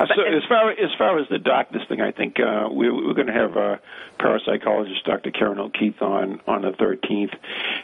Uh, 0.00 0.06
so 0.06 0.22
as 0.22 0.42
far 0.48 0.70
as 0.70 0.90
far 0.96 1.18
as 1.18 1.28
the 1.28 1.38
darkness 1.38 1.82
thing, 1.88 2.00
I 2.00 2.10
think 2.10 2.36
uh, 2.40 2.68
we, 2.72 2.90
we're 2.90 3.12
going 3.14 3.26
to 3.26 3.32
have 3.32 3.56
uh, 3.56 3.76
parapsychologist 4.18 5.04
Dr. 5.04 5.30
Ciaran 5.30 5.58
O'Keeffe 5.58 6.00
on 6.00 6.40
on 6.46 6.62
the 6.62 6.70
13th, 6.70 7.34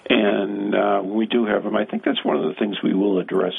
and 0.09 0.75
uh, 0.75 1.01
when 1.03 1.17
we 1.17 1.27
do 1.27 1.45
have 1.47 1.65
him, 1.65 1.77
I 1.77 1.85
think 1.85 2.05
that's 2.05 2.25
one 2.25 2.37
of 2.37 2.45
the 2.45 2.55
things 2.59 2.77
we 2.83 2.95
will 2.95 3.19
address 3.19 3.53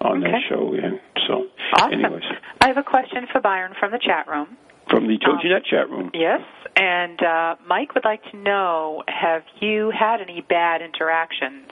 on 0.00 0.20
that 0.20 0.40
show. 0.48 0.72
And 0.74 1.00
so, 1.26 1.46
Awesome. 1.74 1.92
anyways, 2.04 2.22
I 2.60 2.68
have 2.68 2.76
a 2.76 2.82
question 2.82 3.26
for 3.32 3.40
Byron 3.40 3.74
from 3.80 3.90
the 3.90 3.98
chat 3.98 4.28
room. 4.28 4.56
from 4.88 5.08
the 5.08 5.18
Toginet 5.18 5.64
chat 5.64 5.90
room. 5.90 6.10
Yes, 6.14 6.42
and 6.76 7.20
uh, 7.22 7.56
Mike 7.66 7.94
would 7.94 8.04
like 8.04 8.22
to 8.30 8.36
know: 8.36 9.02
Have 9.08 9.42
you 9.60 9.90
had 9.90 10.20
any 10.20 10.42
bad 10.42 10.80
interactions? 10.82 11.70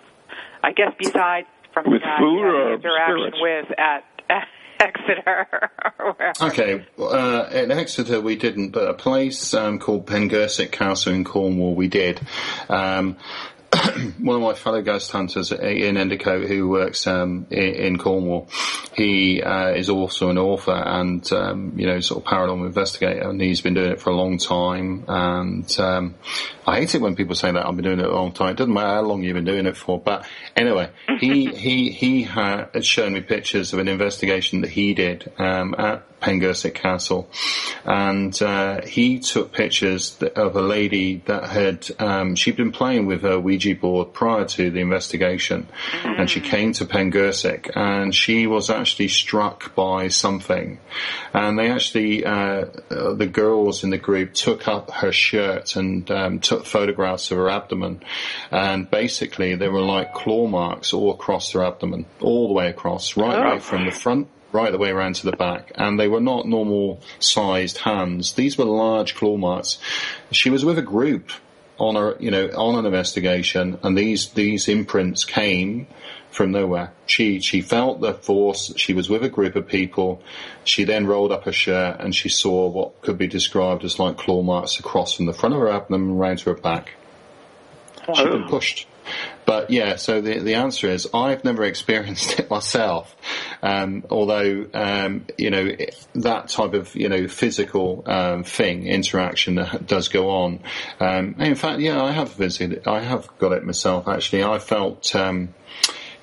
I 0.64 0.72
guess 0.72 0.92
besides 0.98 1.46
from 1.82 1.92
With 1.92 2.02
the 2.02 2.08
food 2.18 2.42
or 2.42 2.74
interaction 2.74 3.32
spirits? 3.32 3.68
with 3.68 3.78
at, 3.78 4.04
at 4.30 4.48
Exeter. 4.80 5.70
Okay, 6.40 6.86
uh, 6.98 7.48
in 7.52 7.70
Exeter 7.70 8.20
we 8.20 8.36
didn't, 8.36 8.70
but 8.70 8.88
a 8.88 8.94
place 8.94 9.54
um, 9.54 9.78
called 9.78 10.06
Pengersick 10.06 10.70
Castle 10.72 11.12
in 11.12 11.24
Cornwall 11.24 11.74
we 11.74 11.88
did. 11.88 12.20
Um, 12.68 13.16
one 14.18 14.36
of 14.36 14.42
my 14.42 14.54
fellow 14.54 14.80
ghost 14.80 15.10
hunters, 15.10 15.52
Ian 15.52 15.96
Endicott, 15.96 16.46
who 16.46 16.68
works 16.68 17.06
um, 17.06 17.46
in, 17.50 17.74
in 17.74 17.98
Cornwall, 17.98 18.48
he 18.94 19.42
uh, 19.42 19.70
is 19.70 19.90
also 19.90 20.30
an 20.30 20.38
author 20.38 20.72
and 20.72 21.30
um, 21.32 21.72
you 21.76 21.86
know 21.86 22.00
sort 22.00 22.24
of 22.24 22.30
paranormal 22.30 22.66
investigator, 22.66 23.28
and 23.28 23.40
he's 23.40 23.60
been 23.60 23.74
doing 23.74 23.92
it 23.92 24.00
for 24.00 24.10
a 24.10 24.16
long 24.16 24.38
time. 24.38 25.04
And 25.08 25.80
um, 25.80 26.14
I 26.66 26.80
hate 26.80 26.96
it 26.96 27.00
when 27.00 27.14
people 27.14 27.36
say 27.36 27.52
that 27.52 27.64
I've 27.64 27.76
been 27.76 27.84
doing 27.84 28.00
it 28.00 28.06
a 28.06 28.12
long 28.12 28.32
time. 28.32 28.50
It 28.50 28.56
doesn't 28.56 28.74
matter 28.74 28.88
how 28.88 29.02
long 29.02 29.22
you've 29.22 29.34
been 29.34 29.44
doing 29.44 29.66
it 29.66 29.76
for, 29.76 30.00
but 30.00 30.26
anyway, 30.56 30.90
he 31.20 31.46
he 31.54 31.90
he 31.90 32.22
had 32.24 32.84
shown 32.84 33.12
me 33.12 33.20
pictures 33.20 33.72
of 33.72 33.78
an 33.78 33.88
investigation 33.88 34.62
that 34.62 34.70
he 34.70 34.92
did 34.92 35.32
um, 35.38 35.74
at 35.78 36.20
Pengersick 36.20 36.74
Castle, 36.74 37.28
and 37.84 38.40
uh, 38.42 38.84
he 38.84 39.18
took 39.18 39.52
pictures 39.52 40.20
of 40.34 40.56
a 40.56 40.62
lady 40.62 41.22
that 41.26 41.44
had 41.44 41.88
um, 42.00 42.34
she'd 42.34 42.56
been 42.56 42.72
playing 42.72 43.06
with 43.06 43.22
her 43.22 43.38
Ouija 43.38 43.74
board 43.74 44.12
prior 44.12 44.44
to 44.44 44.70
the 44.70 44.80
investigation, 44.80 45.68
and 46.02 46.28
she 46.28 46.40
came 46.40 46.72
to 46.74 46.84
Pengersick, 46.84 47.70
and 47.76 48.14
she 48.14 48.46
was 48.46 48.70
actually 48.70 49.08
struck 49.08 49.74
by 49.74 50.08
something, 50.08 50.80
and 51.32 51.58
they 51.58 51.70
actually 51.70 52.24
uh, 52.24 52.66
uh, 52.90 53.14
the 53.14 53.26
girls 53.30 53.84
in 53.84 53.90
the 53.90 53.98
group 53.98 54.34
took 54.34 54.66
up 54.66 54.90
her 54.90 55.12
shirt 55.12 55.76
and 55.76 56.10
um, 56.10 56.40
took 56.40 56.55
photographs 56.64 57.30
of 57.30 57.36
her 57.38 57.48
abdomen, 57.50 58.02
and 58.50 58.90
basically 58.90 59.54
there 59.54 59.70
were 59.72 59.82
like 59.82 60.14
claw 60.14 60.46
marks 60.46 60.92
all 60.92 61.10
across 61.12 61.52
her 61.52 61.62
abdomen, 61.64 62.06
all 62.20 62.48
the 62.48 62.54
way 62.54 62.68
across, 62.68 63.16
right 63.16 63.36
Oh. 63.38 63.50
away 63.50 63.58
from 63.60 63.84
the 63.84 63.90
front 63.92 64.28
right 64.52 64.72
the 64.72 64.78
way 64.78 64.90
around 64.90 65.14
to 65.16 65.26
the 65.26 65.36
back, 65.36 65.70
and 65.74 65.98
they 66.00 66.08
were 66.08 66.20
not 66.20 66.46
normal 66.46 67.00
sized 67.18 67.78
hands. 67.78 68.32
These 68.34 68.56
were 68.56 68.64
large 68.64 69.14
claw 69.14 69.36
marks. 69.36 69.78
She 70.30 70.48
was 70.50 70.64
with 70.64 70.78
a 70.78 70.82
group 70.82 71.30
on 71.78 71.94
a 71.96 72.14
you 72.20 72.30
know 72.30 72.46
on 72.56 72.78
an 72.78 72.86
investigation, 72.86 73.78
and 73.82 73.98
these 73.98 74.30
these 74.30 74.66
imprints 74.68 75.24
came 75.26 75.86
from 76.36 76.52
nowhere. 76.52 76.92
She 77.06 77.40
she 77.40 77.62
felt 77.62 78.02
the 78.02 78.12
force. 78.12 78.72
She 78.76 78.92
was 78.92 79.08
with 79.08 79.24
a 79.24 79.28
group 79.30 79.56
of 79.56 79.66
people. 79.66 80.22
She 80.64 80.84
then 80.84 81.06
rolled 81.06 81.32
up 81.32 81.44
her 81.44 81.52
shirt 81.52 81.98
and 81.98 82.14
she 82.14 82.28
saw 82.28 82.68
what 82.68 83.00
could 83.00 83.16
be 83.16 83.26
described 83.26 83.84
as 83.84 83.98
like 83.98 84.18
claw 84.18 84.42
marks 84.42 84.78
across 84.78 85.14
from 85.14 85.24
the 85.24 85.32
front 85.32 85.54
of 85.54 85.60
her 85.62 85.70
abdomen 85.70 86.10
around 86.10 86.38
to 86.40 86.50
her 86.50 86.56
back. 86.56 86.92
She'd 88.14 88.30
been 88.30 88.48
pushed. 88.48 88.86
But 89.46 89.70
yeah, 89.70 89.96
so 89.96 90.20
the 90.20 90.40
the 90.40 90.54
answer 90.54 90.88
is 90.88 91.08
I've 91.14 91.42
never 91.42 91.64
experienced 91.64 92.38
it 92.38 92.50
myself. 92.50 93.16
Um, 93.62 94.04
although 94.10 94.66
um, 94.74 95.24
you 95.38 95.50
know 95.50 95.74
that 96.16 96.48
type 96.48 96.74
of 96.74 96.94
you 96.94 97.08
know 97.08 97.28
physical 97.28 98.02
um, 98.06 98.44
thing 98.44 98.86
interaction 98.86 99.64
does 99.86 100.08
go 100.08 100.28
on. 100.28 100.60
Um, 101.00 101.36
in 101.38 101.54
fact, 101.54 101.80
yeah, 101.80 102.02
I 102.02 102.10
have 102.10 102.34
visited. 102.34 102.86
I 102.86 103.00
have 103.00 103.26
got 103.38 103.52
it 103.52 103.64
myself. 103.64 104.06
Actually, 104.06 104.44
I 104.44 104.58
felt. 104.58 105.16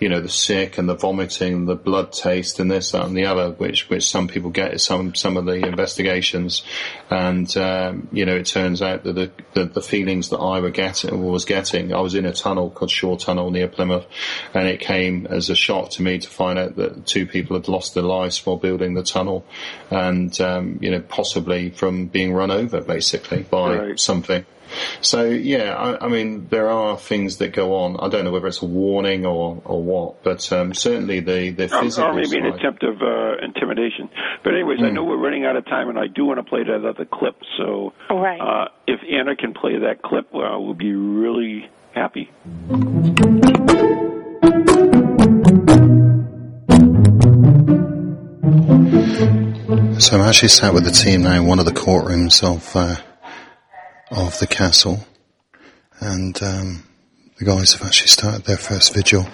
You 0.04 0.10
know, 0.10 0.20
the 0.20 0.28
sick 0.28 0.78
and 0.78 0.90
the 0.90 0.96
vomiting, 0.96 1.66
the 1.66 1.76
blood 1.76 2.12
taste, 2.12 2.60
and 2.60 2.70
this, 2.70 2.92
that, 2.92 3.06
and 3.06 3.16
the 3.16 3.26
other, 3.26 3.52
which 3.52 3.90
which 3.90 4.04
some 4.06 4.28
people 4.28 4.50
get 4.50 4.72
at 4.74 4.82
some 4.82 5.16
some 5.16 5.38
of 5.38 5.46
the 5.46 5.66
investigations, 5.66 6.62
and 7.10 7.56
um, 7.56 8.10
you 8.12 8.26
know, 8.26 8.36
it 8.36 8.46
turns 8.46 8.82
out 8.82 9.04
that 9.06 9.14
the, 9.14 9.32
the 9.54 9.66
the 9.66 9.82
feelings 9.82 10.30
that 10.30 10.40
I 10.40 10.60
were 10.60 10.72
getting 10.72 11.24
was 11.24 11.46
getting, 11.46 11.94
I 11.94 12.02
was 12.02 12.16
in 12.16 12.26
a 12.26 12.34
tunnel 12.34 12.70
called 12.70 12.92
Shaugh 12.92 13.16
Tunnel 13.18 13.50
near 13.52 13.70
Plymouth, 13.70 14.06
and 14.54 14.68
it 14.68 14.82
came 14.82 15.26
as 15.28 15.50
a 15.50 15.56
shock 15.56 15.92
to 15.92 16.02
me 16.02 16.18
to 16.20 16.30
find 16.30 16.60
out 16.60 16.76
that 16.76 17.06
two 17.06 17.26
people 17.26 17.56
had 17.56 17.70
lost 17.70 17.94
their 17.94 18.04
lives 18.04 18.46
while 18.46 18.58
building 18.58 18.96
the 18.96 19.04
tunnel, 19.04 19.46
and 19.90 20.40
um, 20.42 20.80
you 20.82 20.92
know, 20.92 21.02
possibly 21.02 21.70
from 21.70 22.08
being 22.08 22.34
run 22.34 22.52
over 22.52 22.82
basically 22.82 23.44
by 23.44 23.78
Right. 23.78 24.00
something. 24.00 24.46
So 25.02 25.26
yeah, 25.26 25.74
I, 25.76 26.06
I 26.06 26.08
mean 26.08 26.48
there 26.50 26.70
are 26.70 26.98
things 26.98 27.38
that 27.38 27.54
go 27.54 27.76
on. 27.76 27.98
I 28.00 28.10
don't 28.10 28.24
know 28.26 28.32
whether 28.32 28.48
it's 28.48 28.62
a 28.62 28.66
warning 28.66 29.26
or, 29.26 29.62
or 29.66 29.82
what, 29.84 30.24
but 30.24 30.52
um, 30.54 30.74
certainly 30.74 31.20
the 31.20 31.52
the 31.52 31.66
Or, 31.66 31.82
physical 31.82 32.10
or 32.12 32.14
maybe 32.16 32.38
an 32.38 32.52
side. 32.52 32.60
attempt 32.60 32.84
of 32.84 33.02
uh, 33.02 33.38
intimidation. 33.44 34.10
But 34.44 34.54
anyways, 34.54 34.80
I 34.84 34.90
Hmm. 34.90 34.96
know 34.96 35.04
we're 35.04 35.18
running 35.18 35.46
out 35.46 35.56
of 35.56 35.66
time, 35.66 35.90
and 35.90 35.98
I 36.00 36.08
do 36.08 36.26
want 36.26 36.40
to 36.40 36.44
play 36.44 36.64
that 36.64 36.86
other 36.86 37.06
clip. 37.06 37.36
So 37.58 37.94
Right. 38.10 38.40
uh, 38.40 38.68
if 38.88 39.00
Anna 39.12 39.36
can 39.36 39.54
play 39.54 39.78
that 39.80 40.02
clip, 40.02 40.28
well, 40.34 40.64
we'll 40.64 40.74
be 40.74 40.94
really 40.94 41.70
happy. 41.94 42.30
So 50.04 50.18
I'm 50.18 50.22
actually 50.28 50.50
sat 50.50 50.74
with 50.74 50.84
the 50.84 50.92
team 50.92 51.22
now 51.24 51.34
in 51.36 51.46
one 51.48 51.60
of 51.60 51.66
the 51.66 51.72
courtrooms 51.72 52.44
of 52.44 52.76
uh, 52.76 52.98
of 54.14 54.38
the 54.40 54.48
castle, 54.48 55.06
and 56.00 56.42
um, 56.44 56.84
the 57.38 57.46
guys 57.46 57.74
have 57.74 57.86
actually 57.86 58.08
started 58.08 58.46
their 58.46 58.58
first 58.58 58.94
vigil. 58.94 59.26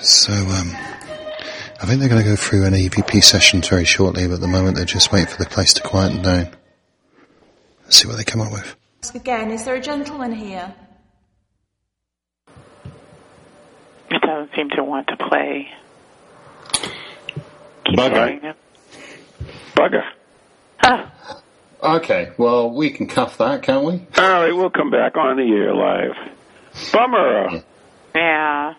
So 0.00 0.32
um, 0.32 0.70
I 1.80 1.86
think 1.86 2.00
they're 2.00 2.08
going 2.08 2.22
to 2.22 2.28
go 2.28 2.36
through 2.36 2.64
an 2.64 2.74
EVP 2.74 3.22
session 3.22 3.62
very 3.62 3.84
shortly, 3.84 4.26
but 4.26 4.34
at 4.34 4.40
the 4.40 4.48
moment 4.48 4.76
they're 4.76 4.84
just 4.84 5.12
waiting 5.12 5.28
for 5.28 5.42
the 5.42 5.48
place 5.48 5.74
to 5.74 5.82
quieten 5.82 6.22
down. 6.22 6.48
Let's 7.84 7.96
see 7.96 8.08
what 8.08 8.16
they 8.16 8.24
come 8.24 8.40
up 8.40 8.52
with. 8.52 8.76
Ask 9.02 9.14
again, 9.14 9.50
is 9.50 9.64
there 9.64 9.74
a 9.74 9.80
gentleman 9.80 10.32
here? 10.32 10.74
It 14.10 14.20
doesn't 14.20 14.54
seem 14.54 14.70
to 14.70 14.84
want 14.84 15.08
to 15.08 15.16
play. 15.16 15.70
Bugger. 17.86 18.54
Bugger. 19.74 20.04
Okay, 21.82 22.30
well 22.38 22.70
we 22.70 22.90
can 22.90 23.06
cuff 23.06 23.38
that, 23.38 23.62
can't 23.62 23.84
we? 23.84 23.92
All 24.16 24.28
right, 24.30 24.52
we'll 24.52 24.70
come 24.70 24.90
back 24.90 25.16
on 25.16 25.36
the 25.36 25.42
air 25.42 25.74
live. 25.74 26.14
Bummer. 26.92 27.62
Yeah. 28.14 28.74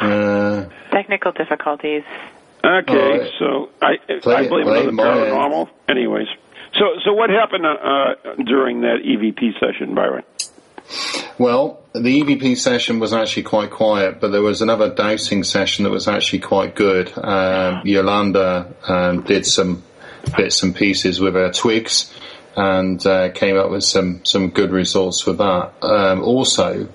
Uh, 0.00 0.68
Technical 0.90 1.32
difficulties. 1.32 2.02
Okay, 2.64 2.92
All 2.94 3.18
right. 3.18 3.30
so 3.38 3.70
I 3.82 3.96
Play 4.20 4.34
I 4.36 4.40
it- 4.42 4.48
blame 4.48 4.64
play 4.64 4.80
it 4.82 4.88
on 4.88 4.96
the 4.96 5.02
paranormal. 5.02 5.68
Anyways, 5.88 6.28
so 6.74 6.84
so 7.04 7.12
what 7.12 7.28
happened 7.30 7.66
uh, 7.66 8.14
during 8.44 8.82
that 8.82 8.98
EVP 9.04 9.58
session, 9.60 9.94
Byron? 9.94 10.22
Well, 11.38 11.80
the 11.94 12.22
EVP 12.22 12.56
session 12.56 12.98
was 13.00 13.12
actually 13.12 13.44
quite 13.44 13.70
quiet, 13.70 14.20
but 14.20 14.32
there 14.32 14.42
was 14.42 14.62
another 14.62 14.94
dowsing 14.94 15.44
session 15.44 15.84
that 15.84 15.90
was 15.90 16.06
actually 16.08 16.40
quite 16.40 16.74
good. 16.74 17.10
Um, 17.16 17.82
Yolanda 17.84 18.72
um, 18.88 19.22
did 19.22 19.46
some 19.46 19.82
bits 20.36 20.62
and 20.62 20.74
pieces 20.74 21.20
with 21.20 21.34
her 21.34 21.50
twigs 21.52 22.12
and 22.56 23.04
uh, 23.06 23.30
came 23.30 23.56
up 23.56 23.70
with 23.70 23.84
some, 23.84 24.24
some 24.24 24.50
good 24.50 24.72
results 24.72 25.24
with 25.26 25.38
that. 25.38 25.72
Um, 25.82 26.22
also, 26.22 26.88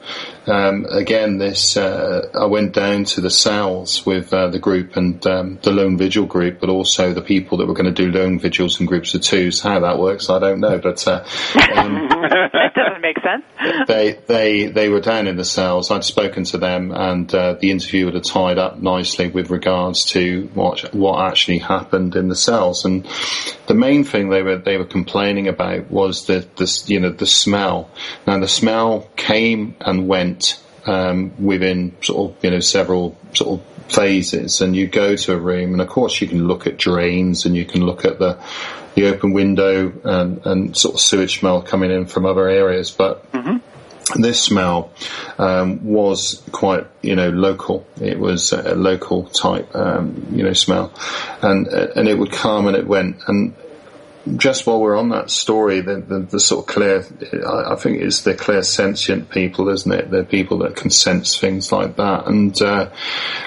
um, 0.47 0.85
again, 0.89 1.37
this 1.37 1.77
uh, 1.77 2.29
I 2.33 2.45
went 2.45 2.73
down 2.73 3.05
to 3.05 3.21
the 3.21 3.29
cells 3.29 4.05
with 4.05 4.33
uh, 4.33 4.47
the 4.47 4.59
group 4.59 4.95
and 4.95 5.25
um, 5.27 5.59
the 5.61 5.71
lone 5.71 5.97
vigil 5.97 6.25
group, 6.25 6.59
but 6.59 6.69
also 6.69 7.13
the 7.13 7.21
people 7.21 7.57
that 7.57 7.67
were 7.67 7.73
going 7.73 7.93
to 7.93 8.05
do 8.05 8.11
lone 8.11 8.39
vigils 8.39 8.79
in 8.79 8.85
groups 8.85 9.13
of 9.13 9.21
twos. 9.21 9.61
How 9.61 9.79
that 9.79 9.99
works, 9.99 10.29
I 10.29 10.39
don't 10.39 10.59
know, 10.59 10.79
but. 10.79 11.07
Uh, 11.07 11.25
um, 11.75 12.07
that 12.29 12.73
doesn't 12.75 13.01
make 13.01 13.17
sense. 13.19 13.43
they 13.87 14.19
they 14.27 14.67
they 14.67 14.89
were 14.89 15.01
down 15.01 15.27
in 15.27 15.35
the 15.35 15.45
cells. 15.45 15.91
I'd 15.91 16.03
spoken 16.03 16.43
to 16.45 16.57
them, 16.57 16.91
and 16.91 17.33
uh, 17.33 17.53
the 17.59 17.71
interview 17.71 18.05
would 18.05 18.13
have 18.13 18.23
tied 18.23 18.57
up 18.57 18.81
nicely 18.81 19.29
with 19.29 19.49
regards 19.49 20.05
to 20.07 20.49
what 20.53 20.93
what 20.93 21.25
actually 21.29 21.59
happened 21.59 22.15
in 22.15 22.29
the 22.29 22.35
cells. 22.35 22.85
And 22.85 23.07
the 23.67 23.73
main 23.73 24.03
thing 24.03 24.29
they 24.29 24.41
were 24.41 24.57
they 24.57 24.77
were 24.77 24.85
complaining 24.85 25.47
about 25.47 25.89
was 25.91 26.25
the 26.25 26.47
this 26.55 26.89
you 26.89 26.99
know 26.99 27.11
the 27.11 27.25
smell. 27.25 27.89
Now 28.25 28.39
the 28.39 28.47
smell 28.47 29.09
came 29.15 29.75
and 29.81 30.07
went 30.07 30.36
um, 30.85 31.31
within 31.43 31.95
sort 32.01 32.31
of 32.31 32.43
you 32.43 32.51
know 32.51 32.59
several 32.59 33.17
sort 33.33 33.59
of 33.59 33.91
phases 33.91 34.61
and 34.61 34.75
you 34.75 34.87
go 34.87 35.15
to 35.15 35.33
a 35.33 35.37
room 35.37 35.71
and 35.73 35.81
of 35.81 35.87
course 35.87 36.19
you 36.19 36.27
can 36.27 36.47
look 36.47 36.67
at 36.67 36.77
drains 36.77 37.45
and 37.45 37.55
you 37.55 37.65
can 37.65 37.81
look 37.81 38.03
at 38.03 38.19
the 38.19 38.37
the 38.95 39.05
open 39.07 39.31
window 39.31 39.93
and, 40.03 40.45
and 40.45 40.75
sort 40.75 40.95
of 40.95 40.99
sewage 40.99 41.39
smell 41.39 41.61
coming 41.61 41.91
in 41.91 42.05
from 42.05 42.25
other 42.25 42.49
areas 42.49 42.91
but 42.91 43.25
this 44.15 44.41
smell 44.41 44.91
um, 45.37 45.83
was 45.83 46.43
quite, 46.51 46.87
you 47.01 47.15
know, 47.15 47.29
local. 47.29 47.85
It 47.99 48.19
was 48.19 48.53
a 48.53 48.75
local 48.75 49.25
type, 49.25 49.75
um, 49.75 50.27
you 50.31 50.43
know, 50.43 50.53
smell, 50.53 50.93
and 51.41 51.67
and 51.67 52.07
it 52.07 52.17
would 52.17 52.31
come 52.31 52.67
and 52.67 52.77
it 52.77 52.87
went. 52.87 53.17
And 53.27 53.53
just 54.35 54.67
while 54.67 54.81
we're 54.81 54.97
on 54.97 55.09
that 55.09 55.29
story, 55.29 55.81
the, 55.81 56.01
the, 56.01 56.19
the 56.19 56.39
sort 56.39 56.67
of 56.67 56.73
clear, 56.73 57.05
I, 57.45 57.73
I 57.73 57.75
think 57.75 58.01
it's 58.01 58.21
the 58.21 58.33
clairsentient 58.33 59.29
people, 59.29 59.69
isn't 59.69 59.91
it? 59.91 60.11
They're 60.11 60.23
people 60.25 60.59
that 60.59 60.75
can 60.75 60.89
sense 60.89 61.39
things 61.39 61.71
like 61.71 61.95
that. 61.95 62.27
And 62.27 62.59
uh, 62.61 62.91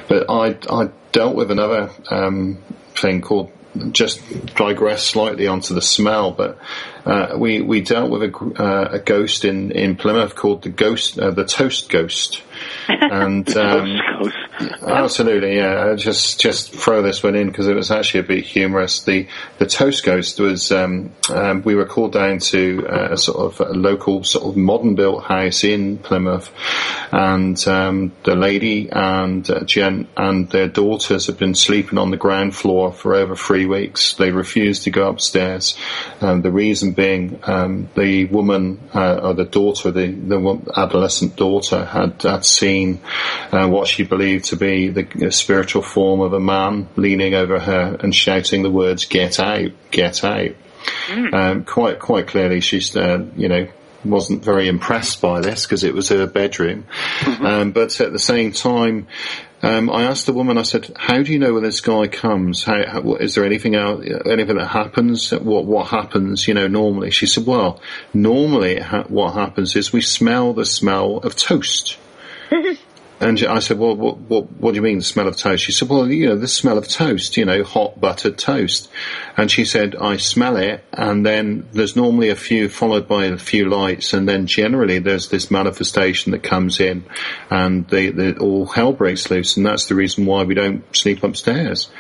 but 0.09 0.31
I 0.31 0.57
I 0.71 0.91
dealt 1.13 1.37
with 1.37 1.51
another 1.51 1.91
um, 2.11 2.59
thing 2.95 3.21
called 3.21 3.53
just 3.93 4.21
digress 4.57 5.05
slightly 5.05 5.47
onto 5.47 5.75
the 5.75 5.83
smell, 5.83 6.33
but 6.33 6.59
uh, 7.05 7.37
we 7.37 7.61
we 7.61 7.81
dealt 7.81 8.11
with 8.11 8.23
a, 8.23 8.63
uh, 8.63 8.89
a 8.95 8.99
ghost 8.99 9.45
in, 9.45 9.71
in 9.73 9.97
Plymouth 9.97 10.35
called 10.35 10.63
the 10.63 10.71
ghost, 10.71 11.19
uh, 11.19 11.31
the 11.31 11.45
toast 11.45 11.89
ghost, 11.89 12.43
and 12.89 13.49
um, 13.57 13.97
absolutely, 14.83 15.57
yeah. 15.57 15.95
Just 15.95 16.41
just 16.41 16.73
throw 16.73 17.03
this 17.03 17.23
one 17.23 17.35
in 17.35 17.49
because 17.49 17.67
it 17.69 17.75
was 17.75 17.91
actually 17.91 18.21
a 18.21 18.25
bit 18.25 18.45
humorous. 18.45 19.03
The 19.03 19.27
the 19.59 19.67
toast 19.67 20.05
ghost 20.05 20.39
was 20.41 20.71
um, 20.71 21.13
um, 21.31 21.63
we 21.63 21.75
were 21.75 21.87
called 21.87 22.13
down 22.13 22.39
to 22.39 22.87
uh, 22.89 23.09
a 23.13 23.17
sort 23.17 23.39
of 23.39 23.61
a 23.69 23.73
local 23.73 24.25
sort 24.25 24.45
of 24.45 24.57
modern 24.57 24.95
built 24.95 25.25
house 25.25 25.65
in 25.65 25.99
Plymouth, 25.99 26.53
and 27.13 27.67
um, 27.67 28.13
the 28.25 28.37
lady 28.37 28.89
and 28.91 29.49
uh, 29.51 29.65
Jen 29.65 30.09
and 30.17 30.51
their 30.51 30.69
daughters 30.69 31.27
had 31.27 31.39
been 31.39 31.55
sleeping 31.55 31.99
on 31.99 32.11
the 32.11 32.17
ground 32.17 32.55
floor 32.55 32.93
for 32.93 33.15
over 33.15 33.35
three 33.35 33.67
weeks. 33.67 34.15
They 34.15 34.31
refused 34.31 34.85
to 34.85 34.91
go 34.91 35.09
upstairs. 35.09 35.77
Um, 36.21 36.43
the 36.43 36.53
reason 36.53 36.93
being 36.93 37.41
um, 37.45 37.89
the 37.95 38.27
woman 38.27 38.81
uh, 38.95 39.21
or 39.23 39.35
the 39.35 39.45
daughter, 39.45 39.91
the, 39.91 40.09
the 40.09 40.73
adolescent 40.77 41.37
daughter, 41.37 41.85
had, 41.85 42.23
had 42.23 42.45
seen 42.45 43.01
uh, 43.53 43.67
what 43.69 43.89
she 43.89 44.05
believed 44.05 44.50
to 44.51 44.57
be 44.57 44.89
the, 44.89 45.31
spiritual 45.31 45.83
form 45.83 46.21
of 46.21 46.33
a 46.33 46.41
man 46.41 46.89
leaning 46.97 47.35
over 47.35 47.59
her 47.59 47.97
and 48.01 48.15
shouting 48.15 48.63
the 48.63 48.71
words 48.71 49.07
"Get 49.07 49.41
out! 49.41 49.71
Get 49.91 50.23
out!" 50.25 50.51
Um, 51.33 51.65
quite 51.65 51.99
quite 51.99 52.27
clearly, 52.27 52.61
she's 52.61 52.95
uh, 52.97 53.25
you 53.37 53.49
know 53.49 53.69
wasn't 54.05 54.43
very 54.43 54.69
impressed 54.69 55.21
by 55.21 55.41
this 55.41 55.67
because 55.67 55.85
it 55.85 55.95
was 55.95 56.09
her 56.09 56.27
bedroom. 56.27 56.87
Um, 57.41 57.73
but 57.73 58.01
at 58.01 58.13
the 58.13 58.19
same 58.19 58.53
time, 58.53 59.09
um, 59.63 59.91
I 59.91 60.05
asked 60.05 60.27
the 60.27 60.33
woman. 60.33 60.57
I 60.57 60.63
said, 60.63 60.91
"How 60.97 61.23
do 61.23 61.33
you 61.33 61.39
know 61.39 61.55
when 61.55 61.63
this 61.63 61.81
guy 61.81 62.07
comes? 62.07 62.65
How, 62.65 62.87
how 62.87 63.15
is 63.17 63.35
there 63.35 63.45
anything 63.45 63.77
out, 63.77 64.05
anything 64.27 64.57
that 64.57 64.69
happens? 64.69 65.31
What 65.33 65.67
what 65.67 65.89
happens? 65.89 66.49
You 66.49 66.55
know, 66.55 66.67
normally?" 66.67 67.11
She 67.11 67.27
said, 67.27 67.47
"Well, 67.47 67.81
normally 68.15 68.81
ha- 68.81 69.05
what 69.09 69.35
happens 69.35 69.77
is 69.77 69.93
we 69.93 70.01
smell 70.01 70.55
the 70.55 70.65
smell 70.65 71.19
of 71.19 71.37
toast." 71.37 71.99
And 73.21 73.39
I 73.45 73.59
said, 73.59 73.79
well, 73.79 73.95
what, 73.95 74.17
what, 74.17 74.51
what 74.53 74.71
do 74.71 74.77
you 74.77 74.83
mean 74.83 74.97
the 74.97 75.05
smell 75.05 75.29
of 75.29 75.37
toast? 75.37 75.63
She 75.63 75.73
said, 75.73 75.91
well, 75.91 76.11
you 76.11 76.27
know, 76.27 76.37
the 76.37 76.49
smell 76.49 76.79
of 76.79 76.89
toast, 76.89 77.37
you 77.37 77.45
know, 77.45 77.63
hot 77.63 78.01
buttered 78.01 78.39
toast. 78.39 78.89
And 79.37 79.51
she 79.51 79.67
said, 79.67 79.95
I 79.95 80.17
smell 80.17 80.57
it 80.57 80.83
and 80.91 81.25
then 81.25 81.69
there's 81.73 81.97
normally 81.97 82.31
a 82.31 82.37
few 82.37 82.71
followed 82.71 83.07
by 83.07 83.27
a 83.27 83.37
few 83.37 83.69
lights 83.69 84.15
and 84.15 84.27
then 84.27 84.47
generally 84.47 85.01
there's 85.01 85.29
this 85.29 85.51
manifestation 85.51 86.33
that 86.33 86.43
comes 86.43 86.81
in 86.81 87.05
and 87.51 87.87
the, 87.89 88.11
the, 88.11 88.39
all 88.39 88.65
hell 88.65 88.95
breaks 88.95 89.31
loose 89.31 89.55
and 89.55 89.67
that's 89.67 89.87
the 89.87 89.95
reason 89.95 90.25
why 90.25 90.43
we 90.43 90.55
don't 90.55 90.85
sleep 90.97 91.23
upstairs. 91.23 91.91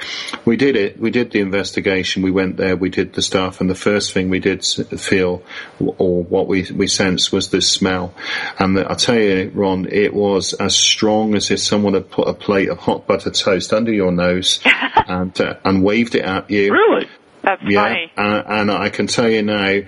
We 0.47 0.57
did 0.57 0.75
it. 0.75 0.99
We 0.99 1.11
did 1.11 1.33
the 1.33 1.41
investigation. 1.41 2.23
We 2.23 2.31
went 2.31 2.57
there. 2.57 2.77
We 2.77 2.89
did 2.89 3.13
the 3.13 3.23
stuff 3.23 3.61
and 3.61 3.69
the 3.69 3.75
first 3.75 4.15
thing 4.15 4.31
we 4.31 4.39
did 4.39 4.65
feel 4.65 5.43
or 5.79 6.23
what 6.25 6.47
we, 6.47 6.71
we 6.73 6.87
sensed 6.87 7.31
was 7.31 7.51
this 7.51 7.71
smell. 7.71 8.15
And 8.59 8.79
I 8.79 8.95
tell 8.95 9.19
you, 9.19 9.51
Ron, 9.55 9.87
it 9.91 10.15
was 10.15 10.55
as 10.55 10.75
strong 10.75 11.10
as 11.35 11.51
if 11.51 11.61
someone 11.61 11.95
had 11.95 12.11
put 12.11 12.29
a 12.29 12.35
plate 12.35 12.69
of 12.69 12.79
hot 12.79 13.07
butter 13.07 13.31
toast 13.31 13.73
under 13.73 13.93
your 13.93 14.11
nose 14.13 14.61
and 15.07 15.39
uh, 15.41 15.55
and 15.65 15.83
waved 15.83 16.15
it 16.15 16.25
at 16.25 16.51
you. 16.51 16.73
Really? 16.73 17.09
That's 17.43 17.63
Yeah, 17.65 17.83
funny. 17.85 18.13
and, 18.17 18.45
and 18.47 18.71
I 18.71 18.89
can 18.91 19.07
tell 19.07 19.29
you 19.29 19.43
now, 19.43 19.81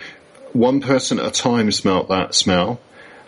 one 0.53 0.81
person 0.81 1.19
at 1.19 1.27
a 1.27 1.31
time 1.31 1.71
smelt 1.73 2.09
that 2.09 2.35
smell, 2.35 2.81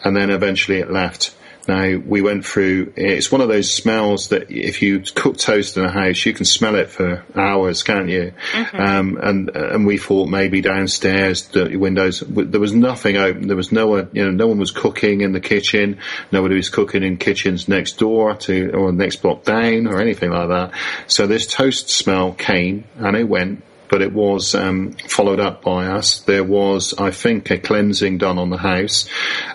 and 0.03 0.17
then 0.17 0.31
eventually 0.31 0.79
it 0.79 0.91
left. 0.91 1.34
Now 1.69 1.97
we 1.97 2.23
went 2.23 2.45
through. 2.45 2.93
It's 2.97 3.31
one 3.31 3.41
of 3.41 3.49
those 3.49 3.73
smells 3.73 4.29
that 4.29 4.51
if 4.51 4.83
you 4.83 5.01
cook 5.01 5.37
toast 5.37 5.77
in 5.77 5.85
a 5.85 5.91
house, 5.91 6.25
you 6.25 6.33
can 6.33 6.45
smell 6.45 6.75
it 6.75 6.91
for 6.91 7.25
hours, 7.35 7.83
can't 7.83 8.09
you? 8.09 8.33
Um, 8.73 9.19
and 9.23 9.51
and 9.51 9.87
we 9.87 9.99
thought 9.99 10.29
maybe 10.29 10.61
downstairs 10.61 11.49
the 11.49 11.77
windows 11.77 12.23
there 12.27 12.61
was 12.61 12.75
nothing 12.75 13.17
open. 13.17 13.47
There 13.47 13.57
was 13.57 13.73
no 13.73 13.87
one, 13.87 14.11
you 14.13 14.25
know, 14.25 14.31
no 14.31 14.47
one 14.47 14.59
was 14.59 14.71
cooking 14.71 15.21
in 15.21 15.33
the 15.33 15.41
kitchen. 15.41 15.99
Nobody 16.33 16.57
was 16.57 16.69
cooking 16.69 17.03
in 17.03 17.17
kitchens 17.17 17.69
next 17.69 17.99
door 17.99 18.35
to 18.35 18.71
or 18.73 18.93
next 18.93 19.17
block 19.23 19.45
down 19.45 19.87
or 19.87 20.01
anything 20.01 20.31
like 20.31 20.49
that. 20.49 20.73
So 21.07 21.27
this 21.27 21.47
toast 21.47 21.89
smell 21.89 22.33
came 22.33 22.85
and 22.97 23.17
it 23.17 23.25
went 23.25 23.63
but 23.89 24.03
it 24.03 24.13
was 24.13 24.55
um, 24.55 24.93
followed 25.09 25.41
up 25.41 25.63
by 25.63 25.87
us. 25.87 26.21
There 26.21 26.45
was, 26.45 26.95
I 26.99 27.11
think, 27.11 27.51
a 27.51 27.59
cleansing 27.59 28.19
done 28.19 28.39
on 28.39 28.51
the 28.51 28.59
house, 28.59 29.09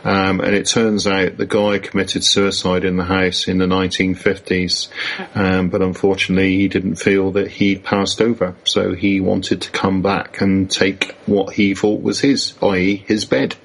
um, 0.04 0.40
and 0.40 0.56
it 0.56 0.68
turns 0.68 1.08
out 1.08 1.38
the 1.38 1.46
guy 1.46 1.80
committed 1.80 2.24
suicide 2.24 2.86
in 2.86 2.98
the 2.98 3.04
house 3.04 3.48
in 3.48 3.58
the 3.58 3.66
1950s, 3.66 4.90
um, 5.36 5.70
but 5.70 5.82
unfortunately 5.82 6.58
he 6.58 6.68
didn't 6.68 6.96
feel 6.96 7.32
that 7.32 7.50
he'd 7.50 7.84
passed 7.84 8.22
over, 8.22 8.56
so 8.64 8.94
he 8.94 9.20
wanted 9.22 9.62
to 9.64 9.72
come 9.72 10.02
back 10.02 10.42
and 10.42 10.70
take 10.70 11.16
what 11.26 11.54
he 11.54 11.74
thought 11.74 12.02
was 12.02 12.20
his, 12.20 12.54
i.e., 12.62 12.96
his 12.96 13.26
bed. 13.26 13.56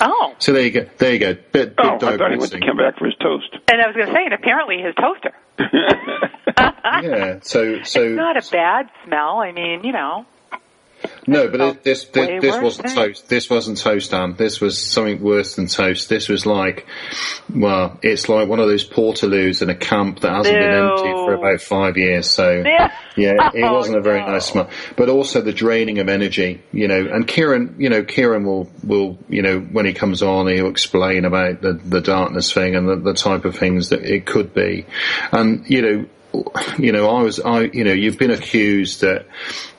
Oh. 0.00 0.34
So 0.38 0.52
there 0.52 0.62
you 0.62 0.70
go. 0.70 0.86
There 0.96 1.12
you 1.12 1.18
go. 1.18 1.34
Bit, 1.34 1.52
bit 1.52 1.74
Oh, 1.78 1.96
I 1.96 1.98
thought 1.98 2.30
he 2.30 2.38
went 2.38 2.52
to 2.52 2.60
come 2.60 2.78
back 2.78 2.98
for 2.98 3.04
his 3.04 3.14
toast. 3.16 3.54
And 3.68 3.80
I 3.80 3.86
was 3.86 3.96
going 3.96 4.08
to 4.08 4.12
say, 4.14 4.24
and 4.24 4.34
apparently 4.34 4.78
his 4.80 4.94
toaster. 4.94 5.34
yeah. 6.46 7.38
So 7.42 7.82
so 7.84 8.02
It's 8.02 8.16
not 8.16 8.36
a 8.36 8.50
bad 8.50 8.90
smell. 9.04 9.38
I 9.38 9.52
mean, 9.52 9.84
you 9.84 9.92
know. 9.92 10.26
No, 11.26 11.48
but 11.48 11.60
it, 11.60 11.82
this 11.82 12.04
this, 12.04 12.42
this 12.42 12.62
wasn't 12.62 12.90
toast. 12.90 13.28
This 13.28 13.48
wasn't 13.48 13.78
toast, 13.78 14.10
Dan. 14.10 14.34
This 14.36 14.60
was 14.60 14.76
something 14.78 15.22
worse 15.22 15.54
than 15.54 15.66
toast. 15.66 16.10
This 16.10 16.28
was 16.28 16.44
like, 16.44 16.86
well, 17.54 17.98
it's 18.02 18.28
like 18.28 18.48
one 18.48 18.58
of 18.58 18.68
those 18.68 18.86
portaloos 18.86 19.62
in 19.62 19.70
a 19.70 19.74
camp 19.74 20.20
that 20.20 20.30
hasn't 20.32 20.54
been 20.58 20.70
emptied 20.70 21.14
for 21.24 21.34
about 21.34 21.62
five 21.62 21.96
years. 21.96 22.28
So 22.28 22.62
Yeah. 22.66 22.92
yeah, 23.16 23.50
it 23.54 23.62
Oh, 23.64 23.72
wasn't 23.72 23.96
a 23.96 24.02
very 24.02 24.20
nice 24.20 24.46
smell. 24.46 24.68
But 24.96 25.08
also 25.08 25.40
the 25.40 25.52
draining 25.54 26.00
of 26.00 26.08
energy, 26.10 26.62
you 26.72 26.88
know. 26.88 27.08
And 27.10 27.26
Ciaran, 27.26 27.76
you 27.78 27.88
know, 27.88 28.04
Ciaran 28.04 28.44
will 28.44 28.70
will 28.84 29.18
you 29.28 29.40
know 29.40 29.60
when 29.60 29.86
he 29.86 29.94
comes 29.94 30.22
on, 30.22 30.48
he'll 30.48 30.68
explain 30.68 31.24
about 31.24 31.62
the 31.62 31.74
the 31.74 32.00
darkness 32.02 32.52
thing 32.52 32.76
and 32.76 32.86
the, 32.86 32.96
the 32.96 33.14
type 33.14 33.46
of 33.46 33.56
things 33.56 33.88
that 33.88 34.02
it 34.04 34.26
could 34.26 34.52
be, 34.52 34.84
and 35.32 35.64
you 35.70 35.80
know 35.82 36.06
you 36.78 36.92
know, 36.92 37.08
I 37.08 37.22
was, 37.22 37.40
I, 37.40 37.62
you 37.62 37.84
know, 37.84 37.92
you've 37.92 38.18
been 38.18 38.30
accused 38.30 39.00
that, 39.00 39.26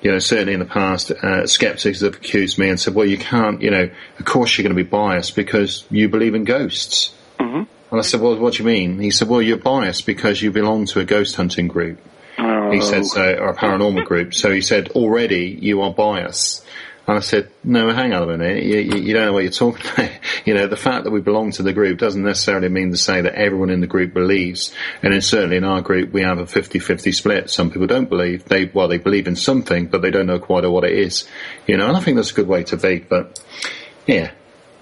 you 0.01 0.11
know, 0.11 0.19
certainly 0.19 0.53
in 0.53 0.59
the 0.59 0.65
past, 0.65 1.11
uh, 1.11 1.47
skeptics 1.47 2.01
have 2.01 2.15
accused 2.15 2.57
me 2.57 2.69
and 2.69 2.79
said, 2.79 2.95
well, 2.95 3.05
you 3.05 3.17
can't, 3.17 3.61
you 3.61 3.71
know, 3.71 3.89
of 4.19 4.25
course 4.25 4.57
you're 4.57 4.63
going 4.63 4.75
to 4.75 4.83
be 4.83 4.89
biased 4.89 5.35
because 5.35 5.85
you 5.89 6.09
believe 6.09 6.35
in 6.35 6.43
ghosts. 6.43 7.13
Mm-hmm. 7.39 7.63
And 7.91 7.99
I 7.99 8.01
said, 8.01 8.21
well, 8.21 8.37
what 8.37 8.53
do 8.53 8.63
you 8.63 8.67
mean? 8.67 8.99
He 8.99 9.11
said, 9.11 9.27
well, 9.27 9.41
you're 9.41 9.57
biased 9.57 10.05
because 10.05 10.41
you 10.41 10.51
belong 10.51 10.85
to 10.87 10.99
a 10.99 11.05
ghost 11.05 11.35
hunting 11.35 11.67
group. 11.67 11.99
He 12.71 12.79
said 12.79 13.05
so, 13.05 13.35
or 13.35 13.49
a 13.49 13.55
paranormal 13.55 14.05
group. 14.05 14.33
So 14.33 14.49
he 14.49 14.61
said, 14.61 14.91
already 14.91 15.57
you 15.61 15.81
are 15.81 15.91
biased. 15.91 16.65
And 17.05 17.17
I 17.17 17.19
said, 17.19 17.50
no, 17.63 17.91
hang 17.91 18.11
on 18.13 18.23
a 18.23 18.37
minute. 18.37 18.63
You, 18.63 18.79
you, 18.79 19.13
don't 19.13 19.27
know 19.27 19.33
what 19.33 19.43
you're 19.43 19.51
talking 19.51 19.85
about. 19.93 20.11
you 20.45 20.55
know, 20.55 20.67
the 20.67 20.75
fact 20.75 21.03
that 21.03 21.11
we 21.11 21.21
belong 21.21 21.51
to 21.51 21.63
the 21.63 21.73
group 21.73 21.99
doesn't 21.99 22.23
necessarily 22.23 22.69
mean 22.69 22.89
to 22.89 22.97
say 22.97 23.21
that 23.21 23.35
everyone 23.35 23.69
in 23.69 23.81
the 23.81 23.87
group 23.87 24.13
believes. 24.13 24.73
And 25.03 25.13
then 25.13 25.21
certainly 25.21 25.57
in 25.57 25.63
our 25.63 25.81
group, 25.81 26.11
we 26.11 26.21
have 26.21 26.39
a 26.39 26.45
50-50 26.45 27.13
split. 27.13 27.49
Some 27.51 27.69
people 27.69 27.85
don't 27.85 28.09
believe. 28.09 28.45
They, 28.45 28.65
well, 28.65 28.87
they 28.87 28.97
believe 28.97 29.27
in 29.27 29.35
something, 29.35 29.87
but 29.87 30.01
they 30.01 30.09
don't 30.09 30.25
know 30.25 30.39
quite 30.39 30.65
what 30.65 30.83
it 30.83 30.97
is. 30.97 31.27
You 31.67 31.77
know, 31.77 31.87
and 31.87 31.95
I 31.95 31.99
think 31.99 32.15
that's 32.15 32.31
a 32.31 32.35
good 32.35 32.47
way 32.47 32.63
to 32.63 32.77
be. 32.77 32.99
But 32.99 33.39
yeah, 34.07 34.31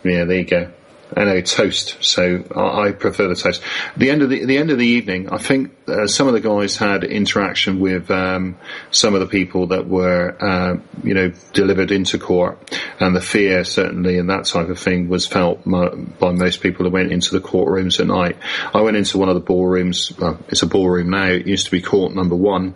yeah, 0.03 0.23
there 0.23 0.37
you 0.37 0.45
go. 0.45 0.71
I 1.15 1.23
know 1.23 1.41
toast, 1.41 1.97
so 2.01 2.43
I, 2.55 2.91
prefer 2.91 3.27
the 3.27 3.35
toast. 3.35 3.61
The 3.97 4.11
end 4.11 4.21
of 4.21 4.29
the 4.29 4.45
the 4.45 4.57
end 4.57 4.69
of 4.69 4.77
the 4.77 4.85
evening, 4.85 5.29
I 5.29 5.39
think 5.39 5.71
uh, 5.87 6.05
some 6.05 6.27
of 6.27 6.33
the 6.33 6.39
guys 6.39 6.77
had 6.77 7.03
interaction 7.03 7.79
with 7.79 8.11
um, 8.11 8.57
some 8.91 9.15
of 9.15 9.19
the 9.19 9.25
people 9.25 9.67
that 9.67 9.87
were, 9.87 10.37
uh, 10.39 10.77
you 11.03 11.15
know, 11.15 11.31
delivered 11.53 11.91
into 11.91 12.19
court, 12.19 12.79
and 12.99 13.15
the 13.15 13.21
fear 13.21 13.63
certainly 13.63 14.19
and 14.19 14.29
that 14.29 14.45
type 14.45 14.69
of 14.69 14.77
thing 14.77 15.09
was 15.09 15.25
felt 15.25 15.63
by 15.65 16.31
most 16.31 16.61
people 16.61 16.85
who 16.85 16.91
went 16.91 17.11
into 17.11 17.31
the 17.31 17.41
courtrooms 17.41 17.99
at 17.99 18.07
night. 18.07 18.37
I 18.73 18.81
went 18.81 18.97
into 18.97 19.17
one 19.17 19.29
of 19.29 19.35
the 19.35 19.41
ballrooms. 19.41 20.15
Well, 20.17 20.39
it's 20.49 20.61
a 20.61 20.67
ballroom 20.67 21.09
now. 21.09 21.25
It 21.25 21.47
used 21.47 21.65
to 21.65 21.71
be 21.71 21.81
court 21.81 22.13
number 22.13 22.35
one, 22.35 22.75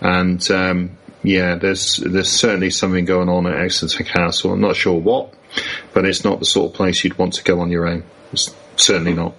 and 0.00 0.50
um, 0.50 0.96
yeah, 1.22 1.56
there's 1.56 1.96
there's 1.96 2.30
certainly 2.30 2.70
something 2.70 3.04
going 3.04 3.28
on 3.28 3.46
at 3.46 3.58
Exeter 3.58 4.04
Castle. 4.04 4.52
I'm 4.52 4.60
not 4.60 4.76
sure 4.76 4.98
what, 4.98 5.34
but 5.92 6.04
it's 6.04 6.24
not 6.24 6.38
the 6.40 6.44
sort 6.46 6.70
of 6.70 6.76
place 6.76 7.04
you'd 7.04 7.18
want 7.18 7.34
to 7.34 7.44
go 7.44 7.60
on 7.60 7.70
your 7.70 7.86
own. 7.86 8.02
It's 8.32 8.54
certainly 8.76 9.12
not. 9.14 9.34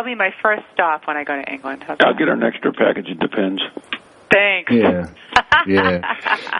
be 0.05 0.15
my 0.15 0.33
first 0.43 0.63
stop 0.75 1.07
when 1.07 1.17
I 1.17 1.25
go 1.25 1.37
to 1.41 1.53
England. 1.53 1.85
How's 1.87 1.99
I'll 2.01 2.13
that? 2.13 2.19
get 2.19 2.29
an 2.29 2.43
extra 2.43 2.73
package. 2.73 3.09
It 3.09 3.19
depends. 3.19 3.63
Thanks. 4.31 4.73
Yeah, 4.73 5.09
yeah. 5.67 6.01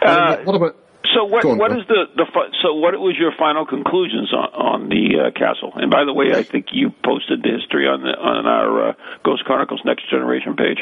Uh, 0.01 0.37
what 0.43 0.55
about? 0.55 0.75
So 1.15 1.25
what 1.25 1.43
Go 1.43 1.51
on, 1.51 1.57
what 1.57 1.71
go 1.71 1.79
is 1.79 1.87
the 1.87 2.05
the 2.15 2.25
so 2.61 2.73
what 2.75 2.93
was 2.99 3.15
your 3.17 3.31
final 3.37 3.65
conclusions 3.65 4.33
on 4.33 4.49
on 4.53 4.89
the 4.89 5.19
uh, 5.27 5.31
castle? 5.31 5.71
And 5.75 5.89
by 5.91 6.03
the 6.05 6.13
way, 6.13 6.33
I 6.33 6.43
think 6.43 6.67
you 6.71 6.91
posted 7.03 7.43
the 7.43 7.49
history 7.49 7.87
on 7.87 8.01
the 8.01 8.09
on 8.17 8.45
our 8.45 8.89
uh, 8.89 8.93
Ghost 9.23 9.43
Chronicles 9.45 9.81
Next 9.85 10.09
Generation 10.09 10.55
page. 10.55 10.79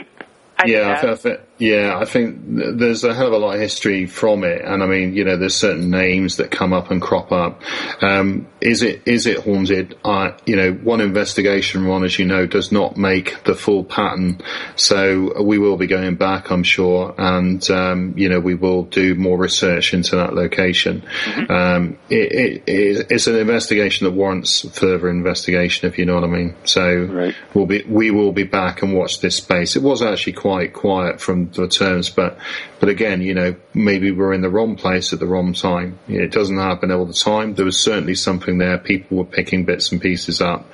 yeah, 0.65 0.91
I, 0.91 0.95
thi- 1.01 1.07
I 1.11 1.15
think, 1.15 1.39
yeah, 1.59 1.99
I 1.99 2.05
think 2.05 2.39
there's 2.45 3.03
a 3.03 3.13
hell 3.13 3.27
of 3.27 3.33
a 3.33 3.37
lot 3.37 3.55
of 3.55 3.59
history 3.61 4.05
from 4.05 4.45
it, 4.45 4.63
and 4.63 4.81
I 4.81 4.85
mean, 4.85 5.13
you 5.13 5.25
know, 5.25 5.35
there's 5.35 5.55
certain 5.55 5.91
names 5.91 6.37
that 6.37 6.51
come 6.51 6.71
up 6.71 6.89
and 6.89 7.01
crop 7.01 7.33
up. 7.33 7.61
Um, 8.01 8.47
is 8.61 8.81
it 8.81 9.01
is 9.05 9.25
it 9.25 9.39
haunted? 9.39 9.97
Uh, 10.05 10.31
you 10.45 10.55
know, 10.55 10.71
one 10.71 11.01
investigation, 11.01 11.85
Ron, 11.85 12.05
as 12.05 12.17
you 12.17 12.25
know, 12.25 12.45
does 12.45 12.71
not 12.71 12.95
make 12.95 13.43
the 13.43 13.55
full 13.55 13.83
pattern. 13.83 14.41
So 14.77 15.41
we 15.43 15.59
will 15.59 15.75
be 15.75 15.87
going 15.87 16.15
back, 16.15 16.49
I'm 16.49 16.63
sure, 16.63 17.13
and 17.17 17.69
um, 17.69 18.13
you 18.15 18.29
know, 18.29 18.39
we 18.39 18.55
will 18.55 18.83
do 18.83 19.15
more 19.15 19.37
research 19.37 19.93
into 19.93 20.15
that 20.15 20.33
location. 20.33 21.03
Um, 21.49 21.97
it, 22.09 22.31
it, 22.31 22.63
it, 22.67 23.07
it's 23.09 23.27
an 23.27 23.35
investigation 23.35 24.05
that 24.05 24.11
warrants 24.11 24.61
further 24.77 25.09
investigation, 25.09 25.89
if 25.89 25.97
you 25.97 26.05
know 26.05 26.15
what 26.15 26.23
I 26.23 26.27
mean. 26.27 26.55
So 26.63 27.33
we'll 27.53 27.65
be 27.65 27.83
we 27.83 28.11
will 28.11 28.31
be 28.31 28.43
back 28.43 28.81
and 28.81 28.93
watch 28.93 29.19
this 29.19 29.35
space. 29.35 29.75
It 29.75 29.83
was 29.83 30.01
actually 30.01 30.33
quite 30.33 30.73
quiet 30.73 31.19
from 31.19 31.48
the 31.53 31.67
terms, 31.67 32.09
but 32.09 32.37
but 32.79 32.89
again, 32.89 33.21
you 33.21 33.33
know, 33.33 33.55
maybe 33.73 34.11
we're 34.11 34.33
in 34.33 34.41
the 34.41 34.49
wrong 34.49 34.75
place 34.75 35.13
at 35.13 35.19
the 35.19 35.25
wrong 35.27 35.53
time. 35.53 35.99
It 36.07 36.31
doesn't 36.31 36.57
happen 36.57 36.91
all 36.91 37.05
the 37.05 37.13
time. 37.13 37.55
There 37.55 37.65
was 37.65 37.79
certainly 37.79 38.15
something 38.15 38.57
there. 38.57 38.77
People 38.77 39.17
were 39.17 39.25
picking 39.25 39.65
bits 39.65 39.91
and 39.91 40.01
pieces 40.01 40.41
up. 40.41 40.69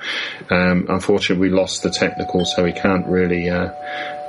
Um, 0.50 0.86
unfortunately, 0.88 1.48
we 1.48 1.54
lost 1.54 1.82
the 1.82 1.90
technical, 1.90 2.44
so 2.44 2.64
we 2.64 2.72
can't 2.72 3.06
really 3.06 3.48
uh, 3.50 3.70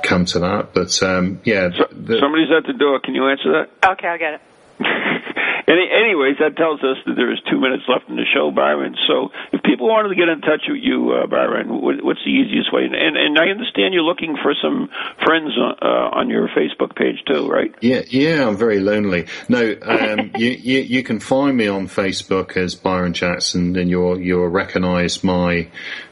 come 0.02 0.24
to 0.26 0.38
that. 0.40 0.74
But 0.74 1.02
um, 1.02 1.40
yeah, 1.44 1.68
the- 1.68 2.18
Somebody's 2.20 2.50
at 2.56 2.66
the 2.66 2.72
door. 2.78 3.00
Can 3.00 3.14
you 3.14 3.28
answer 3.28 3.52
that? 3.52 3.90
Okay, 3.92 4.08
I'll 4.08 4.18
get 4.18 4.34
it. 4.34 4.40
Any, 5.68 5.84
anyways, 5.92 6.40
that 6.40 6.56
tells 6.56 6.80
us 6.80 6.96
that 7.04 7.12
there 7.14 7.30
is 7.30 7.38
two 7.50 7.60
minutes 7.60 7.84
left 7.88 8.08
in 8.08 8.16
the 8.16 8.24
show, 8.24 8.50
Byron. 8.50 8.96
So, 9.06 9.28
if 9.52 9.62
people 9.62 9.86
wanted 9.88 10.08
to 10.08 10.14
get 10.16 10.28
in 10.28 10.40
touch 10.40 10.64
with 10.64 10.80
you, 10.80 11.12
uh, 11.12 11.26
Byron, 11.26 11.68
what, 11.68 12.02
what's 12.02 12.24
the 12.24 12.32
easiest 12.32 12.72
way? 12.72 12.88
And, 12.88 13.16
and 13.16 13.38
I 13.38 13.52
understand 13.52 13.92
you're 13.92 14.02
looking 14.02 14.36
for 14.40 14.54
some 14.56 14.88
friends 15.24 15.52
on, 15.60 15.76
uh, 15.82 16.16
on 16.16 16.30
your 16.30 16.48
Facebook 16.48 16.96
page 16.96 17.20
too, 17.28 17.48
right? 17.48 17.74
Yeah, 17.82 18.00
yeah, 18.08 18.48
I'm 18.48 18.56
very 18.56 18.80
lonely. 18.80 19.26
No, 19.50 19.76
um, 19.82 20.30
you, 20.36 20.50
you 20.50 20.80
you 20.80 21.02
can 21.02 21.20
find 21.20 21.54
me 21.54 21.68
on 21.68 21.86
Facebook 21.86 22.56
as 22.56 22.74
Byron 22.74 23.12
Jackson, 23.12 23.76
and 23.76 23.90
you'll 23.90 24.18
you'll 24.18 24.48
recognise 24.48 25.22
my 25.22 25.68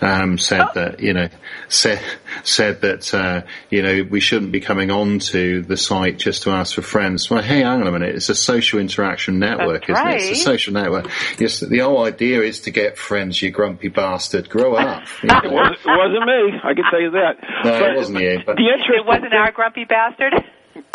um, 0.00 0.38
said 0.38 0.66
that 0.74 1.00
you 1.00 1.12
know 1.12 1.28
said 1.68 2.00
said 2.44 2.80
that 2.82 3.12
uh, 3.12 3.42
you 3.70 3.82
know 3.82 4.06
we 4.08 4.20
shouldn't 4.20 4.52
be 4.52 4.60
coming 4.60 4.92
on 4.92 5.18
to 5.18 5.62
the 5.62 5.76
site 5.76 6.18
just 6.18 6.44
to 6.44 6.50
ask 6.50 6.76
for 6.76 6.82
friends. 6.82 7.28
Well, 7.28 7.42
hey, 7.42 7.62
hang 7.62 7.80
on 7.80 7.88
a 7.88 7.92
minute. 7.92 8.14
It's 8.14 8.28
a 8.28 8.36
social 8.36 8.78
interaction 8.78 9.40
network, 9.40 9.86
That's 9.88 9.98
isn't 9.98 10.12
it? 10.12 10.30
It's 10.30 10.40
a 10.40 10.44
social 10.44 10.72
network. 10.74 11.10
Yes, 11.40 11.58
the 11.58 11.78
whole 11.78 12.04
idea 12.04 12.42
is 12.42 12.60
to 12.60 12.70
get 12.70 12.96
friends. 12.96 13.42
You 13.42 13.50
grumpy 13.50 13.88
bastard, 13.88 14.48
grow 14.48 14.74
up. 14.76 15.02
You 15.24 15.28
know? 15.28 15.40
It 15.42 15.52
wasn't, 15.52 15.78
it 15.78 15.98
wasn't 15.98 16.26
me. 16.26 16.60
I 16.62 16.74
can 16.74 16.84
tell 16.90 17.00
you 17.00 17.10
that. 17.12 17.36
No, 17.64 17.80
But 17.80 17.90
it 17.90 17.96
wasn't 17.96 18.20
you. 18.20 18.42
But 18.44 18.56
The 18.56 18.68
interesting 18.68 19.00
It 19.00 19.06
wasn't 19.06 19.32
our 19.32 19.52
grumpy 19.52 19.84
bastard. 19.84 20.34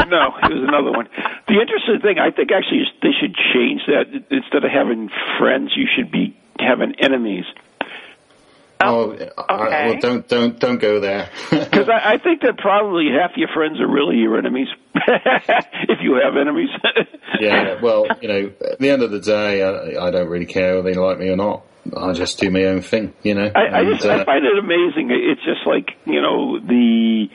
No, 0.07 0.35
it 0.43 0.53
was 0.53 0.63
another 0.67 0.91
one. 0.91 1.09
The 1.47 1.59
interesting 1.59 1.99
thing, 2.01 2.19
I 2.19 2.31
think 2.31 2.51
actually 2.51 2.81
is 2.81 2.87
they 3.01 3.11
should 3.19 3.35
change 3.53 3.81
that. 3.87 4.07
Instead 4.31 4.63
of 4.63 4.71
having 4.71 5.09
friends, 5.37 5.71
you 5.75 5.87
should 5.95 6.11
be 6.11 6.37
having 6.59 6.95
enemies. 6.99 7.45
Oh, 8.81 9.11
I, 9.37 9.89
well, 9.89 9.99
don't 9.99 10.27
don't 10.27 10.57
don't 10.57 10.79
go 10.79 11.01
there. 11.01 11.29
Because 11.49 11.89
I, 11.89 12.13
I 12.13 12.17
think 12.17 12.41
that 12.41 12.57
probably 12.57 13.07
half 13.11 13.35
your 13.35 13.49
friends 13.49 13.79
are 13.81 13.87
really 13.87 14.17
your 14.17 14.37
enemies, 14.37 14.67
if 14.95 15.99
you 16.01 16.19
have 16.23 16.37
enemies. 16.37 16.69
yeah, 17.39 17.79
well, 17.81 18.07
you 18.21 18.27
know, 18.27 18.51
at 18.71 18.79
the 18.79 18.89
end 18.89 19.01
of 19.03 19.11
the 19.11 19.19
day, 19.19 19.63
I, 19.63 20.07
I 20.07 20.11
don't 20.11 20.29
really 20.29 20.45
care 20.45 20.75
whether 20.77 20.89
they 20.93 20.97
like 20.97 21.19
me 21.19 21.29
or 21.29 21.35
not. 21.35 21.65
I 21.95 22.13
just 22.13 22.39
do 22.39 22.51
my 22.51 22.65
own 22.65 22.81
thing, 22.81 23.13
you 23.23 23.33
know. 23.33 23.51
I, 23.55 23.61
I 23.61 23.79
and, 23.81 23.95
just 23.95 24.05
I 24.05 24.19
uh, 24.19 24.25
find 24.25 24.45
it 24.45 24.57
amazing. 24.57 25.09
It's 25.11 25.43
just 25.43 25.65
like 25.65 25.91
you 26.05 26.21
know 26.21 26.59
the 26.59 27.29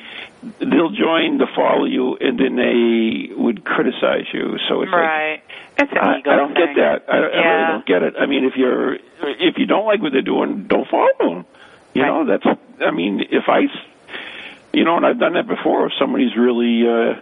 they'll 0.61 0.90
join 0.90 1.38
to 1.38 1.47
follow 1.55 1.84
you, 1.84 2.16
and 2.20 2.38
then 2.38 2.57
they 2.57 3.34
would 3.34 3.64
criticize 3.64 4.26
you. 4.32 4.57
So 4.68 4.82
it's 4.82 4.92
like 4.92 5.01
right. 5.01 5.42
It's 5.76 5.90
an 5.90 5.99
I, 5.99 6.18
ego 6.18 6.30
I 6.30 6.36
don't 6.36 6.55
thing. 6.55 6.66
get 6.66 6.76
that. 6.76 7.05
I, 7.09 7.16
I 7.16 7.20
really 7.20 7.72
don't 7.72 7.86
get 7.86 8.03
it. 8.03 8.14
I 8.18 8.26
mean, 8.26 8.45
if 8.45 8.57
you're 8.57 8.95
if 8.95 9.59
you 9.59 9.66
don't 9.66 9.86
like 9.86 10.03
what 10.03 10.12
they're 10.12 10.22
doing, 10.22 10.66
don't 10.66 10.88
follow 10.88 11.09
them. 11.18 11.47
You 11.95 12.03
know, 12.03 12.26
that's. 12.26 12.59
I 12.80 12.90
mean, 12.90 13.22
if 13.30 13.45
I, 13.49 13.62
you 14.72 14.84
know, 14.84 14.97
and 14.97 15.07
I've 15.07 15.18
done 15.18 15.34
that 15.34 15.47
before. 15.47 15.86
If 15.86 15.92
somebody's 15.99 16.36
really 16.36 16.86
uh, 16.86 17.20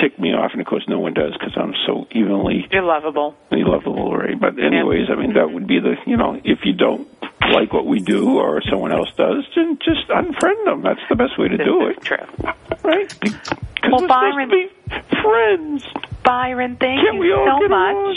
ticked 0.00 0.18
me 0.18 0.30
off, 0.30 0.50
and 0.52 0.60
of 0.60 0.66
course, 0.66 0.84
no 0.88 0.98
one 0.98 1.14
does 1.14 1.32
because 1.32 1.52
I'm 1.56 1.74
so 1.86 2.06
evenly 2.10 2.66
You're 2.70 2.82
lovable. 2.82 3.34
lovable, 3.50 4.14
right? 4.16 4.38
But 4.38 4.58
anyways, 4.58 5.08
I 5.10 5.16
mean, 5.20 5.34
that 5.34 5.50
would 5.52 5.66
be 5.66 5.78
the 5.80 5.94
you 6.06 6.16
know, 6.16 6.40
if 6.44 6.60
you 6.64 6.72
don't 6.74 7.08
like 7.52 7.72
what 7.72 7.86
we 7.86 8.00
do 8.00 8.38
or 8.38 8.62
someone 8.70 8.92
else 8.92 9.08
does, 9.16 9.44
then 9.56 9.78
just 9.84 10.08
unfriend 10.08 10.64
them. 10.64 10.82
That's 10.82 11.00
the 11.08 11.16
best 11.16 11.38
way 11.38 11.48
to 11.48 11.56
do 11.56 11.88
it. 11.88 12.00
True. 12.02 12.16
Right? 12.82 13.08
Because 13.20 13.52
Well, 13.92 14.00
we're 14.00 14.08
Byron, 14.08 14.50
supposed 14.50 15.04
to 15.10 15.12
be 15.16 15.22
friends. 15.22 15.84
Byron, 16.24 16.76
thank 16.80 17.00
Can't 17.00 17.14
you 17.14 17.20
we 17.20 17.32
all 17.32 17.46
so 17.58 17.60
get 17.60 17.70
much. 17.70 17.94
along? 17.94 18.16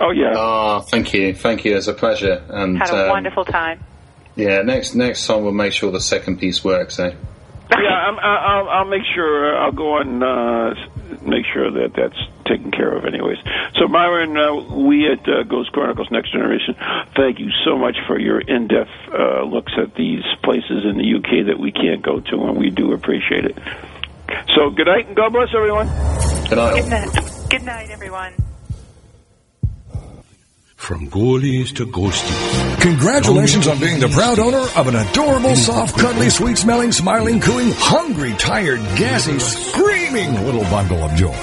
Oh 0.00 0.10
yeah. 0.12 0.34
Ah, 0.36 0.80
thank 0.82 1.12
you, 1.12 1.34
thank 1.34 1.64
you. 1.64 1.76
It's 1.76 1.88
a 1.88 1.94
pleasure. 1.94 2.44
And 2.48 2.78
Had 2.78 2.90
a 2.90 3.04
um, 3.04 3.08
wonderful 3.08 3.44
time. 3.44 3.80
yeah, 4.36 4.62
next 4.62 4.94
next 4.94 5.26
time 5.26 5.42
we'll 5.42 5.52
make 5.52 5.72
sure 5.72 5.90
the 5.90 6.00
second 6.00 6.38
piece 6.38 6.62
works. 6.62 7.00
Eh? 7.00 7.12
Yeah, 7.78 7.94
I'm, 7.94 8.18
I- 8.18 8.44
I'll, 8.58 8.68
I'll 8.68 8.84
make 8.86 9.02
sure. 9.14 9.54
uh, 9.56 9.64
I'll 9.64 9.72
go 9.72 9.98
on. 9.98 10.22
Uh, 10.22 10.74
make 11.22 11.44
sure 11.52 11.70
that 11.70 11.92
that's 11.94 12.18
taken 12.46 12.70
care 12.70 12.90
of, 12.96 13.04
anyways. 13.04 13.38
So, 13.78 13.88
Byron, 13.88 14.36
uh, 14.36 14.54
we 14.74 15.10
at 15.10 15.26
uh, 15.28 15.42
Ghost 15.42 15.72
Chronicles 15.72 16.10
Next 16.10 16.32
Generation, 16.32 16.74
thank 17.16 17.38
you 17.38 17.50
so 17.64 17.76
much 17.76 17.96
for 18.06 18.18
your 18.18 18.40
in-depth 18.40 18.90
uh, 19.12 19.42
looks 19.42 19.72
at 19.76 19.94
these 19.94 20.22
places 20.42 20.84
in 20.84 20.96
the 20.96 21.14
UK 21.16 21.46
that 21.46 21.58
we 21.58 21.72
can't 21.72 22.02
go 22.02 22.20
to, 22.20 22.36
and 22.46 22.56
we 22.56 22.70
do 22.70 22.92
appreciate 22.92 23.44
it. 23.44 23.58
So, 24.54 24.70
good 24.70 24.86
night 24.86 25.06
and 25.08 25.16
God 25.16 25.32
bless 25.32 25.48
everyone. 25.54 25.88
Good 26.48 26.56
night. 26.56 26.74
Good 26.82 26.90
night, 26.90 27.48
good 27.50 27.62
night 27.62 27.90
everyone. 27.90 28.32
From 30.78 31.10
ghoulies 31.10 31.74
to 31.76 31.86
ghosties. 31.86 32.80
Congratulations 32.80 33.66
on 33.66 33.78
being 33.78 34.00
the 34.00 34.08
proud 34.08 34.38
owner 34.38 34.64
of 34.74 34.86
an 34.86 34.94
adorable, 34.94 35.54
soft, 35.54 35.98
cuddly, 35.98 36.30
sweet 36.30 36.56
smelling, 36.56 36.92
smiling, 36.92 37.40
cooing, 37.40 37.72
hungry, 37.74 38.32
tired, 38.38 38.78
gassy, 38.96 39.38
screaming 39.38 40.32
little 40.46 40.62
bundle 40.62 41.02
of 41.02 41.14
joy. 41.14 41.34